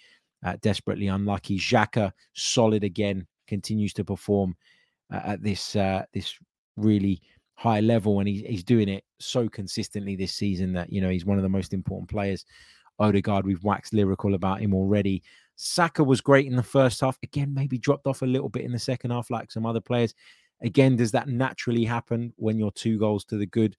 Uh, 0.44 0.56
desperately 0.62 1.08
unlucky. 1.08 1.60
Xhaka 1.60 2.12
solid 2.34 2.84
again, 2.84 3.28
continues 3.48 3.94
to 3.94 4.04
perform 4.04 4.56
uh, 5.14 5.22
at 5.24 5.44
this 5.44 5.76
uh, 5.76 6.06
this 6.12 6.36
really 6.76 7.22
high 7.54 7.82
level, 7.82 8.20
and 8.20 8.28
he, 8.28 8.44
he's 8.44 8.64
doing 8.64 8.90
it 8.90 9.04
so 9.20 9.48
consistently 9.48 10.16
this 10.16 10.34
season 10.34 10.74
that 10.74 10.92
you 10.92 11.02
know 11.02 11.10
he's 11.10 11.26
one 11.26 11.38
of 11.38 11.44
the 11.44 11.50
most 11.50 11.72
important 11.72 12.10
players. 12.10 12.46
Odegaard, 13.00 13.46
we've 13.46 13.64
waxed 13.64 13.94
lyrical 13.94 14.34
about 14.34 14.60
him 14.60 14.74
already. 14.74 15.22
Saka 15.56 16.04
was 16.04 16.20
great 16.20 16.48
in 16.48 16.56
the 16.56 16.64
first 16.64 17.02
half. 17.02 17.18
Again, 17.22 17.54
maybe 17.54 17.78
dropped 17.78 18.08
off 18.08 18.24
a 18.24 18.26
little 18.26 18.50
bit 18.50 18.64
in 18.64 18.72
the 18.72 18.80
second 18.80 19.12
half, 19.12 19.30
like 19.30 19.52
some 19.52 19.68
other 19.68 19.82
players. 19.82 20.16
Again, 20.62 20.96
does 20.96 21.12
that 21.12 21.28
naturally 21.28 21.86
happen 21.86 22.34
when 22.38 22.58
you're 22.58 22.72
two 22.72 22.98
goals 22.98 23.26
to 23.26 23.38
the 23.38 23.46
good? 23.46 23.76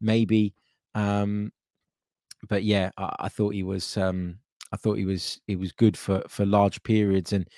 Maybe. 0.00 0.54
Um, 0.94 1.52
but 2.48 2.64
yeah, 2.64 2.90
I, 2.96 3.14
I 3.20 3.28
thought 3.28 3.54
he 3.54 3.62
was 3.62 3.96
um, 3.96 4.38
I 4.72 4.76
thought 4.76 4.98
he 4.98 5.04
was 5.04 5.40
he 5.46 5.56
was 5.56 5.72
good 5.72 5.96
for 5.96 6.22
for 6.28 6.46
large 6.46 6.82
periods 6.82 7.32
and 7.32 7.48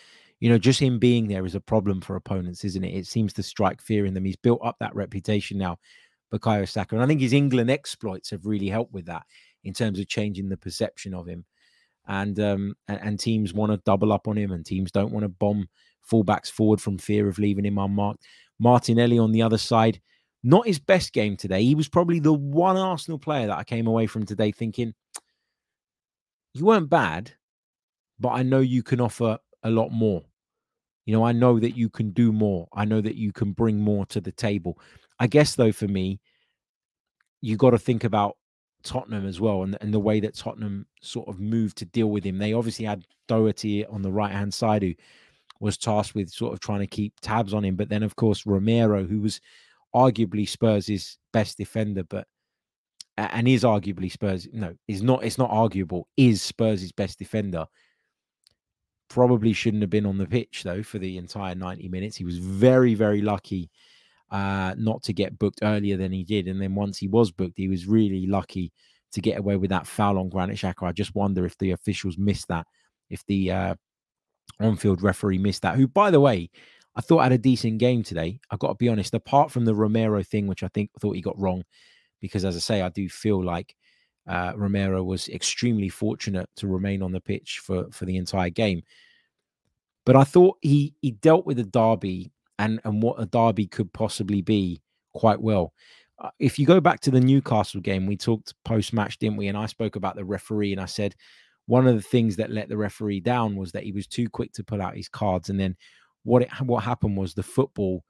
you 0.40 0.50
know 0.50 0.58
just 0.58 0.80
him 0.80 0.98
being 0.98 1.28
there 1.28 1.46
is 1.46 1.54
a 1.54 1.60
problem 1.60 2.00
for 2.00 2.16
opponents 2.16 2.64
isn't 2.64 2.84
it 2.84 2.94
it 2.94 3.06
seems 3.06 3.32
to 3.34 3.42
strike 3.42 3.80
fear 3.80 4.04
in 4.04 4.12
them 4.12 4.24
he's 4.24 4.36
built 4.36 4.60
up 4.64 4.76
that 4.80 4.94
reputation 4.94 5.56
now 5.56 5.78
Bukayo 6.32 6.68
Saka 6.68 6.96
and 6.96 7.02
I 7.02 7.06
think 7.06 7.20
his 7.20 7.32
England 7.32 7.70
exploits 7.70 8.30
have 8.30 8.44
really 8.44 8.68
helped 8.68 8.92
with 8.92 9.06
that 9.06 9.22
in 9.64 9.72
terms 9.72 9.98
of 9.98 10.08
changing 10.08 10.48
the 10.48 10.56
perception 10.56 11.14
of 11.14 11.26
him. 11.26 11.44
And 12.06 12.38
um, 12.38 12.74
and, 12.86 13.00
and 13.02 13.20
teams 13.20 13.54
want 13.54 13.72
to 13.72 13.80
double 13.86 14.12
up 14.12 14.28
on 14.28 14.36
him, 14.36 14.52
and 14.52 14.64
teams 14.64 14.92
don't 14.92 15.10
want 15.10 15.24
to 15.24 15.28
bomb 15.30 15.68
fullbacks 16.10 16.50
forward 16.50 16.80
from 16.80 16.98
fear 16.98 17.28
of 17.28 17.38
leaving 17.38 17.64
him 17.64 17.78
unmarked. 17.78 18.24
Martinelli 18.59 19.18
on 19.18 19.32
the 19.32 19.42
other 19.42 19.59
side, 19.59 20.00
not 20.42 20.66
his 20.66 20.78
best 20.78 21.12
game 21.12 21.36
today. 21.36 21.62
He 21.64 21.74
was 21.74 21.88
probably 21.88 22.20
the 22.20 22.32
one 22.32 22.76
Arsenal 22.76 23.18
player 23.18 23.46
that 23.46 23.59
I 23.59 23.64
came 23.64 23.86
away 23.86 24.07
from 24.07 24.26
today 24.26 24.52
thinking, 24.52 24.94
you 26.52 26.64
weren't 26.64 26.90
bad, 26.90 27.32
but 28.20 28.30
I 28.30 28.42
know 28.42 28.61
you 28.61 28.82
can 28.82 29.00
offer 29.00 29.38
a 29.62 29.70
lot 29.70 29.90
more. 29.90 30.22
You 31.07 31.14
know, 31.14 31.24
I 31.24 31.32
know 31.32 31.59
that 31.59 31.76
you 31.76 31.90
can 31.90 32.11
do 32.11 32.32
more. 32.32 32.68
I 32.72 32.84
know 32.84 33.00
that 33.00 33.16
you 33.16 33.32
can 33.32 33.52
bring 33.52 33.78
more 33.78 34.07
to 34.07 34.20
the 34.20 34.32
table. 34.32 34.78
I 35.18 35.26
guess, 35.26 35.55
though, 35.55 35.72
for 35.72 35.88
me, 35.88 36.20
you 37.40 37.57
got 37.57 37.70
to 37.70 37.78
think 37.78 38.05
about 38.05 38.36
Tottenham 38.82 39.26
as 39.26 39.40
well 39.40 39.62
and, 39.62 39.76
and 39.80 39.92
the 39.92 40.00
way 40.00 40.20
that 40.20 40.34
Tottenham 40.34 40.86
sort 41.00 41.28
of 41.28 41.40
moved 41.40 41.76
to 41.78 41.84
deal 41.84 42.09
with 42.09 42.24
him. 42.24 42.38
They 42.38 42.52
obviously 42.52 42.84
had 42.84 43.05
Doherty 43.28 43.84
on 43.86 44.02
the 44.02 44.12
right 44.12 44.32
hand 44.32 44.55
side 44.55 44.82
who 44.82 44.94
was 45.61 45.76
tasked 45.76 46.14
with 46.14 46.30
sort 46.30 46.52
of 46.52 46.61
trying 46.61 46.80
to 46.80 46.86
keep 46.86 47.14
tabs 47.20 47.55
on 47.55 47.64
him. 47.64 47.76
But 47.76 47.88
then, 47.88 48.02
of 48.02 48.16
course, 48.16 48.46
Romero, 48.46 49.05
who 49.05 49.20
was 49.20 49.40
arguably 49.94 50.48
Spurs' 50.48 51.18
best 51.32 51.57
defender, 51.57 52.05
but 52.05 52.26
and 53.16 53.46
is 53.46 53.62
arguably 53.62 54.11
Spurs. 54.11 54.48
No, 54.52 54.74
is 54.88 55.02
not. 55.02 55.24
It's 55.24 55.38
not 55.38 55.50
arguable. 55.50 56.09
Is 56.16 56.42
Spurs' 56.42 56.92
best 56.92 57.18
defender. 57.18 57.66
Probably 59.09 59.52
shouldn't 59.52 59.82
have 59.82 59.90
been 59.90 60.07
on 60.07 60.18
the 60.18 60.26
pitch 60.26 60.62
though 60.64 60.82
for 60.82 60.98
the 60.98 61.18
entire 61.18 61.55
ninety 61.55 61.88
minutes. 61.88 62.16
He 62.16 62.24
was 62.24 62.38
very, 62.38 62.94
very 62.94 63.20
lucky 63.20 63.70
uh, 64.30 64.74
not 64.76 65.02
to 65.05 65.12
get 65.12 65.38
booked 65.38 65.61
earlier 65.62 65.96
than 65.96 66.11
he 66.11 66.24
did, 66.24 66.48
and 66.48 66.61
then 66.61 66.74
once 66.74 66.98
he 66.98 67.07
was 67.07 67.30
booked, 67.30 67.57
he 67.57 67.68
was 67.68 67.86
really 67.86 68.26
lucky 68.26 68.72
to 69.12 69.20
get 69.20 69.38
away 69.38 69.57
with 69.57 69.70
that 69.70 69.86
foul 69.86 70.18
on 70.18 70.28
Granit 70.28 70.57
Xhaka. 70.57 70.88
I 70.88 70.92
just 70.92 71.14
wonder 71.14 71.46
if 71.46 71.57
the 71.59 71.70
officials 71.70 72.18
missed 72.18 72.48
that, 72.48 72.66
if 73.11 73.24
the 73.26 73.52
uh, 73.52 73.74
on-field 74.61 75.03
referee 75.03 75.38
missed 75.38 75.62
that. 75.62 75.76
Who, 75.76 75.86
by 75.88 76.11
the 76.11 76.20
way, 76.20 76.51
I 76.97 77.01
thought 77.01 77.22
had 77.22 77.32
a 77.32 77.38
decent 77.38 77.78
game 77.78 78.03
today. 78.03 78.40
I've 78.51 78.59
got 78.59 78.68
to 78.68 78.74
be 78.74 78.88
honest. 78.88 79.14
Apart 79.14 79.51
from 79.51 79.64
the 79.64 79.74
Romero 79.74 80.22
thing, 80.22 80.47
which 80.47 80.62
I 80.62 80.68
think 80.68 80.90
thought 81.01 81.16
he 81.16 81.22
got 81.22 81.38
wrong, 81.38 81.64
because 82.20 82.45
as 82.45 82.57
I 82.57 82.61
say, 82.61 82.82
I 82.82 82.88
do 82.88 83.09
feel 83.09 83.42
like 83.42 83.74
uh, 84.28 84.53
Romero 84.57 85.03
was 85.03 85.28
extremely 85.28 85.88
fortunate 85.88 86.49
to 86.57 86.66
remain 86.66 87.03
on 87.03 87.12
the 87.12 87.20
pitch 87.20 87.61
for 87.62 87.86
for 87.90 88.05
the 88.05 88.16
entire 88.16 88.51
game. 88.51 88.82
But 90.07 90.16
I 90.16 90.24
thought 90.24 90.59
he 90.62 90.95
he 91.03 91.12
dealt 91.12 91.47
with 91.47 91.59
a 91.59 91.64
derby 91.64 92.32
and 92.59 92.80
and 92.84 93.03
what 93.03 93.20
a 93.20 93.26
derby 93.26 93.66
could 93.66 93.92
possibly 93.92 94.42
be 94.42 94.80
quite 95.12 95.40
well. 95.40 95.72
Uh, 96.20 96.30
if 96.38 96.59
you 96.59 96.66
go 96.66 96.80
back 96.80 97.01
to 97.01 97.11
the 97.11 97.20
Newcastle 97.20 97.80
game, 97.80 98.07
we 98.07 98.16
talked 98.16 98.55
post 98.64 98.92
match, 98.92 99.18
didn't 99.18 99.36
we? 99.36 99.49
And 99.49 99.59
I 99.59 99.66
spoke 99.66 99.97
about 99.97 100.14
the 100.14 100.24
referee, 100.24 100.72
and 100.72 100.80
I 100.80 100.86
said 100.86 101.16
one 101.66 101.86
of 101.86 101.94
the 101.94 102.02
things 102.02 102.36
that 102.36 102.50
let 102.50 102.68
the 102.68 102.76
referee 102.76 103.20
down 103.20 103.56
was 103.56 103.72
that 103.72 103.84
he 103.84 103.92
was 103.92 104.06
too 104.06 104.28
quick 104.28 104.52
to 104.52 104.64
pull 104.64 104.82
out 104.82 104.96
his 104.96 105.08
cards, 105.08 105.48
and 105.50 105.58
then 105.58 105.76
what 106.24 106.42
it 106.42 106.50
what 106.62 106.84
happened 106.84 107.16
was 107.16 107.34
the 107.34 107.42
football 107.42 108.04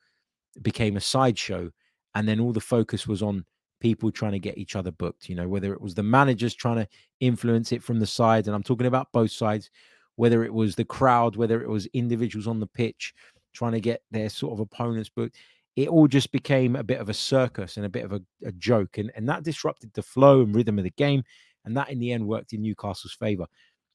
became 0.62 0.96
a 0.96 1.00
sideshow, 1.00 1.70
and 2.14 2.28
then 2.28 2.40
all 2.40 2.52
the 2.52 2.60
focus 2.60 3.06
was 3.06 3.22
on 3.22 3.44
people 3.80 4.10
trying 4.10 4.32
to 4.32 4.38
get 4.38 4.58
each 4.58 4.76
other 4.76 4.90
booked. 4.90 5.28
You 5.28 5.36
know, 5.36 5.48
whether 5.48 5.72
it 5.72 5.80
was 5.80 5.94
the 5.94 6.02
managers 6.02 6.54
trying 6.54 6.76
to 6.76 6.88
influence 7.20 7.72
it 7.72 7.82
from 7.82 8.00
the 8.00 8.06
sides, 8.06 8.48
and 8.48 8.54
I'm 8.54 8.62
talking 8.62 8.86
about 8.86 9.12
both 9.12 9.30
sides, 9.30 9.70
whether 10.16 10.44
it 10.44 10.52
was 10.52 10.74
the 10.74 10.84
crowd, 10.84 11.36
whether 11.36 11.62
it 11.62 11.68
was 11.68 11.86
individuals 11.86 12.46
on 12.46 12.60
the 12.60 12.66
pitch 12.66 13.14
trying 13.52 13.72
to 13.72 13.80
get 13.80 14.02
their 14.10 14.28
sort 14.28 14.52
of 14.52 14.60
opponents 14.60 15.08
booked. 15.08 15.36
It 15.76 15.88
all 15.88 16.06
just 16.06 16.30
became 16.32 16.76
a 16.76 16.84
bit 16.84 17.00
of 17.00 17.08
a 17.08 17.14
circus 17.14 17.76
and 17.76 17.86
a 17.86 17.88
bit 17.88 18.04
of 18.04 18.12
a, 18.12 18.20
a 18.44 18.52
joke, 18.52 18.98
and, 18.98 19.10
and 19.16 19.28
that 19.28 19.44
disrupted 19.44 19.92
the 19.94 20.02
flow 20.02 20.42
and 20.42 20.54
rhythm 20.54 20.78
of 20.78 20.84
the 20.84 20.90
game. 20.90 21.22
And 21.64 21.76
that 21.76 21.90
in 21.90 21.98
the 21.98 22.12
end 22.12 22.26
worked 22.26 22.52
in 22.52 22.62
Newcastle's 22.62 23.14
favor. 23.14 23.46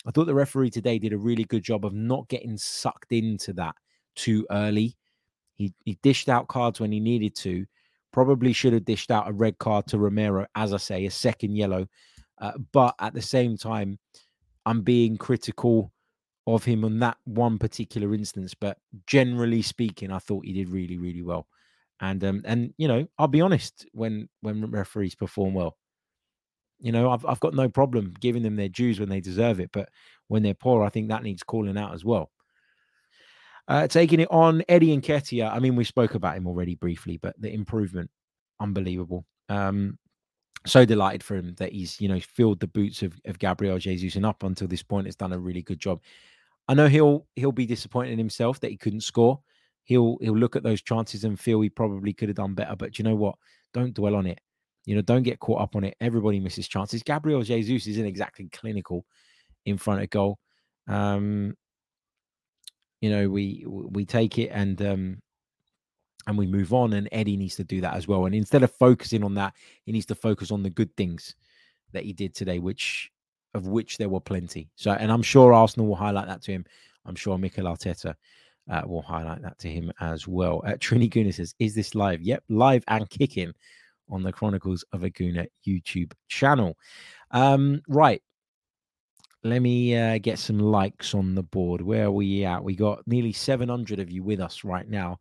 I 0.05 0.11
thought 0.11 0.25
the 0.25 0.33
referee 0.33 0.69
today 0.69 0.97
did 0.97 1.13
a 1.13 1.17
really 1.17 1.43
good 1.43 1.63
job 1.63 1.85
of 1.85 1.93
not 1.93 2.27
getting 2.29 2.57
sucked 2.57 3.11
into 3.11 3.53
that 3.53 3.75
too 4.15 4.47
early. 4.49 4.95
He, 5.55 5.73
he 5.83 5.97
dished 6.01 6.29
out 6.29 6.47
cards 6.47 6.79
when 6.79 6.91
he 6.91 6.99
needed 6.99 7.35
to, 7.37 7.65
Probably 8.11 8.53
should 8.53 8.73
have 8.73 8.85
dished 8.85 9.11
out 9.11 9.29
a 9.29 9.33
red 9.33 9.59
card 9.59 9.85
to 9.87 9.99
Romero, 9.99 10.47
as 10.55 10.73
I 10.73 10.77
say, 10.77 11.05
a 11.05 11.11
second 11.11 11.55
yellow. 11.55 11.87
Uh, 12.39 12.53
but 12.71 12.95
at 12.99 13.13
the 13.13 13.21
same 13.21 13.55
time, 13.55 13.99
I'm 14.65 14.81
being 14.81 15.15
critical 15.15 15.91
of 16.47 16.63
him 16.63 16.83
on 16.83 16.97
that 16.99 17.17
one 17.25 17.59
particular 17.59 18.15
instance. 18.15 18.55
But 18.55 18.77
generally 19.05 19.61
speaking, 19.61 20.11
I 20.11 20.17
thought 20.17 20.45
he 20.45 20.53
did 20.53 20.69
really, 20.69 20.97
really 20.97 21.21
well. 21.21 21.45
And 22.01 22.23
um, 22.23 22.41
and 22.45 22.73
you 22.77 22.87
know, 22.87 23.07
I'll 23.19 23.27
be 23.27 23.41
honest, 23.41 23.85
when 23.91 24.27
when 24.41 24.71
referees 24.71 25.13
perform 25.13 25.53
well, 25.53 25.77
you 26.79 26.91
know, 26.91 27.11
I've 27.11 27.25
I've 27.25 27.39
got 27.39 27.53
no 27.53 27.69
problem 27.69 28.13
giving 28.19 28.43
them 28.43 28.55
their 28.55 28.69
dues 28.69 28.99
when 28.99 29.09
they 29.09 29.19
deserve 29.19 29.59
it. 29.59 29.69
But 29.71 29.89
when 30.27 30.43
they're 30.43 30.53
poor, 30.53 30.83
I 30.83 30.89
think 30.89 31.09
that 31.09 31.23
needs 31.23 31.43
calling 31.43 31.77
out 31.77 31.93
as 31.93 32.05
well. 32.05 32.31
Uh, 33.67 33.87
taking 33.87 34.19
it 34.19 34.31
on 34.31 34.63
Eddie 34.67 34.97
Nketiah. 34.97 35.53
I 35.53 35.59
mean, 35.59 35.75
we 35.75 35.83
spoke 35.83 36.15
about 36.15 36.35
him 36.35 36.47
already 36.47 36.75
briefly, 36.75 37.17
but 37.17 37.39
the 37.39 37.53
improvement, 37.53 38.09
unbelievable. 38.59 39.25
Um, 39.47 39.99
so 40.65 40.85
delighted 40.85 41.23
for 41.23 41.35
him 41.35 41.55
that 41.59 41.71
he's, 41.71 42.01
you 42.01 42.07
know, 42.07 42.19
filled 42.19 42.59
the 42.59 42.67
boots 42.67 43.03
of, 43.03 43.13
of 43.25 43.39
Gabriel 43.39 43.77
Jesus 43.77 44.15
and 44.15 44.25
up 44.25 44.43
until 44.43 44.67
this 44.67 44.83
point 44.83 45.05
has 45.05 45.15
done 45.15 45.33
a 45.33 45.39
really 45.39 45.61
good 45.61 45.79
job. 45.79 46.01
I 46.67 46.73
know 46.73 46.87
he'll 46.87 47.27
he'll 47.35 47.51
be 47.51 47.65
disappointed 47.65 48.11
in 48.11 48.19
himself 48.19 48.59
that 48.59 48.71
he 48.71 48.77
couldn't 48.77 49.01
score. 49.01 49.39
He'll 49.83 50.17
he'll 50.21 50.37
look 50.37 50.55
at 50.55 50.63
those 50.63 50.81
chances 50.81 51.23
and 51.23 51.39
feel 51.39 51.61
he 51.61 51.69
probably 51.69 52.13
could 52.13 52.29
have 52.29 52.35
done 52.35 52.53
better. 52.53 52.75
But 52.75 52.99
you 52.99 53.03
know 53.03 53.15
what? 53.15 53.35
Don't 53.73 53.93
dwell 53.93 54.15
on 54.15 54.27
it. 54.27 54.39
You 54.85 54.95
know, 54.95 55.01
don't 55.01 55.23
get 55.23 55.39
caught 55.39 55.61
up 55.61 55.75
on 55.75 55.83
it. 55.83 55.95
Everybody 56.01 56.39
misses 56.39 56.67
chances. 56.67 57.03
Gabriel 57.03 57.43
Jesus 57.43 57.87
isn't 57.87 58.05
exactly 58.05 58.49
clinical 58.51 59.05
in 59.65 59.77
front 59.77 60.01
of 60.01 60.09
goal. 60.09 60.39
Um, 60.87 61.55
you 63.01 63.09
know 63.09 63.29
we 63.29 63.65
we 63.67 64.05
take 64.05 64.37
it 64.37 64.49
and 64.49 64.81
um 64.81 65.21
and 66.27 66.37
we 66.37 66.45
move 66.45 66.73
on 66.73 66.93
and 66.93 67.07
eddie 67.11 67.37
needs 67.37 67.55
to 67.55 67.63
do 67.63 67.81
that 67.81 67.95
as 67.95 68.07
well 68.07 68.25
and 68.25 68.35
instead 68.35 68.63
of 68.63 68.71
focusing 68.71 69.23
on 69.23 69.33
that 69.33 69.53
he 69.85 69.91
needs 69.91 70.05
to 70.05 70.15
focus 70.15 70.51
on 70.51 70.63
the 70.63 70.69
good 70.69 70.95
things 70.95 71.35
that 71.93 72.03
he 72.03 72.13
did 72.13 72.33
today 72.35 72.59
which 72.59 73.09
of 73.53 73.67
which 73.67 73.97
there 73.97 74.09
were 74.09 74.19
plenty 74.19 74.69
so 74.75 74.91
and 74.91 75.11
i'm 75.11 75.21
sure 75.21 75.53
arsenal 75.53 75.87
will 75.87 75.95
highlight 75.95 76.27
that 76.27 76.41
to 76.41 76.51
him 76.51 76.65
i'm 77.05 77.15
sure 77.15 77.37
mikel 77.37 77.65
arteta 77.65 78.13
uh, 78.69 78.83
will 78.85 79.01
highlight 79.01 79.41
that 79.41 79.57
to 79.57 79.67
him 79.67 79.91
as 79.99 80.27
well 80.27 80.61
uh, 80.65 80.73
trini 80.73 81.09
Gooner 81.09 81.33
says 81.33 81.55
is 81.57 81.73
this 81.73 81.95
live 81.95 82.21
yep 82.21 82.43
live 82.49 82.83
and 82.87 83.09
kicking 83.09 83.51
on 84.09 84.23
the 84.23 84.31
chronicles 84.31 84.83
of 84.91 85.03
a 85.03 85.09
Gooner 85.09 85.47
youtube 85.67 86.13
channel 86.27 86.75
um 87.31 87.81
right 87.87 88.21
let 89.43 89.61
me 89.61 89.95
uh, 89.95 90.17
get 90.17 90.37
some 90.37 90.59
likes 90.59 91.13
on 91.15 91.33
the 91.33 91.43
board. 91.43 91.81
Where 91.81 92.05
are 92.05 92.11
we 92.11 92.43
at? 92.43 92.63
We 92.63 92.75
got 92.75 93.07
nearly 93.07 93.31
700 93.31 93.99
of 93.99 94.11
you 94.11 94.21
with 94.21 94.41
us 94.41 94.63
right 94.63 94.87
now. 94.87 95.19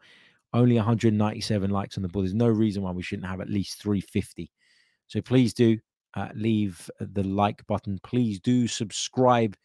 Only 0.52 0.76
197 0.76 1.70
likes 1.70 1.96
on 1.96 2.02
the 2.02 2.08
board. 2.08 2.24
There's 2.24 2.34
no 2.34 2.48
reason 2.48 2.82
why 2.82 2.90
we 2.90 3.02
shouldn't 3.02 3.28
have 3.28 3.40
at 3.40 3.50
least 3.50 3.80
350. 3.80 4.50
So 5.06 5.22
please 5.22 5.54
do 5.54 5.78
uh, 6.14 6.28
leave 6.34 6.90
the 6.98 7.22
like 7.22 7.64
button. 7.66 8.00
Please 8.02 8.40
do 8.40 8.66
subscribe 8.66 9.56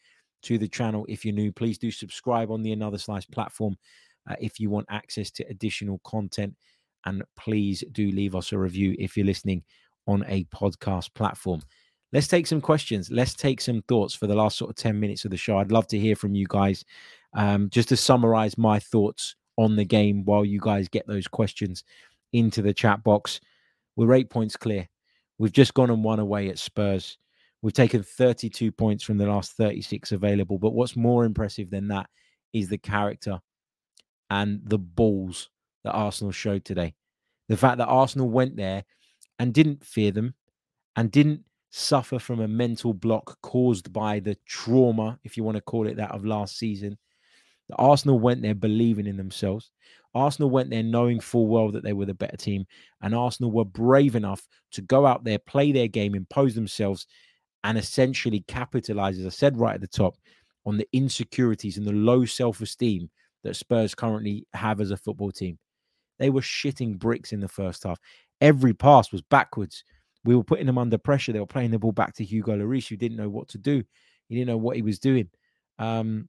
to 0.42 0.56
the 0.58 0.68
channel 0.68 1.04
if 1.08 1.24
you're 1.24 1.34
new. 1.34 1.50
Please 1.50 1.78
do 1.78 1.90
subscribe 1.90 2.50
on 2.50 2.62
the 2.62 2.72
Another 2.72 2.98
Slice 2.98 3.24
platform 3.24 3.76
uh, 4.30 4.36
if 4.40 4.60
you 4.60 4.70
want 4.70 4.86
access 4.88 5.30
to 5.32 5.44
additional 5.48 6.00
content. 6.04 6.54
And 7.06 7.22
please 7.36 7.84
do 7.92 8.10
leave 8.10 8.34
us 8.34 8.52
a 8.52 8.58
review 8.58 8.94
if 8.98 9.16
you're 9.16 9.26
listening 9.26 9.62
on 10.06 10.24
a 10.28 10.44
podcast 10.44 11.14
platform 11.14 11.60
let's 12.14 12.28
take 12.28 12.46
some 12.46 12.60
questions. 12.60 13.10
Let's 13.10 13.34
take 13.34 13.60
some 13.60 13.82
thoughts 13.82 14.14
for 14.14 14.28
the 14.28 14.36
last 14.36 14.56
sort 14.56 14.70
of 14.70 14.76
10 14.76 14.98
minutes 14.98 15.24
of 15.24 15.32
the 15.32 15.36
show. 15.36 15.58
I'd 15.58 15.72
love 15.72 15.88
to 15.88 15.98
hear 15.98 16.14
from 16.14 16.34
you 16.34 16.46
guys. 16.48 16.84
Um, 17.34 17.68
just 17.68 17.88
to 17.88 17.96
summarize 17.96 18.56
my 18.56 18.78
thoughts 18.78 19.34
on 19.58 19.74
the 19.74 19.84
game 19.84 20.24
while 20.24 20.44
you 20.44 20.60
guys 20.60 20.88
get 20.88 21.06
those 21.08 21.26
questions 21.26 21.82
into 22.32 22.62
the 22.62 22.72
chat 22.72 23.02
box. 23.02 23.40
We're 23.96 24.14
eight 24.14 24.30
points 24.30 24.56
clear. 24.56 24.88
We've 25.38 25.52
just 25.52 25.74
gone 25.74 25.90
and 25.90 26.04
won 26.04 26.20
away 26.20 26.48
at 26.48 26.60
Spurs. 26.60 27.18
We've 27.60 27.72
taken 27.72 28.04
32 28.04 28.70
points 28.70 29.02
from 29.02 29.18
the 29.18 29.26
last 29.26 29.52
36 29.56 30.12
available. 30.12 30.58
But 30.58 30.74
what's 30.74 30.94
more 30.94 31.24
impressive 31.24 31.70
than 31.70 31.88
that 31.88 32.08
is 32.52 32.68
the 32.68 32.78
character 32.78 33.40
and 34.30 34.60
the 34.62 34.78
balls 34.78 35.50
that 35.84 35.92
Arsenal 35.92 36.32
showed 36.32 36.64
today. 36.64 36.94
The 37.48 37.56
fact 37.56 37.78
that 37.78 37.86
Arsenal 37.86 38.28
went 38.28 38.56
there 38.56 38.84
and 39.38 39.52
didn't 39.52 39.84
fear 39.84 40.10
them 40.10 40.34
and 40.96 41.10
didn't 41.10 41.44
suffer 41.70 42.18
from 42.18 42.40
a 42.40 42.48
mental 42.48 42.94
block 42.94 43.38
caused 43.42 43.92
by 43.92 44.20
the 44.20 44.36
trauma, 44.46 45.18
if 45.24 45.36
you 45.36 45.44
want 45.44 45.56
to 45.56 45.62
call 45.62 45.86
it 45.86 45.96
that, 45.96 46.12
of 46.12 46.24
last 46.24 46.56
season. 46.56 46.96
The 47.68 47.76
Arsenal 47.76 48.18
went 48.18 48.42
there 48.42 48.54
believing 48.54 49.06
in 49.06 49.16
themselves. 49.16 49.70
Arsenal 50.14 50.50
went 50.50 50.70
there 50.70 50.82
knowing 50.82 51.18
full 51.18 51.48
well 51.48 51.70
that 51.72 51.82
they 51.82 51.92
were 51.92 52.04
the 52.04 52.14
better 52.14 52.36
team. 52.36 52.64
And 53.02 53.14
Arsenal 53.14 53.50
were 53.50 53.64
brave 53.64 54.14
enough 54.14 54.46
to 54.72 54.82
go 54.82 55.06
out 55.06 55.24
there, 55.24 55.38
play 55.38 55.72
their 55.72 55.88
game, 55.88 56.14
impose 56.14 56.54
themselves, 56.54 57.06
and 57.64 57.76
essentially 57.76 58.44
capitalize, 58.46 59.18
as 59.18 59.26
I 59.26 59.30
said 59.30 59.58
right 59.58 59.74
at 59.74 59.80
the 59.80 59.88
top, 59.88 60.16
on 60.66 60.76
the 60.76 60.86
insecurities 60.92 61.76
and 61.76 61.86
the 61.86 61.92
low 61.92 62.24
self 62.24 62.60
esteem 62.60 63.10
that 63.42 63.56
Spurs 63.56 63.94
currently 63.94 64.46
have 64.54 64.80
as 64.80 64.90
a 64.90 64.96
football 64.96 65.32
team. 65.32 65.58
They 66.18 66.30
were 66.30 66.40
shitting 66.40 66.98
bricks 66.98 67.32
in 67.32 67.40
the 67.40 67.48
first 67.48 67.84
half. 67.84 67.98
Every 68.40 68.74
pass 68.74 69.12
was 69.12 69.22
backwards 69.22 69.84
we 70.24 70.34
were 70.34 70.44
putting 70.44 70.66
them 70.66 70.78
under 70.78 70.98
pressure. 70.98 71.32
They 71.32 71.40
were 71.40 71.46
playing 71.46 71.70
the 71.70 71.78
ball 71.78 71.92
back 71.92 72.14
to 72.14 72.24
Hugo 72.24 72.56
Lloris, 72.56 72.88
who 72.88 72.96
didn't 72.96 73.18
know 73.18 73.28
what 73.28 73.48
to 73.48 73.58
do. 73.58 73.84
He 74.28 74.34
didn't 74.34 74.48
know 74.48 74.56
what 74.56 74.76
he 74.76 74.82
was 74.82 74.98
doing. 74.98 75.28
Um, 75.78 76.28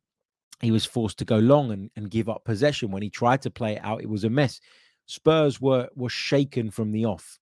he 0.61 0.71
was 0.71 0.85
forced 0.85 1.17
to 1.19 1.25
go 1.25 1.37
long 1.37 1.71
and, 1.71 1.89
and 1.95 2.11
give 2.11 2.29
up 2.29 2.43
possession. 2.43 2.91
When 2.91 3.01
he 3.01 3.09
tried 3.09 3.41
to 3.43 3.49
play 3.49 3.73
it 3.73 3.81
out, 3.83 4.01
it 4.01 4.09
was 4.09 4.23
a 4.25 4.29
mess. 4.29 4.59
Spurs 5.05 5.61
were 5.61 5.87
were 5.95 6.09
shaken 6.09 6.71
from 6.71 6.91
the 6.91 7.05
off, 7.05 7.39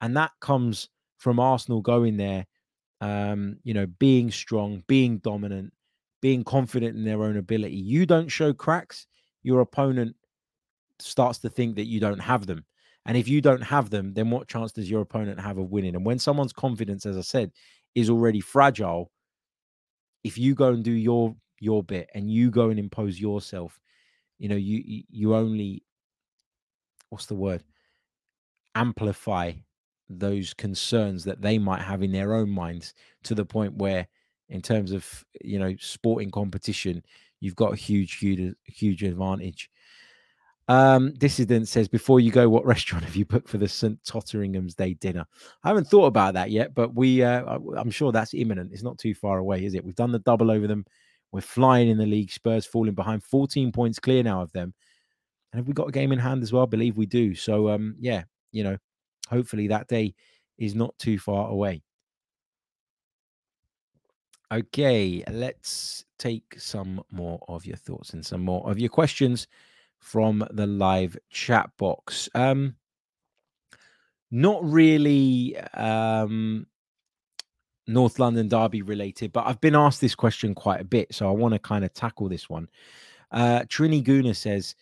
and 0.00 0.16
that 0.16 0.30
comes 0.40 0.88
from 1.18 1.40
Arsenal 1.40 1.82
going 1.82 2.16
there, 2.16 2.46
um, 3.00 3.58
you 3.62 3.74
know, 3.74 3.86
being 3.86 4.30
strong, 4.30 4.82
being 4.86 5.18
dominant, 5.18 5.72
being 6.22 6.44
confident 6.44 6.96
in 6.96 7.04
their 7.04 7.22
own 7.24 7.36
ability. 7.36 7.76
You 7.76 8.06
don't 8.06 8.28
show 8.28 8.52
cracks, 8.52 9.06
your 9.42 9.60
opponent 9.60 10.16
starts 11.02 11.38
to 11.40 11.48
think 11.48 11.76
that 11.76 11.86
you 11.86 12.00
don't 12.00 12.18
have 12.18 12.46
them. 12.46 12.64
And 13.06 13.16
if 13.16 13.28
you 13.28 13.40
don't 13.40 13.62
have 13.62 13.90
them, 13.90 14.12
then 14.12 14.30
what 14.30 14.48
chance 14.48 14.72
does 14.72 14.90
your 14.90 15.00
opponent 15.00 15.40
have 15.40 15.58
of 15.58 15.70
winning? 15.70 15.94
And 15.94 16.04
when 16.04 16.18
someone's 16.18 16.52
confidence, 16.52 17.06
as 17.06 17.16
I 17.16 17.22
said, 17.22 17.52
is 17.94 18.10
already 18.10 18.40
fragile, 18.40 19.10
if 20.22 20.36
you 20.36 20.54
go 20.54 20.68
and 20.68 20.84
do 20.84 20.92
your 20.92 21.34
your 21.58 21.82
bit 21.82 22.08
and 22.14 22.30
you 22.30 22.50
go 22.50 22.70
and 22.70 22.78
impose 22.78 23.20
yourself, 23.20 23.80
you 24.38 24.48
know, 24.48 24.56
you 24.56 25.02
you 25.08 25.34
only 25.34 25.82
what's 27.08 27.26
the 27.26 27.34
word? 27.34 27.64
Amplify 28.74 29.52
those 30.08 30.54
concerns 30.54 31.24
that 31.24 31.40
they 31.40 31.58
might 31.58 31.82
have 31.82 32.02
in 32.02 32.12
their 32.12 32.34
own 32.34 32.50
minds 32.50 32.94
to 33.22 33.34
the 33.34 33.44
point 33.44 33.74
where 33.74 34.06
in 34.48 34.60
terms 34.60 34.92
of 34.92 35.24
you 35.42 35.58
know 35.58 35.74
sporting 35.78 36.30
competition 36.30 37.02
you've 37.38 37.56
got 37.56 37.72
a 37.72 37.76
huge 37.76 38.16
huge 38.18 38.54
huge 38.64 39.02
advantage 39.04 39.70
um, 40.70 41.12
Dissident 41.14 41.66
says, 41.66 41.88
before 41.88 42.20
you 42.20 42.30
go, 42.30 42.48
what 42.48 42.64
restaurant 42.64 43.04
have 43.06 43.16
you 43.16 43.24
booked 43.24 43.48
for 43.48 43.58
the 43.58 43.68
St. 43.68 43.98
Totteringham's 44.04 44.76
Day 44.76 44.94
dinner? 44.94 45.26
I 45.64 45.68
haven't 45.68 45.88
thought 45.88 46.06
about 46.06 46.34
that 46.34 46.52
yet, 46.52 46.74
but 46.74 46.94
we, 46.94 47.24
uh, 47.24 47.58
I'm 47.76 47.90
sure 47.90 48.12
that's 48.12 48.34
imminent. 48.34 48.72
It's 48.72 48.84
not 48.84 48.96
too 48.96 49.12
far 49.12 49.38
away, 49.38 49.64
is 49.64 49.74
it? 49.74 49.84
We've 49.84 49.96
done 49.96 50.12
the 50.12 50.20
double 50.20 50.48
over 50.48 50.68
them. 50.68 50.86
We're 51.32 51.40
flying 51.40 51.88
in 51.88 51.98
the 51.98 52.06
league. 52.06 52.30
Spurs 52.30 52.66
falling 52.66 52.94
behind, 52.94 53.24
14 53.24 53.72
points 53.72 53.98
clear 53.98 54.22
now 54.22 54.42
of 54.42 54.52
them. 54.52 54.72
And 55.52 55.58
have 55.58 55.66
we 55.66 55.74
got 55.74 55.88
a 55.88 55.92
game 55.92 56.12
in 56.12 56.20
hand 56.20 56.44
as 56.44 56.52
well? 56.52 56.62
I 56.62 56.66
believe 56.66 56.96
we 56.96 57.06
do. 57.06 57.34
So, 57.34 57.68
um, 57.68 57.96
yeah, 57.98 58.22
you 58.52 58.62
know, 58.62 58.78
hopefully 59.28 59.66
that 59.66 59.88
day 59.88 60.14
is 60.56 60.76
not 60.76 60.96
too 60.98 61.18
far 61.18 61.48
away. 61.48 61.82
Okay, 64.52 65.24
let's 65.28 66.04
take 66.16 66.44
some 66.58 67.02
more 67.10 67.40
of 67.48 67.66
your 67.66 67.76
thoughts 67.76 68.12
and 68.12 68.24
some 68.24 68.42
more 68.42 68.70
of 68.70 68.78
your 68.78 68.88
questions 68.88 69.48
from 70.00 70.46
the 70.50 70.66
live 70.66 71.16
chat 71.30 71.70
box. 71.78 72.28
Um, 72.34 72.76
not 74.30 74.64
really 74.64 75.56
um, 75.74 76.66
North 77.86 78.18
London 78.18 78.48
Derby 78.48 78.82
related, 78.82 79.32
but 79.32 79.46
I've 79.46 79.60
been 79.60 79.74
asked 79.74 80.00
this 80.00 80.14
question 80.14 80.54
quite 80.54 80.80
a 80.80 80.84
bit, 80.84 81.14
so 81.14 81.28
I 81.28 81.32
want 81.32 81.54
to 81.54 81.58
kind 81.58 81.84
of 81.84 81.92
tackle 81.92 82.28
this 82.28 82.48
one. 82.48 82.68
Uh, 83.30 83.60
Trini 83.68 84.02
Gooner 84.02 84.36
says, 84.36 84.74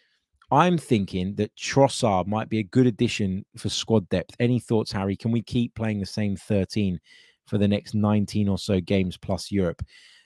I'm 0.50 0.78
thinking 0.78 1.34
that 1.34 1.54
Trossard 1.56 2.26
might 2.26 2.48
be 2.48 2.58
a 2.58 2.64
good 2.64 2.86
addition 2.86 3.44
for 3.56 3.68
squad 3.68 4.08
depth. 4.08 4.34
Any 4.40 4.60
thoughts, 4.60 4.92
Harry? 4.92 5.16
Can 5.16 5.30
we 5.30 5.42
keep 5.42 5.74
playing 5.74 6.00
the 6.00 6.06
same 6.06 6.36
13 6.36 6.98
for 7.46 7.58
the 7.58 7.68
next 7.68 7.94
19 7.94 8.48
or 8.48 8.58
so 8.58 8.80
games 8.80 9.18
plus 9.18 9.50
Europe? 9.50 9.82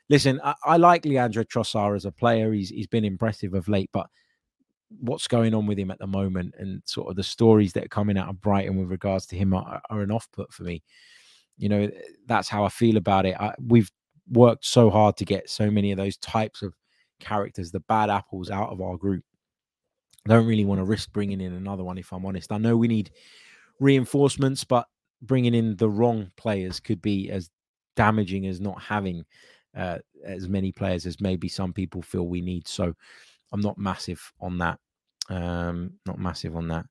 Listen, 0.08 0.40
I, 0.44 0.54
I 0.64 0.76
like 0.76 1.04
Leandro 1.04 1.42
Trossard 1.42 1.96
as 1.96 2.04
a 2.04 2.12
player. 2.12 2.52
He's 2.52 2.68
he's 2.68 2.86
been 2.86 3.04
impressive 3.04 3.54
of 3.54 3.68
late, 3.68 3.90
but 3.92 4.08
what's 5.00 5.28
going 5.28 5.54
on 5.54 5.66
with 5.66 5.78
him 5.78 5.90
at 5.90 5.98
the 5.98 6.06
moment 6.06 6.54
and 6.58 6.82
sort 6.84 7.08
of 7.08 7.16
the 7.16 7.22
stories 7.22 7.72
that 7.72 7.84
are 7.84 7.88
coming 7.88 8.18
out 8.18 8.28
of 8.28 8.40
Brighton 8.40 8.76
with 8.76 8.90
regards 8.90 9.26
to 9.26 9.36
him 9.36 9.54
are, 9.54 9.80
are 9.90 10.02
an 10.02 10.10
off 10.10 10.28
put 10.32 10.52
for 10.52 10.64
me. 10.64 10.82
You 11.58 11.68
know, 11.68 11.90
that's 12.26 12.48
how 12.48 12.64
I 12.64 12.68
feel 12.68 12.96
about 12.96 13.26
it. 13.26 13.36
I, 13.38 13.54
we've 13.66 13.90
worked 14.30 14.64
so 14.64 14.90
hard 14.90 15.16
to 15.18 15.24
get 15.24 15.50
so 15.50 15.70
many 15.70 15.92
of 15.92 15.98
those 15.98 16.16
types 16.18 16.62
of 16.62 16.74
characters, 17.20 17.70
the 17.70 17.80
bad 17.80 18.10
apples, 18.10 18.50
out 18.50 18.70
of 18.70 18.80
our 18.80 18.96
group. 18.96 19.24
I 20.26 20.30
don't 20.30 20.46
really 20.46 20.64
want 20.64 20.78
to 20.78 20.84
risk 20.84 21.12
bringing 21.12 21.40
in 21.40 21.52
another 21.52 21.84
one, 21.84 21.98
if 21.98 22.12
I'm 22.12 22.24
honest. 22.24 22.52
I 22.52 22.58
know 22.58 22.76
we 22.76 22.88
need 22.88 23.10
reinforcements, 23.80 24.64
but 24.64 24.86
bringing 25.20 25.54
in 25.54 25.76
the 25.76 25.88
wrong 25.88 26.30
players 26.36 26.80
could 26.80 27.02
be 27.02 27.30
as 27.30 27.50
damaging 27.96 28.46
as 28.46 28.60
not 28.60 28.80
having 28.80 29.24
uh, 29.76 29.98
as 30.24 30.48
many 30.48 30.72
players 30.72 31.06
as 31.06 31.20
maybe 31.20 31.48
some 31.48 31.72
people 31.72 32.02
feel 32.02 32.26
we 32.26 32.40
need. 32.40 32.68
So, 32.68 32.94
I'm 33.52 33.60
not 33.60 33.78
massive 33.78 34.32
on 34.40 34.58
that. 34.58 34.78
Um, 35.28 35.94
not 36.06 36.18
massive 36.18 36.56
on 36.56 36.68
that. 36.68 36.86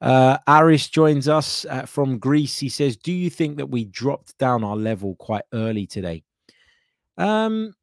Uh, 0.00 0.36
Aris 0.48 0.88
joins 0.88 1.28
us 1.28 1.64
uh, 1.70 1.86
from 1.86 2.18
Greece. 2.18 2.58
He 2.58 2.68
says, 2.68 2.96
"Do 2.96 3.12
you 3.12 3.30
think 3.30 3.56
that 3.56 3.70
we 3.70 3.84
dropped 3.84 4.36
down 4.38 4.64
our 4.64 4.76
level 4.76 5.14
quite 5.16 5.44
early 5.52 5.86
today?" 5.86 6.24
Um, 7.16 7.74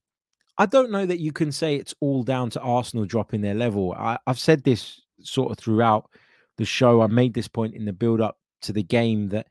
I 0.58 0.66
don't 0.66 0.92
know 0.92 1.06
that 1.06 1.20
you 1.20 1.32
can 1.32 1.52
say 1.52 1.76
it's 1.76 1.96
all 2.02 2.24
down 2.24 2.50
to 2.52 2.62
Arsenal 2.62 3.06
dropping 3.06 3.42
their 3.42 3.56
level. 3.56 3.94
I, 3.94 4.18
have 4.28 4.40
said 4.40 4.64
this 4.64 5.00
sort 5.22 5.52
of 5.52 5.58
throughout 5.58 6.10
the 6.58 6.66
show. 6.66 7.02
I 7.02 7.08
made 7.08 7.34
this 7.34 7.48
point 7.48 7.74
in 7.74 7.86
the 7.86 7.94
build-up 7.94 8.38
to 8.64 8.74
the 8.74 8.84
game 8.84 9.30
that 9.30 9.48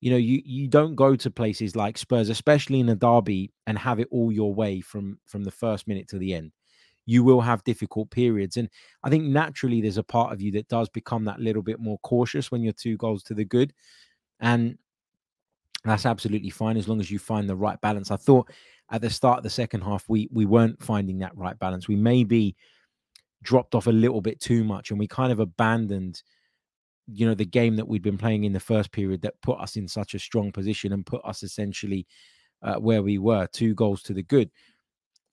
you 0.00 0.10
know 0.10 0.16
you 0.16 0.42
you 0.44 0.66
don't 0.66 0.96
go 0.96 1.14
to 1.14 1.30
places 1.30 1.76
like 1.76 1.96
Spurs, 1.96 2.28
especially 2.30 2.80
in 2.80 2.88
a 2.88 2.96
derby, 2.96 3.52
and 3.68 3.78
have 3.78 4.00
it 4.00 4.08
all 4.10 4.32
your 4.32 4.52
way 4.52 4.80
from 4.80 5.20
from 5.24 5.44
the 5.44 5.52
first 5.52 5.86
minute 5.86 6.08
to 6.08 6.18
the 6.18 6.34
end 6.34 6.50
you 7.08 7.24
will 7.24 7.40
have 7.40 7.64
difficult 7.64 8.10
periods. 8.10 8.58
And 8.58 8.68
I 9.02 9.08
think 9.08 9.24
naturally 9.24 9.80
there's 9.80 9.96
a 9.96 10.02
part 10.02 10.30
of 10.30 10.42
you 10.42 10.52
that 10.52 10.68
does 10.68 10.90
become 10.90 11.24
that 11.24 11.40
little 11.40 11.62
bit 11.62 11.80
more 11.80 11.98
cautious 12.00 12.50
when 12.50 12.62
you're 12.62 12.74
two 12.74 12.98
goals 12.98 13.22
to 13.24 13.34
the 13.34 13.46
good. 13.46 13.72
And 14.40 14.76
that's 15.84 16.04
absolutely 16.04 16.50
fine 16.50 16.76
as 16.76 16.86
long 16.86 17.00
as 17.00 17.10
you 17.10 17.18
find 17.18 17.48
the 17.48 17.56
right 17.56 17.80
balance. 17.80 18.10
I 18.10 18.16
thought 18.16 18.50
at 18.90 19.00
the 19.00 19.08
start 19.08 19.38
of 19.38 19.42
the 19.42 19.48
second 19.48 19.80
half, 19.80 20.04
we 20.06 20.28
we 20.30 20.44
weren't 20.44 20.82
finding 20.82 21.18
that 21.20 21.34
right 21.34 21.58
balance. 21.58 21.88
We 21.88 21.96
maybe 21.96 22.54
dropped 23.42 23.74
off 23.74 23.86
a 23.86 23.90
little 23.90 24.20
bit 24.20 24.38
too 24.38 24.62
much 24.62 24.90
and 24.90 24.98
we 24.98 25.06
kind 25.06 25.32
of 25.32 25.40
abandoned 25.40 26.22
you 27.10 27.24
know 27.24 27.34
the 27.34 27.46
game 27.46 27.76
that 27.76 27.88
we'd 27.88 28.02
been 28.02 28.18
playing 28.18 28.44
in 28.44 28.52
the 28.52 28.60
first 28.60 28.92
period 28.92 29.22
that 29.22 29.40
put 29.40 29.58
us 29.60 29.76
in 29.76 29.88
such 29.88 30.12
a 30.12 30.18
strong 30.18 30.52
position 30.52 30.92
and 30.92 31.06
put 31.06 31.24
us 31.24 31.42
essentially 31.42 32.04
uh, 32.62 32.74
where 32.74 33.02
we 33.02 33.16
were 33.16 33.46
two 33.46 33.74
goals 33.76 34.02
to 34.02 34.12
the 34.12 34.24
good 34.24 34.50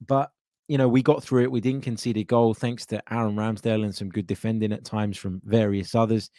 but 0.06 0.30
you 0.68 0.78
know, 0.78 0.88
we 0.88 1.04
got 1.04 1.24
through 1.24 1.44
it. 1.44 1.52
We 1.52 1.62
didn't 1.62 1.84
concede 1.84 2.18
a 2.18 2.24
goal 2.24 2.54
thanks 2.54 2.86
to 2.88 3.02
Aaron 3.14 3.36
Ramsdale 3.36 3.84
and 3.84 3.94
some 3.94 4.10
good 4.10 4.28
defending 4.28 4.72
at 4.72 4.86
times 4.86 5.18
from 5.18 5.42
various 5.46 5.94
others. 5.94 6.30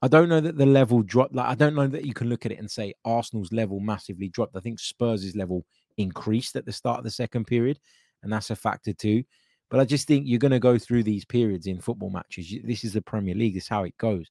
I 0.00 0.08
don't 0.08 0.28
know 0.28 0.40
that 0.40 0.56
the 0.56 0.66
level 0.66 1.02
dropped. 1.02 1.34
Like, 1.34 1.46
I 1.46 1.54
don't 1.54 1.74
know 1.74 1.86
that 1.86 2.04
you 2.04 2.14
can 2.14 2.28
look 2.28 2.44
at 2.44 2.52
it 2.52 2.58
and 2.58 2.70
say 2.70 2.94
Arsenal's 3.04 3.52
level 3.52 3.78
massively 3.78 4.28
dropped. 4.28 4.56
I 4.56 4.60
think 4.60 4.80
Spurs' 4.80 5.36
level 5.36 5.64
increased 5.96 6.56
at 6.56 6.64
the 6.64 6.72
start 6.72 6.98
of 6.98 7.04
the 7.04 7.10
second 7.10 7.46
period, 7.46 7.78
and 8.22 8.32
that's 8.32 8.50
a 8.50 8.56
factor 8.56 8.92
too. 8.92 9.22
But 9.70 9.80
I 9.80 9.84
just 9.84 10.08
think 10.08 10.24
you're 10.26 10.38
going 10.38 10.50
to 10.50 10.58
go 10.58 10.76
through 10.76 11.04
these 11.04 11.24
periods 11.24 11.66
in 11.66 11.80
football 11.80 12.10
matches. 12.10 12.52
This 12.64 12.84
is 12.84 12.94
the 12.94 13.02
Premier 13.02 13.34
League. 13.34 13.54
This 13.54 13.64
is 13.64 13.68
how 13.68 13.84
it 13.84 13.96
goes. 13.96 14.28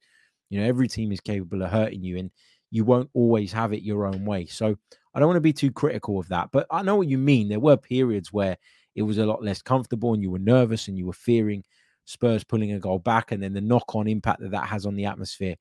You 0.49 0.59
know, 0.59 0.67
every 0.67 0.87
team 0.87 1.11
is 1.11 1.21
capable 1.21 1.63
of 1.63 1.71
hurting 1.71 2.03
you, 2.03 2.17
and 2.17 2.31
you 2.69 2.83
won't 2.83 3.09
always 3.13 3.53
have 3.53 3.71
it 3.71 3.81
your 3.83 4.05
own 4.05 4.25
way. 4.25 4.47
So 4.47 4.75
I 5.13 5.19
don't 5.19 5.27
want 5.27 5.37
to 5.37 5.41
be 5.41 5.53
too 5.53 5.71
critical 5.71 6.19
of 6.19 6.27
that. 6.29 6.49
But 6.51 6.67
I 6.69 6.81
know 6.81 6.95
what 6.95 7.07
you 7.07 7.17
mean. 7.17 7.47
There 7.47 7.59
were 7.59 7.77
periods 7.77 8.33
where 8.33 8.57
it 8.95 9.03
was 9.03 9.17
a 9.17 9.25
lot 9.25 9.43
less 9.43 9.61
comfortable 9.61 10.13
and 10.13 10.21
you 10.21 10.31
were 10.31 10.39
nervous 10.39 10.87
and 10.87 10.97
you 10.97 11.05
were 11.05 11.13
fearing 11.13 11.63
Spurs 12.05 12.43
pulling 12.43 12.73
a 12.73 12.79
goal 12.79 12.99
back 12.99 13.31
and 13.31 13.41
then 13.41 13.53
the 13.53 13.61
knock 13.61 13.95
on 13.95 14.07
impact 14.07 14.41
that 14.41 14.51
that 14.51 14.67
has 14.67 14.85
on 14.85 14.95
the 14.95 15.05
atmosphere, 15.05 15.55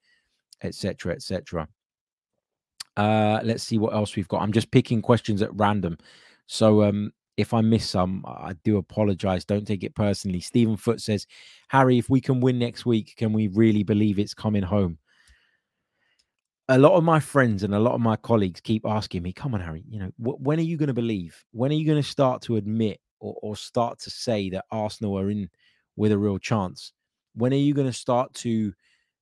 etc., 0.62 1.12
etc. 1.14 1.68
Uh, 2.96 3.40
let's 3.44 3.62
see 3.62 3.78
what 3.78 3.94
else 3.94 4.16
we've 4.16 4.28
got. 4.28 4.42
I'm 4.42 4.52
just 4.52 4.70
picking 4.70 5.00
questions 5.00 5.42
at 5.42 5.54
random. 5.54 5.96
So 6.46 6.82
um, 6.82 7.12
if 7.36 7.54
I 7.54 7.60
miss 7.60 7.88
some, 7.88 8.24
I 8.26 8.54
do 8.64 8.78
apologize. 8.78 9.44
Don't 9.44 9.66
take 9.66 9.84
it 9.84 9.94
personally. 9.94 10.40
Stephen 10.40 10.76
Foot 10.76 11.00
says, 11.00 11.26
Harry, 11.68 11.98
if 11.98 12.10
we 12.10 12.20
can 12.20 12.40
win 12.40 12.58
next 12.58 12.84
week, 12.84 13.14
can 13.16 13.32
we 13.32 13.48
really 13.48 13.84
believe 13.84 14.18
it's 14.18 14.34
coming 14.34 14.62
home? 14.62 14.98
a 16.70 16.78
lot 16.78 16.92
of 16.92 17.02
my 17.02 17.18
friends 17.18 17.64
and 17.64 17.74
a 17.74 17.80
lot 17.80 17.94
of 17.94 18.00
my 18.00 18.14
colleagues 18.14 18.60
keep 18.60 18.86
asking 18.86 19.24
me, 19.24 19.32
"Come 19.32 19.54
on, 19.54 19.60
Harry. 19.60 19.82
You 19.88 19.98
know, 19.98 20.12
wh- 20.18 20.40
when 20.40 20.58
are 20.60 20.62
you 20.62 20.76
going 20.76 20.86
to 20.86 20.94
believe? 20.94 21.44
When 21.50 21.72
are 21.72 21.74
you 21.74 21.84
going 21.84 22.00
to 22.00 22.08
start 22.08 22.42
to 22.42 22.56
admit 22.56 23.00
or, 23.20 23.36
or 23.42 23.56
start 23.56 23.98
to 24.00 24.10
say 24.10 24.50
that 24.50 24.64
Arsenal 24.70 25.18
are 25.18 25.30
in 25.30 25.48
with 25.96 26.12
a 26.12 26.18
real 26.18 26.38
chance? 26.38 26.92
When 27.34 27.52
are 27.52 27.56
you 27.56 27.74
going 27.74 27.86
to 27.86 27.92
start 27.92 28.32
to, 28.34 28.72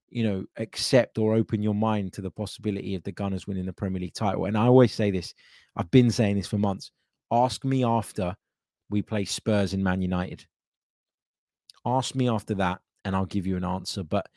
you 0.08 0.22
know, 0.22 0.44
accept 0.56 1.18
or 1.18 1.34
open 1.34 1.62
your 1.62 1.74
mind 1.74 2.12
to 2.14 2.22
the 2.22 2.30
possibility 2.30 2.94
of 2.94 3.02
the 3.02 3.12
Gunners 3.12 3.46
winning 3.46 3.66
the 3.66 3.72
Premier 3.72 4.00
League 4.00 4.14
title? 4.14 4.46
And 4.46 4.56
I 4.56 4.66
always 4.66 4.94
say 4.94 5.10
this, 5.10 5.34
I've 5.76 5.90
been 5.90 6.10
saying 6.10 6.36
this 6.36 6.46
for 6.46 6.58
months. 6.58 6.90
Ask 7.30 7.64
me 7.64 7.84
after 7.84 8.34
we 8.90 9.02
play 9.02 9.24
Spurs 9.24 9.74
and 9.74 9.84
Man 9.84 10.00
United. 10.00 10.46
Ask 11.84 12.14
me 12.14 12.28
after 12.28 12.54
that, 12.54 12.80
and 13.04 13.14
I'll 13.14 13.26
give 13.26 13.46
you 13.46 13.56
an 13.56 13.64
answer. 13.64 14.02
But 14.02 14.28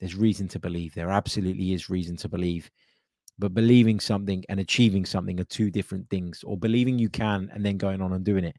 there's 0.00 0.14
reason 0.14 0.48
to 0.48 0.58
believe. 0.58 0.94
There 0.94 1.10
absolutely 1.10 1.72
is 1.72 1.90
reason 1.90 2.16
to 2.18 2.28
believe. 2.28 2.70
But 3.38 3.54
believing 3.54 4.00
something 4.00 4.44
and 4.48 4.58
achieving 4.60 5.04
something 5.04 5.38
are 5.38 5.44
two 5.44 5.70
different 5.70 6.08
things, 6.10 6.42
or 6.44 6.56
believing 6.56 6.98
you 6.98 7.08
can 7.08 7.50
and 7.52 7.64
then 7.64 7.76
going 7.76 8.00
on 8.00 8.12
and 8.12 8.24
doing 8.24 8.44
it 8.44 8.56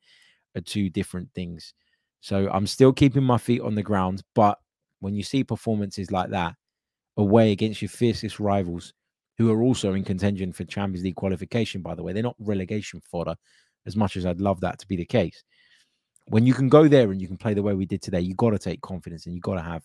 are 0.56 0.62
two 0.62 0.90
different 0.90 1.30
things. 1.34 1.74
So 2.22 2.50
I'm 2.52 2.68
still 2.68 2.94
keeping 2.94 3.24
my 3.24 3.38
feet 3.38 3.62
on 3.62 3.76
the 3.76 3.84
ground. 3.84 4.24
But 4.36 4.58
when 5.00 5.14
you 5.14 5.24
see 5.24 5.44
performances 5.44 6.12
like 6.12 6.30
that 6.32 6.56
away 7.18 7.52
against 7.52 7.82
your 7.82 7.90
fiercest 7.90 8.40
rivals 8.40 8.94
who 9.38 9.52
are 9.52 9.62
also 9.62 9.94
in 9.94 10.04
contention 10.04 10.52
for 10.52 10.66
Champions 10.66 11.04
League 11.04 11.16
qualification, 11.16 11.82
by 11.82 11.96
the 11.96 12.04
way. 12.04 12.12
They're 12.12 12.22
not 12.22 12.36
relegation 12.40 13.02
fodder, 13.10 13.36
as 13.86 13.96
much 13.96 14.18
as 14.18 14.26
I'd 14.26 14.42
love 14.42 14.60
that 14.62 14.80
to 14.80 14.88
be 14.88 14.98
the 14.98 15.06
case. 15.06 15.44
When 16.28 16.46
you 16.46 16.54
can 16.54 16.68
go 16.68 16.88
there 16.88 17.12
and 17.12 17.22
you 17.22 17.28
can 17.28 17.38
play 17.38 17.54
the 17.54 17.64
way 17.64 17.74
we 17.74 17.86
did 17.86 18.02
today, 18.02 18.20
you 18.20 18.36
got 18.36 18.52
to 18.52 18.60
take 18.60 18.82
confidence 18.82 19.26
and 19.26 19.34
you 19.34 19.42
got 19.42 19.56
to 19.56 19.62
have 19.62 19.84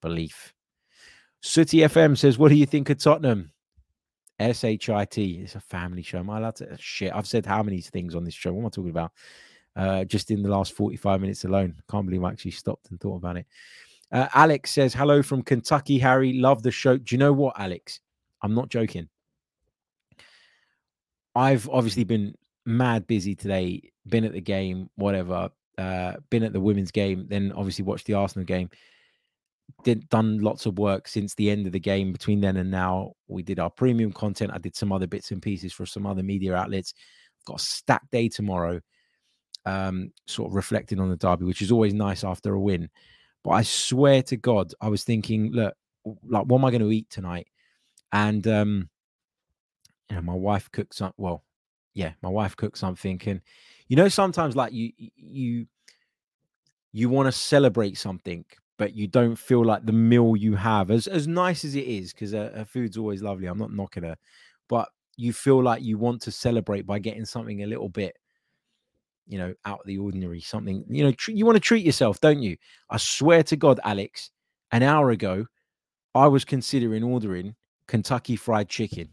belief. 0.00 0.54
City 1.42 1.78
FM 1.78 2.16
says, 2.16 2.38
What 2.38 2.50
do 2.50 2.54
you 2.54 2.66
think 2.66 2.88
of 2.88 2.98
Tottenham? 2.98 3.52
SHIT. 4.40 5.18
It's 5.18 5.56
a 5.56 5.60
family 5.60 6.02
show. 6.02 6.18
Am 6.18 6.30
I 6.30 6.38
allowed 6.38 6.56
to? 6.56 6.76
Shit. 6.78 7.12
I've 7.12 7.26
said 7.26 7.46
how 7.46 7.62
many 7.62 7.80
things 7.80 8.14
on 8.14 8.24
this 8.24 8.34
show? 8.34 8.52
What 8.52 8.60
am 8.60 8.66
I 8.66 8.70
talking 8.70 8.90
about? 8.90 9.12
Uh, 9.76 10.04
just 10.04 10.30
in 10.30 10.42
the 10.42 10.48
last 10.48 10.72
45 10.72 11.20
minutes 11.20 11.44
alone. 11.44 11.74
Can't 11.90 12.06
believe 12.06 12.22
I 12.22 12.30
actually 12.30 12.52
stopped 12.52 12.90
and 12.90 13.00
thought 13.00 13.16
about 13.16 13.38
it. 13.38 13.46
Uh, 14.12 14.28
Alex 14.32 14.70
says, 14.70 14.94
Hello 14.94 15.22
from 15.22 15.42
Kentucky, 15.42 15.98
Harry. 15.98 16.34
Love 16.34 16.62
the 16.62 16.70
show. 16.70 16.96
Do 16.96 17.14
you 17.14 17.18
know 17.18 17.32
what, 17.32 17.58
Alex? 17.58 18.00
I'm 18.42 18.54
not 18.54 18.68
joking. 18.68 19.08
I've 21.34 21.68
obviously 21.68 22.04
been 22.04 22.34
mad 22.66 23.06
busy 23.06 23.34
today, 23.34 23.90
been 24.06 24.24
at 24.24 24.32
the 24.32 24.40
game, 24.40 24.88
whatever, 24.94 25.50
uh, 25.78 26.14
been 26.30 26.44
at 26.44 26.52
the 26.52 26.60
women's 26.60 26.90
game, 26.90 27.26
then 27.28 27.52
obviously 27.52 27.84
watched 27.84 28.06
the 28.06 28.14
Arsenal 28.14 28.44
game. 28.44 28.70
Did 29.82 30.08
done 30.08 30.38
lots 30.38 30.66
of 30.66 30.78
work 30.78 31.08
since 31.08 31.34
the 31.34 31.50
end 31.50 31.66
of 31.66 31.72
the 31.72 31.80
game 31.80 32.12
between 32.12 32.40
then 32.40 32.58
and 32.58 32.70
now. 32.70 33.14
We 33.28 33.42
did 33.42 33.58
our 33.58 33.70
premium 33.70 34.12
content. 34.12 34.52
I 34.54 34.58
did 34.58 34.76
some 34.76 34.92
other 34.92 35.06
bits 35.06 35.30
and 35.30 35.42
pieces 35.42 35.72
for 35.72 35.86
some 35.86 36.06
other 36.06 36.22
media 36.22 36.54
outlets. 36.54 36.94
Got 37.46 37.60
a 37.60 37.64
stack 37.64 38.02
day 38.12 38.28
tomorrow, 38.28 38.80
um, 39.66 40.12
sort 40.26 40.50
of 40.50 40.54
reflecting 40.54 41.00
on 41.00 41.10
the 41.10 41.16
derby, 41.16 41.44
which 41.44 41.62
is 41.62 41.72
always 41.72 41.94
nice 41.94 42.24
after 42.24 42.54
a 42.54 42.60
win. 42.60 42.88
But 43.42 43.50
I 43.50 43.62
swear 43.62 44.22
to 44.24 44.36
God, 44.36 44.72
I 44.80 44.88
was 44.88 45.04
thinking, 45.04 45.52
look, 45.52 45.74
like, 46.26 46.46
what 46.46 46.58
am 46.58 46.64
I 46.64 46.70
going 46.70 46.82
to 46.82 46.92
eat 46.92 47.10
tonight? 47.10 47.46
And 48.12 48.46
um, 48.46 48.88
you 50.10 50.16
know, 50.16 50.22
my 50.22 50.34
wife 50.34 50.70
cooks 50.72 51.00
up. 51.00 51.14
Well, 51.16 51.44
yeah, 51.94 52.12
my 52.22 52.28
wife 52.28 52.56
cooks 52.56 52.80
something, 52.80 53.20
and 53.26 53.40
you 53.88 53.96
know, 53.96 54.08
sometimes 54.08 54.56
like 54.56 54.72
you 54.72 54.92
you 54.98 55.66
you 56.92 57.08
want 57.08 57.26
to 57.26 57.32
celebrate 57.32 57.98
something, 57.98 58.44
but 58.78 58.94
you 58.94 59.08
don't 59.08 59.36
feel 59.36 59.64
like 59.64 59.84
the 59.84 59.92
meal 59.92 60.36
you 60.36 60.54
have, 60.54 60.90
as 60.90 61.06
as 61.06 61.26
nice 61.26 61.64
as 61.64 61.74
it 61.74 61.86
is, 61.86 62.12
because 62.12 62.32
her, 62.32 62.52
her 62.54 62.64
food's 62.64 62.96
always 62.96 63.22
lovely. 63.22 63.46
I'm 63.46 63.58
not 63.58 63.72
knocking 63.72 64.04
her, 64.04 64.16
but 64.68 64.88
you 65.16 65.32
feel 65.32 65.62
like 65.62 65.82
you 65.82 65.98
want 65.98 66.22
to 66.22 66.30
celebrate 66.30 66.86
by 66.86 66.98
getting 66.98 67.24
something 67.24 67.62
a 67.62 67.66
little 67.66 67.88
bit 67.88 68.16
you 69.26 69.38
know, 69.38 69.54
out 69.64 69.80
of 69.80 69.86
the 69.86 69.98
ordinary, 69.98 70.40
something, 70.40 70.84
you 70.88 71.04
know, 71.04 71.12
tr- 71.12 71.32
you 71.32 71.46
want 71.46 71.56
to 71.56 71.60
treat 71.60 71.84
yourself, 71.84 72.20
don't 72.20 72.42
you? 72.42 72.56
I 72.90 72.98
swear 72.98 73.42
to 73.44 73.56
God, 73.56 73.80
Alex, 73.84 74.30
an 74.72 74.82
hour 74.82 75.10
ago, 75.10 75.46
I 76.14 76.26
was 76.26 76.44
considering 76.44 77.02
ordering 77.02 77.54
Kentucky 77.88 78.36
Fried 78.36 78.68
Chicken. 78.68 79.08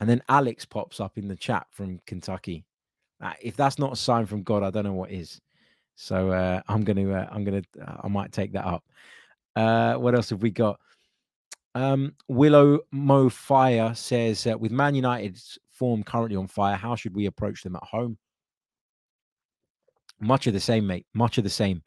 And 0.00 0.08
then 0.08 0.22
Alex 0.28 0.64
pops 0.64 1.00
up 1.00 1.18
in 1.18 1.28
the 1.28 1.36
chat 1.36 1.66
from 1.70 2.00
Kentucky. 2.06 2.64
Uh, 3.22 3.32
if 3.40 3.56
that's 3.56 3.78
not 3.78 3.92
a 3.92 3.96
sign 3.96 4.26
from 4.26 4.42
God, 4.42 4.62
I 4.62 4.70
don't 4.70 4.84
know 4.84 4.92
what 4.92 5.10
is. 5.10 5.40
So 5.94 6.30
uh, 6.30 6.60
I'm 6.68 6.82
going 6.82 6.96
to, 6.96 7.14
uh, 7.14 7.28
I'm 7.30 7.44
going 7.44 7.62
to, 7.62 7.82
uh, 7.82 8.00
I 8.02 8.08
might 8.08 8.32
take 8.32 8.52
that 8.52 8.66
up. 8.66 8.84
Uh, 9.54 9.94
what 9.94 10.14
else 10.14 10.30
have 10.30 10.42
we 10.42 10.50
got? 10.50 10.80
Um, 11.76 12.14
Willow 12.28 12.80
Mo 12.90 13.28
Fire 13.28 13.94
says, 13.94 14.46
uh, 14.46 14.58
with 14.58 14.72
Man 14.72 14.94
United's 14.94 15.58
form 15.70 16.02
currently 16.02 16.36
on 16.36 16.48
fire, 16.48 16.76
how 16.76 16.96
should 16.96 17.14
we 17.14 17.26
approach 17.26 17.62
them 17.62 17.76
at 17.76 17.84
home? 17.84 18.18
Much 20.24 20.46
of 20.46 20.54
the 20.54 20.60
same, 20.60 20.86
mate. 20.86 21.06
Much 21.12 21.36
of 21.38 21.44
the 21.44 21.50
same. 21.50 21.82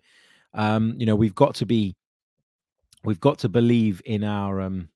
Um, 0.53 0.95
you 0.97 1.05
know, 1.05 1.15
we've 1.15 1.35
got 1.35 1.55
to 1.55 1.65
be, 1.65 1.95
we've 3.03 3.19
got 3.19 3.39
to 3.39 3.49
believe 3.49 4.01
in 4.05 4.23
our, 4.23 4.61
um, 4.61 4.89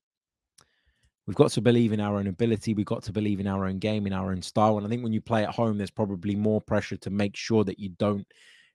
we've 1.26 1.36
got 1.36 1.50
to 1.52 1.60
believe 1.60 1.92
in 1.92 2.00
our 2.00 2.16
own 2.16 2.28
ability. 2.28 2.74
We've 2.74 2.86
got 2.86 3.02
to 3.04 3.12
believe 3.12 3.40
in 3.40 3.48
our 3.48 3.66
own 3.66 3.78
game, 3.78 4.06
in 4.06 4.12
our 4.12 4.30
own 4.30 4.42
style. 4.42 4.78
And 4.78 4.86
I 4.86 4.90
think 4.90 5.02
when 5.02 5.12
you 5.12 5.20
play 5.20 5.42
at 5.42 5.54
home, 5.54 5.76
there's 5.76 5.90
probably 5.90 6.36
more 6.36 6.60
pressure 6.60 6.96
to 6.98 7.10
make 7.10 7.36
sure 7.36 7.64
that 7.64 7.80
you 7.80 7.90
don't 7.98 8.26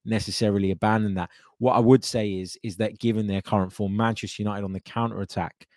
necessarily 0.06 0.72
abandon 0.72 1.14
that. 1.16 1.30
What 1.60 1.74
I 1.74 1.80
would 1.80 2.04
say 2.04 2.34
is, 2.34 2.58
is 2.62 2.76
that 2.78 3.00
given 3.00 3.26
their 3.26 3.42
current 3.42 3.72
form, 3.72 3.96
Manchester 3.96 4.44
United 4.44 4.64
on 4.66 4.74
the 4.74 4.80
counter 4.82 5.22
attack 5.22 5.68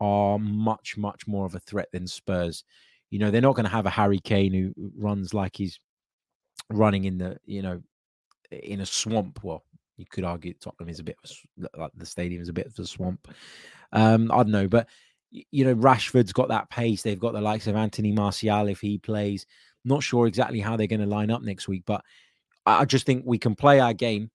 are 0.00 0.38
much, 0.38 0.96
much 0.96 1.26
more 1.26 1.46
of 1.46 1.54
a 1.54 1.60
threat 1.60 1.88
than 1.92 2.06
Spurs. 2.06 2.64
You 3.10 3.18
know, 3.18 3.30
they're 3.30 3.40
not 3.40 3.56
going 3.56 3.64
to 3.64 3.70
have 3.70 3.86
a 3.86 3.90
Harry 3.90 4.20
Kane 4.20 4.52
who 4.52 4.72
runs 4.96 5.34
like 5.34 5.56
he's 5.56 5.78
running 6.70 7.04
in 7.04 7.18
the, 7.18 7.36
you 7.44 7.62
know, 7.62 7.82
in 8.50 8.80
a 8.80 8.86
swamp. 8.86 9.40
Well, 9.42 9.64
you 9.96 10.06
could 10.06 10.24
argue 10.24 10.54
Tottenham 10.54 10.88
is 10.88 10.98
a 10.98 11.04
bit 11.04 11.16
like 11.76 11.92
the 11.94 12.06
stadium 12.06 12.42
is 12.42 12.48
a 12.48 12.54
bit 12.54 12.66
of 12.66 12.78
a 12.78 12.86
swamp. 12.86 13.28
Um, 13.92 14.30
I 14.32 14.36
don't 14.36 14.50
know, 14.50 14.68
but 14.68 14.88
you 15.30 15.64
know, 15.64 15.74
Rashford's 15.74 16.32
got 16.32 16.48
that 16.48 16.70
pace. 16.70 17.02
They've 17.02 17.18
got 17.18 17.34
the 17.34 17.40
likes 17.40 17.66
of 17.66 17.76
Anthony 17.76 18.12
Martial 18.12 18.68
if 18.68 18.80
he 18.80 18.98
plays. 18.98 19.46
Not 19.84 20.02
sure 20.02 20.26
exactly 20.26 20.60
how 20.60 20.76
they're 20.76 20.86
going 20.86 21.00
to 21.00 21.06
line 21.06 21.30
up 21.30 21.42
next 21.42 21.68
week, 21.68 21.84
but 21.86 22.02
I 22.66 22.84
just 22.84 23.06
think 23.06 23.22
we 23.24 23.38
can 23.38 23.54
play 23.54 23.80
our 23.80 23.94
game 23.94 24.30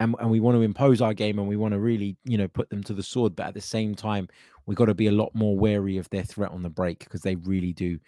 and, 0.00 0.14
and 0.20 0.30
we 0.30 0.40
want 0.40 0.56
to 0.56 0.62
impose 0.62 1.00
our 1.00 1.14
game 1.14 1.38
and 1.38 1.48
we 1.48 1.56
want 1.56 1.72
to 1.72 1.80
really, 1.80 2.16
you 2.24 2.36
know, 2.36 2.48
put 2.48 2.68
them 2.68 2.82
to 2.84 2.92
the 2.92 3.02
sword. 3.02 3.34
But 3.34 3.46
at 3.46 3.54
the 3.54 3.60
same 3.60 3.94
time, 3.94 4.28
we've 4.66 4.76
got 4.76 4.86
to 4.86 4.94
be 4.94 5.06
a 5.06 5.12
lot 5.12 5.34
more 5.34 5.56
wary 5.56 5.96
of 5.96 6.10
their 6.10 6.22
threat 6.24 6.50
on 6.50 6.62
the 6.62 6.68
break 6.68 6.98
because 6.98 7.22
they 7.22 7.36
really 7.36 7.72
do 7.72 7.98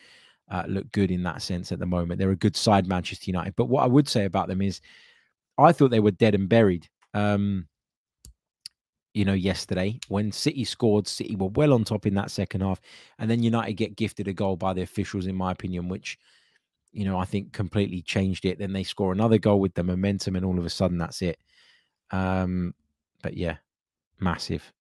uh, 0.50 0.64
look 0.66 0.90
good 0.92 1.10
in 1.10 1.22
that 1.24 1.42
sense 1.42 1.72
at 1.72 1.78
the 1.78 1.86
moment. 1.86 2.18
They're 2.18 2.30
a 2.30 2.36
good 2.36 2.56
side, 2.56 2.86
Manchester 2.86 3.30
United. 3.30 3.54
But 3.56 3.66
what 3.66 3.84
I 3.84 3.86
would 3.86 4.08
say 4.08 4.24
about 4.24 4.48
them 4.48 4.62
is, 4.62 4.80
I 5.58 5.72
thought 5.72 5.90
they 5.90 6.00
were 6.00 6.10
dead 6.12 6.34
and 6.34 6.48
buried. 6.48 6.88
Um, 7.14 7.66
you 9.14 9.24
know, 9.24 9.34
yesterday 9.34 9.98
when 10.08 10.30
City 10.30 10.64
scored, 10.64 11.08
City 11.08 11.34
were 11.34 11.48
well 11.48 11.72
on 11.72 11.84
top 11.84 12.06
in 12.06 12.14
that 12.14 12.30
second 12.30 12.60
half, 12.60 12.80
and 13.18 13.30
then 13.30 13.42
United 13.42 13.72
get 13.72 13.96
gifted 13.96 14.28
a 14.28 14.32
goal 14.32 14.56
by 14.56 14.72
the 14.72 14.82
officials, 14.82 15.26
in 15.26 15.34
my 15.34 15.50
opinion, 15.50 15.88
which 15.88 16.18
you 16.92 17.04
know 17.04 17.18
I 17.18 17.24
think 17.24 17.52
completely 17.52 18.02
changed 18.02 18.44
it. 18.44 18.58
Then 18.58 18.72
they 18.72 18.84
score 18.84 19.12
another 19.12 19.38
goal 19.38 19.60
with 19.60 19.74
the 19.74 19.82
momentum, 19.82 20.36
and 20.36 20.44
all 20.44 20.58
of 20.58 20.64
a 20.64 20.70
sudden 20.70 20.98
that's 20.98 21.22
it. 21.22 21.38
Um, 22.10 22.74
but 23.22 23.36
yeah, 23.36 23.56
massive. 24.20 24.72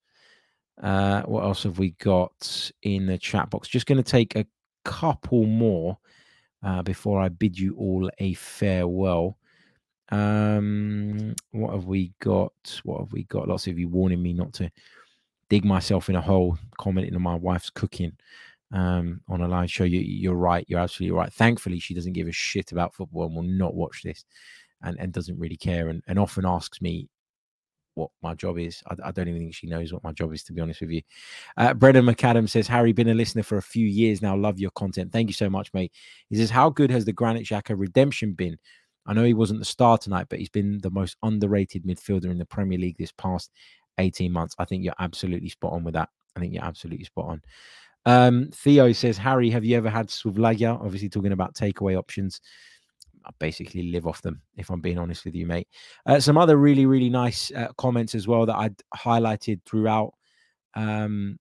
Uh, 0.81 1.23
what 1.23 1.43
else 1.43 1.63
have 1.63 1.79
we 1.79 1.91
got 1.91 2.71
in 2.83 3.07
the 3.07 3.17
chat 3.17 3.49
box? 3.49 3.67
Just 3.67 3.87
going 3.87 3.97
to 3.97 4.03
take 4.03 4.35
a 4.35 4.45
couple 4.87 5.45
more 5.45 5.97
uh, 6.63 6.81
before 6.81 7.21
I 7.21 7.27
bid 7.27 7.59
you 7.59 7.75
all 7.75 8.09
a 8.19 8.33
farewell. 8.33 9.37
Um, 10.09 11.35
what 11.51 11.73
have 11.73 11.85
we 11.85 12.13
got? 12.19 12.81
What 12.85 13.01
have 13.01 13.11
we 13.11 13.25
got? 13.25 13.49
Lots 13.49 13.67
of 13.67 13.77
you 13.77 13.89
warning 13.89 14.23
me 14.23 14.31
not 14.31 14.53
to 14.53 14.71
dig 15.49 15.65
myself 15.65 16.09
in 16.09 16.15
a 16.15 16.21
hole, 16.21 16.57
commenting 16.79 17.15
on 17.15 17.21
my 17.21 17.35
wife's 17.35 17.69
cooking 17.69 18.13
um, 18.71 19.19
on 19.27 19.41
a 19.41 19.47
live 19.47 19.69
show. 19.69 19.83
You, 19.83 19.99
you're 19.99 20.35
right. 20.35 20.65
You're 20.69 20.79
absolutely 20.79 21.17
right. 21.17 21.31
Thankfully, 21.31 21.79
she 21.79 21.93
doesn't 21.93 22.13
give 22.13 22.27
a 22.29 22.31
shit 22.31 22.71
about 22.71 22.95
football 22.95 23.25
and 23.25 23.35
will 23.35 23.43
not 23.43 23.75
watch 23.75 24.03
this 24.03 24.23
and, 24.83 24.97
and 24.99 25.11
doesn't 25.11 25.37
really 25.37 25.57
care 25.57 25.89
and, 25.89 26.01
and 26.07 26.17
often 26.17 26.45
asks 26.45 26.81
me 26.81 27.09
what 27.97 28.11
my 28.21 28.33
job 28.33 28.57
is. 28.59 28.81
I, 28.87 29.09
I, 29.09 29.11
don't 29.11 29.27
even 29.27 29.41
think 29.41 29.55
she 29.55 29.67
knows 29.67 29.91
what 29.91 30.03
my 30.03 30.11
job 30.11 30.33
is, 30.33 30.43
to 30.43 30.53
be 30.53 30.61
honest 30.61 30.81
with 30.81 30.91
you. 30.91 31.01
Uh, 31.57 31.73
Brendan 31.73 32.05
McAdam 32.05 32.47
says, 32.47 32.67
Harry, 32.67 32.93
been 32.93 33.09
a 33.09 33.13
listener 33.13 33.43
for 33.43 33.57
a 33.57 33.61
few 33.61 33.85
years 33.85 34.21
now. 34.21 34.37
Love 34.37 34.59
your 34.59 34.71
content. 34.71 35.11
Thank 35.11 35.27
you 35.27 35.33
so 35.33 35.49
much, 35.49 35.73
mate. 35.73 35.91
He 36.29 36.37
says, 36.37 36.49
How 36.49 36.69
good 36.69 36.91
has 36.91 37.05
the 37.05 37.13
Granit 37.13 37.45
Xhaka 37.45 37.77
redemption 37.77 38.33
been? 38.33 38.57
I 39.05 39.13
know 39.13 39.23
he 39.23 39.33
wasn't 39.33 39.59
the 39.59 39.65
star 39.65 39.97
tonight, 39.97 40.27
but 40.29 40.39
he's 40.39 40.49
been 40.49 40.79
the 40.81 40.91
most 40.91 41.17
underrated 41.23 41.85
midfielder 41.85 42.25
in 42.25 42.37
the 42.37 42.45
Premier 42.45 42.77
League 42.77 42.97
this 42.97 43.11
past 43.13 43.51
18 43.97 44.31
months. 44.31 44.55
I 44.59 44.65
think 44.65 44.83
you're 44.83 44.93
absolutely 44.99 45.49
spot 45.49 45.73
on 45.73 45.83
with 45.83 45.93
that. 45.95 46.09
I 46.35 46.39
think 46.39 46.53
you're 46.53 46.63
absolutely 46.63 47.05
spot 47.05 47.25
on. 47.25 47.41
Um, 48.05 48.49
Theo 48.53 48.91
says, 48.91 49.17
Harry, 49.17 49.49
have 49.49 49.65
you 49.65 49.75
ever 49.75 49.89
had 49.89 50.07
souvlaki? 50.07 50.69
Obviously, 50.69 51.09
talking 51.09 51.31
about 51.31 51.55
takeaway 51.55 51.97
options. 51.97 52.41
I 53.27 53.31
basically 53.39 53.91
live 53.91 54.07
off 54.07 54.21
them, 54.21 54.41
if 54.55 54.69
I'm 54.69 54.79
being 54.79 54.97
honest 54.97 55.25
with 55.25 55.35
you, 55.35 55.45
mate. 55.45 55.67
Uh, 56.05 56.19
some 56.19 56.37
other 56.37 56.57
really, 56.57 56.85
really 56.85 57.09
nice 57.09 57.51
uh, 57.51 57.67
comments 57.77 58.15
as 58.15 58.27
well 58.27 58.45
that 58.45 58.55
I'd 58.55 58.75
highlighted 58.95 59.59
throughout 59.65 60.13
um, 60.75 61.37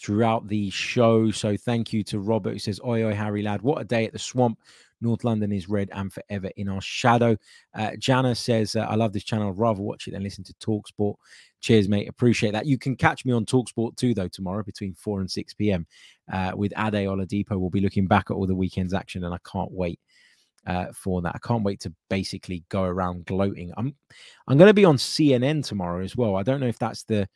throughout 0.00 0.46
the 0.48 0.70
show. 0.70 1.30
So 1.30 1.56
thank 1.56 1.92
you 1.92 2.02
to 2.04 2.20
Robert 2.20 2.52
who 2.52 2.58
says, 2.58 2.80
Oi, 2.84 3.04
oi, 3.04 3.14
Harry 3.14 3.42
lad, 3.42 3.62
what 3.62 3.80
a 3.80 3.84
day 3.84 4.06
at 4.06 4.12
the 4.12 4.18
swamp. 4.18 4.58
North 5.02 5.24
London 5.24 5.52
is 5.52 5.68
red 5.68 5.90
and 5.92 6.10
forever 6.10 6.50
in 6.56 6.68
our 6.68 6.80
shadow. 6.80 7.36
Uh, 7.74 7.90
Jana 7.98 8.34
says, 8.34 8.76
uh, 8.76 8.86
I 8.88 8.94
love 8.94 9.12
this 9.12 9.24
channel. 9.24 9.50
I'd 9.50 9.58
rather 9.58 9.82
watch 9.82 10.08
it 10.08 10.12
than 10.12 10.22
listen 10.22 10.42
to 10.44 10.54
Talksport. 10.54 11.16
Cheers, 11.60 11.86
mate. 11.86 12.08
Appreciate 12.08 12.52
that. 12.52 12.64
You 12.64 12.78
can 12.78 12.96
catch 12.96 13.26
me 13.26 13.32
on 13.32 13.44
Talksport 13.44 13.96
too, 13.96 14.14
though, 14.14 14.28
tomorrow 14.28 14.62
between 14.62 14.94
4 14.94 15.20
and 15.20 15.30
6 15.30 15.54
p.m. 15.54 15.86
Uh, 16.32 16.52
with 16.54 16.72
Ade 16.78 17.06
Oladipo. 17.06 17.58
We'll 17.58 17.68
be 17.68 17.82
looking 17.82 18.06
back 18.06 18.30
at 18.30 18.34
all 18.34 18.46
the 18.46 18.54
weekend's 18.54 18.94
action, 18.94 19.24
and 19.24 19.34
I 19.34 19.38
can't 19.50 19.70
wait 19.70 20.00
uh, 20.66 20.86
for 20.92 21.22
that. 21.22 21.34
I 21.34 21.46
can't 21.46 21.62
wait 21.62 21.80
to 21.80 21.92
basically 22.10 22.64
go 22.68 22.82
around 22.82 23.26
gloating. 23.26 23.72
I'm 23.76 23.94
I'm 24.46 24.58
going 24.58 24.68
to 24.68 24.74
be 24.74 24.84
on 24.84 24.96
CNN 24.96 25.64
tomorrow 25.64 26.02
as 26.02 26.16
well. 26.16 26.36
I 26.36 26.42
don't 26.42 26.60
know 26.60 26.66
if 26.66 26.78
that's 26.78 27.04
the 27.04 27.28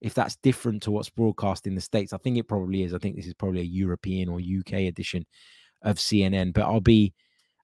if 0.00 0.14
that's 0.14 0.36
different 0.36 0.82
to 0.82 0.90
what's 0.90 1.10
broadcast 1.10 1.66
in 1.66 1.74
the 1.74 1.80
states. 1.80 2.12
I 2.12 2.18
think 2.18 2.36
it 2.36 2.48
probably 2.48 2.82
is. 2.82 2.92
I 2.92 2.98
think 2.98 3.16
this 3.16 3.26
is 3.26 3.34
probably 3.34 3.60
a 3.60 3.64
European 3.64 4.28
or 4.28 4.38
UK 4.38 4.80
edition 4.80 5.24
of 5.82 5.96
CNN. 5.96 6.52
But 6.52 6.64
I'll 6.64 6.80
be 6.80 7.14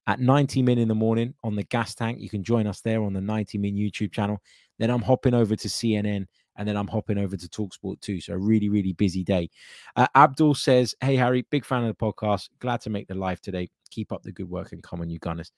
at 0.07 0.21
90 0.21 0.63
min 0.63 0.79
in 0.79 0.89
the 0.89 0.95
morning 0.95 1.35
on 1.45 1.57
the 1.57 1.65
gas 1.65 1.95
tank. 1.95 2.21
You 2.21 2.31
can 2.31 2.43
join 2.43 2.67
us 2.67 2.81
there 2.81 3.03
on 3.03 3.13
the 3.13 3.21
90 3.21 3.59
min 3.59 3.75
YouTube 3.75 4.13
channel. 4.13 4.41
Then 4.79 4.91
I'm 4.91 5.03
hopping 5.03 5.35
over 5.35 5.55
to 5.55 5.69
CNN 5.69 6.27
and 6.57 6.67
then 6.69 6.77
I'm 6.77 6.89
hopping 6.89 7.19
over 7.19 7.37
to 7.37 7.49
Talksport 7.49 8.01
too. 8.01 8.21
So 8.21 8.35
a 8.35 8.39
really, 8.39 8.69
really 8.69 8.93
busy 8.93 9.25
day. 9.25 9.51
Uh, 9.97 10.07
Abdul 10.15 10.55
says, 10.55 10.95
"Hey 11.01 11.17
Harry, 11.17 11.47
big 11.51 11.65
fan 11.65 11.85
of 11.85 11.89
the 11.89 11.95
podcast. 11.95 12.49
Glad 12.61 12.81
to 12.83 12.91
make 12.91 13.09
the 13.09 13.15
live 13.15 13.41
today. 13.41 13.71
Keep 13.91 14.13
up 14.13 14.23
the 14.23 14.33
good 14.33 14.49
work 14.49 14.73
and 14.73 14.83
come 14.83 15.01
on, 15.01 15.11
you 15.11 15.19
Gunners. 15.19 15.53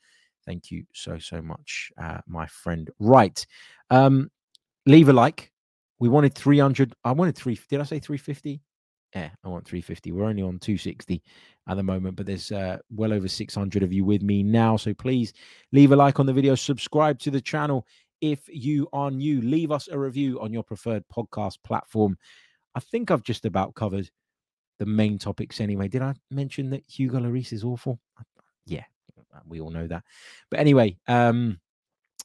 Thank 0.46 0.70
you 0.70 0.84
so 0.92 1.18
so 1.18 1.40
much, 1.40 1.92
uh, 1.98 2.18
my 2.26 2.46
friend. 2.46 2.90
Right, 2.98 3.44
um, 3.90 4.30
leave 4.86 5.08
a 5.08 5.12
like. 5.12 5.50
We 5.98 6.08
wanted 6.08 6.34
300. 6.34 6.94
I 7.04 7.12
wanted 7.12 7.36
three. 7.36 7.58
Did 7.68 7.80
I 7.80 7.84
say 7.84 7.98
350? 7.98 8.60
Yeah, 9.14 9.30
I 9.44 9.48
want 9.48 9.64
350. 9.64 10.10
We're 10.10 10.24
only 10.24 10.42
on 10.42 10.58
260 10.58 11.22
at 11.68 11.76
the 11.76 11.82
moment, 11.82 12.16
but 12.16 12.26
there's 12.26 12.50
uh, 12.50 12.78
well 12.90 13.12
over 13.12 13.28
600 13.28 13.82
of 13.82 13.92
you 13.92 14.04
with 14.04 14.22
me 14.22 14.42
now. 14.42 14.76
So 14.76 14.92
please 14.92 15.32
leave 15.72 15.92
a 15.92 15.96
like 15.96 16.18
on 16.18 16.26
the 16.26 16.32
video, 16.32 16.56
subscribe 16.56 17.20
to 17.20 17.30
the 17.30 17.40
channel 17.40 17.86
if 18.32 18.48
you 18.48 18.88
are 18.94 19.10
new. 19.10 19.42
Leave 19.42 19.70
us 19.70 19.88
a 19.88 19.98
review 19.98 20.40
on 20.40 20.52
your 20.52 20.62
preferred 20.62 21.04
podcast 21.14 21.58
platform. 21.62 22.16
I 22.74 22.80
think 22.80 23.10
I've 23.10 23.22
just 23.22 23.44
about 23.44 23.74
covered 23.74 24.10
the 24.78 24.86
main 24.86 25.18
topics 25.18 25.60
anyway. 25.60 25.88
Did 25.88 26.02
I 26.02 26.14
mention 26.30 26.70
that 26.70 26.84
Hugo 26.88 27.20
Lloris 27.20 27.52
is 27.52 27.64
awful? 27.64 28.00
Yeah, 28.64 28.84
we 29.46 29.60
all 29.60 29.70
know 29.70 29.86
that. 29.86 30.04
But 30.50 30.60
anyway, 30.60 30.96
um, 31.06 31.60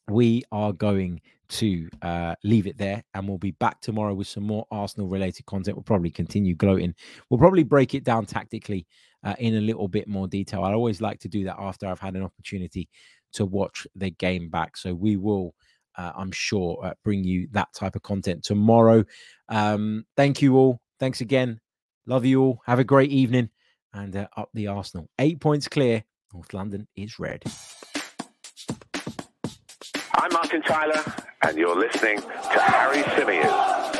we 0.09 0.43
are 0.53 0.71
going 0.71 1.21
to 1.49 1.89
uh, 2.01 2.35
leave 2.43 2.65
it 2.67 2.77
there 2.77 3.03
and 3.13 3.27
we'll 3.27 3.37
be 3.37 3.51
back 3.51 3.81
tomorrow 3.81 4.13
with 4.13 4.27
some 4.27 4.43
more 4.43 4.65
Arsenal 4.71 5.09
related 5.09 5.45
content. 5.47 5.75
We'll 5.75 5.83
probably 5.83 6.11
continue 6.11 6.55
gloating. 6.55 6.95
We'll 7.29 7.39
probably 7.39 7.63
break 7.63 7.93
it 7.93 8.05
down 8.05 8.25
tactically 8.25 8.87
uh, 9.23 9.35
in 9.39 9.55
a 9.55 9.61
little 9.61 9.87
bit 9.87 10.07
more 10.07 10.27
detail. 10.27 10.63
I 10.63 10.73
always 10.73 11.01
like 11.01 11.19
to 11.21 11.27
do 11.27 11.43
that 11.43 11.57
after 11.59 11.87
I've 11.87 11.99
had 11.99 12.15
an 12.15 12.23
opportunity 12.23 12.87
to 13.33 13.45
watch 13.45 13.85
the 13.95 14.11
game 14.11 14.49
back. 14.49 14.77
So 14.77 14.93
we 14.93 15.17
will, 15.17 15.53
uh, 15.99 16.13
I'm 16.15 16.31
sure, 16.31 16.79
uh, 16.83 16.93
bring 17.03 17.25
you 17.25 17.49
that 17.51 17.67
type 17.73 17.95
of 17.95 18.01
content 18.01 18.43
tomorrow. 18.43 19.03
Um, 19.49 20.05
thank 20.15 20.41
you 20.41 20.55
all. 20.55 20.79
Thanks 20.99 21.19
again. 21.19 21.59
Love 22.07 22.25
you 22.25 22.41
all. 22.41 22.61
Have 22.65 22.79
a 22.79 22.85
great 22.85 23.11
evening 23.11 23.49
and 23.93 24.15
uh, 24.15 24.27
up 24.37 24.49
the 24.53 24.67
Arsenal. 24.67 25.09
Eight 25.19 25.41
points 25.41 25.67
clear. 25.67 26.03
North 26.33 26.53
London 26.53 26.87
is 26.95 27.19
red. 27.19 27.43
I'm 30.13 30.31
Martin 30.31 30.61
Tyler, 30.61 31.03
and 31.43 31.57
you're 31.57 31.77
listening 31.77 32.21
to 32.21 32.59
Harry 32.61 33.03
Symeou. 33.03 33.98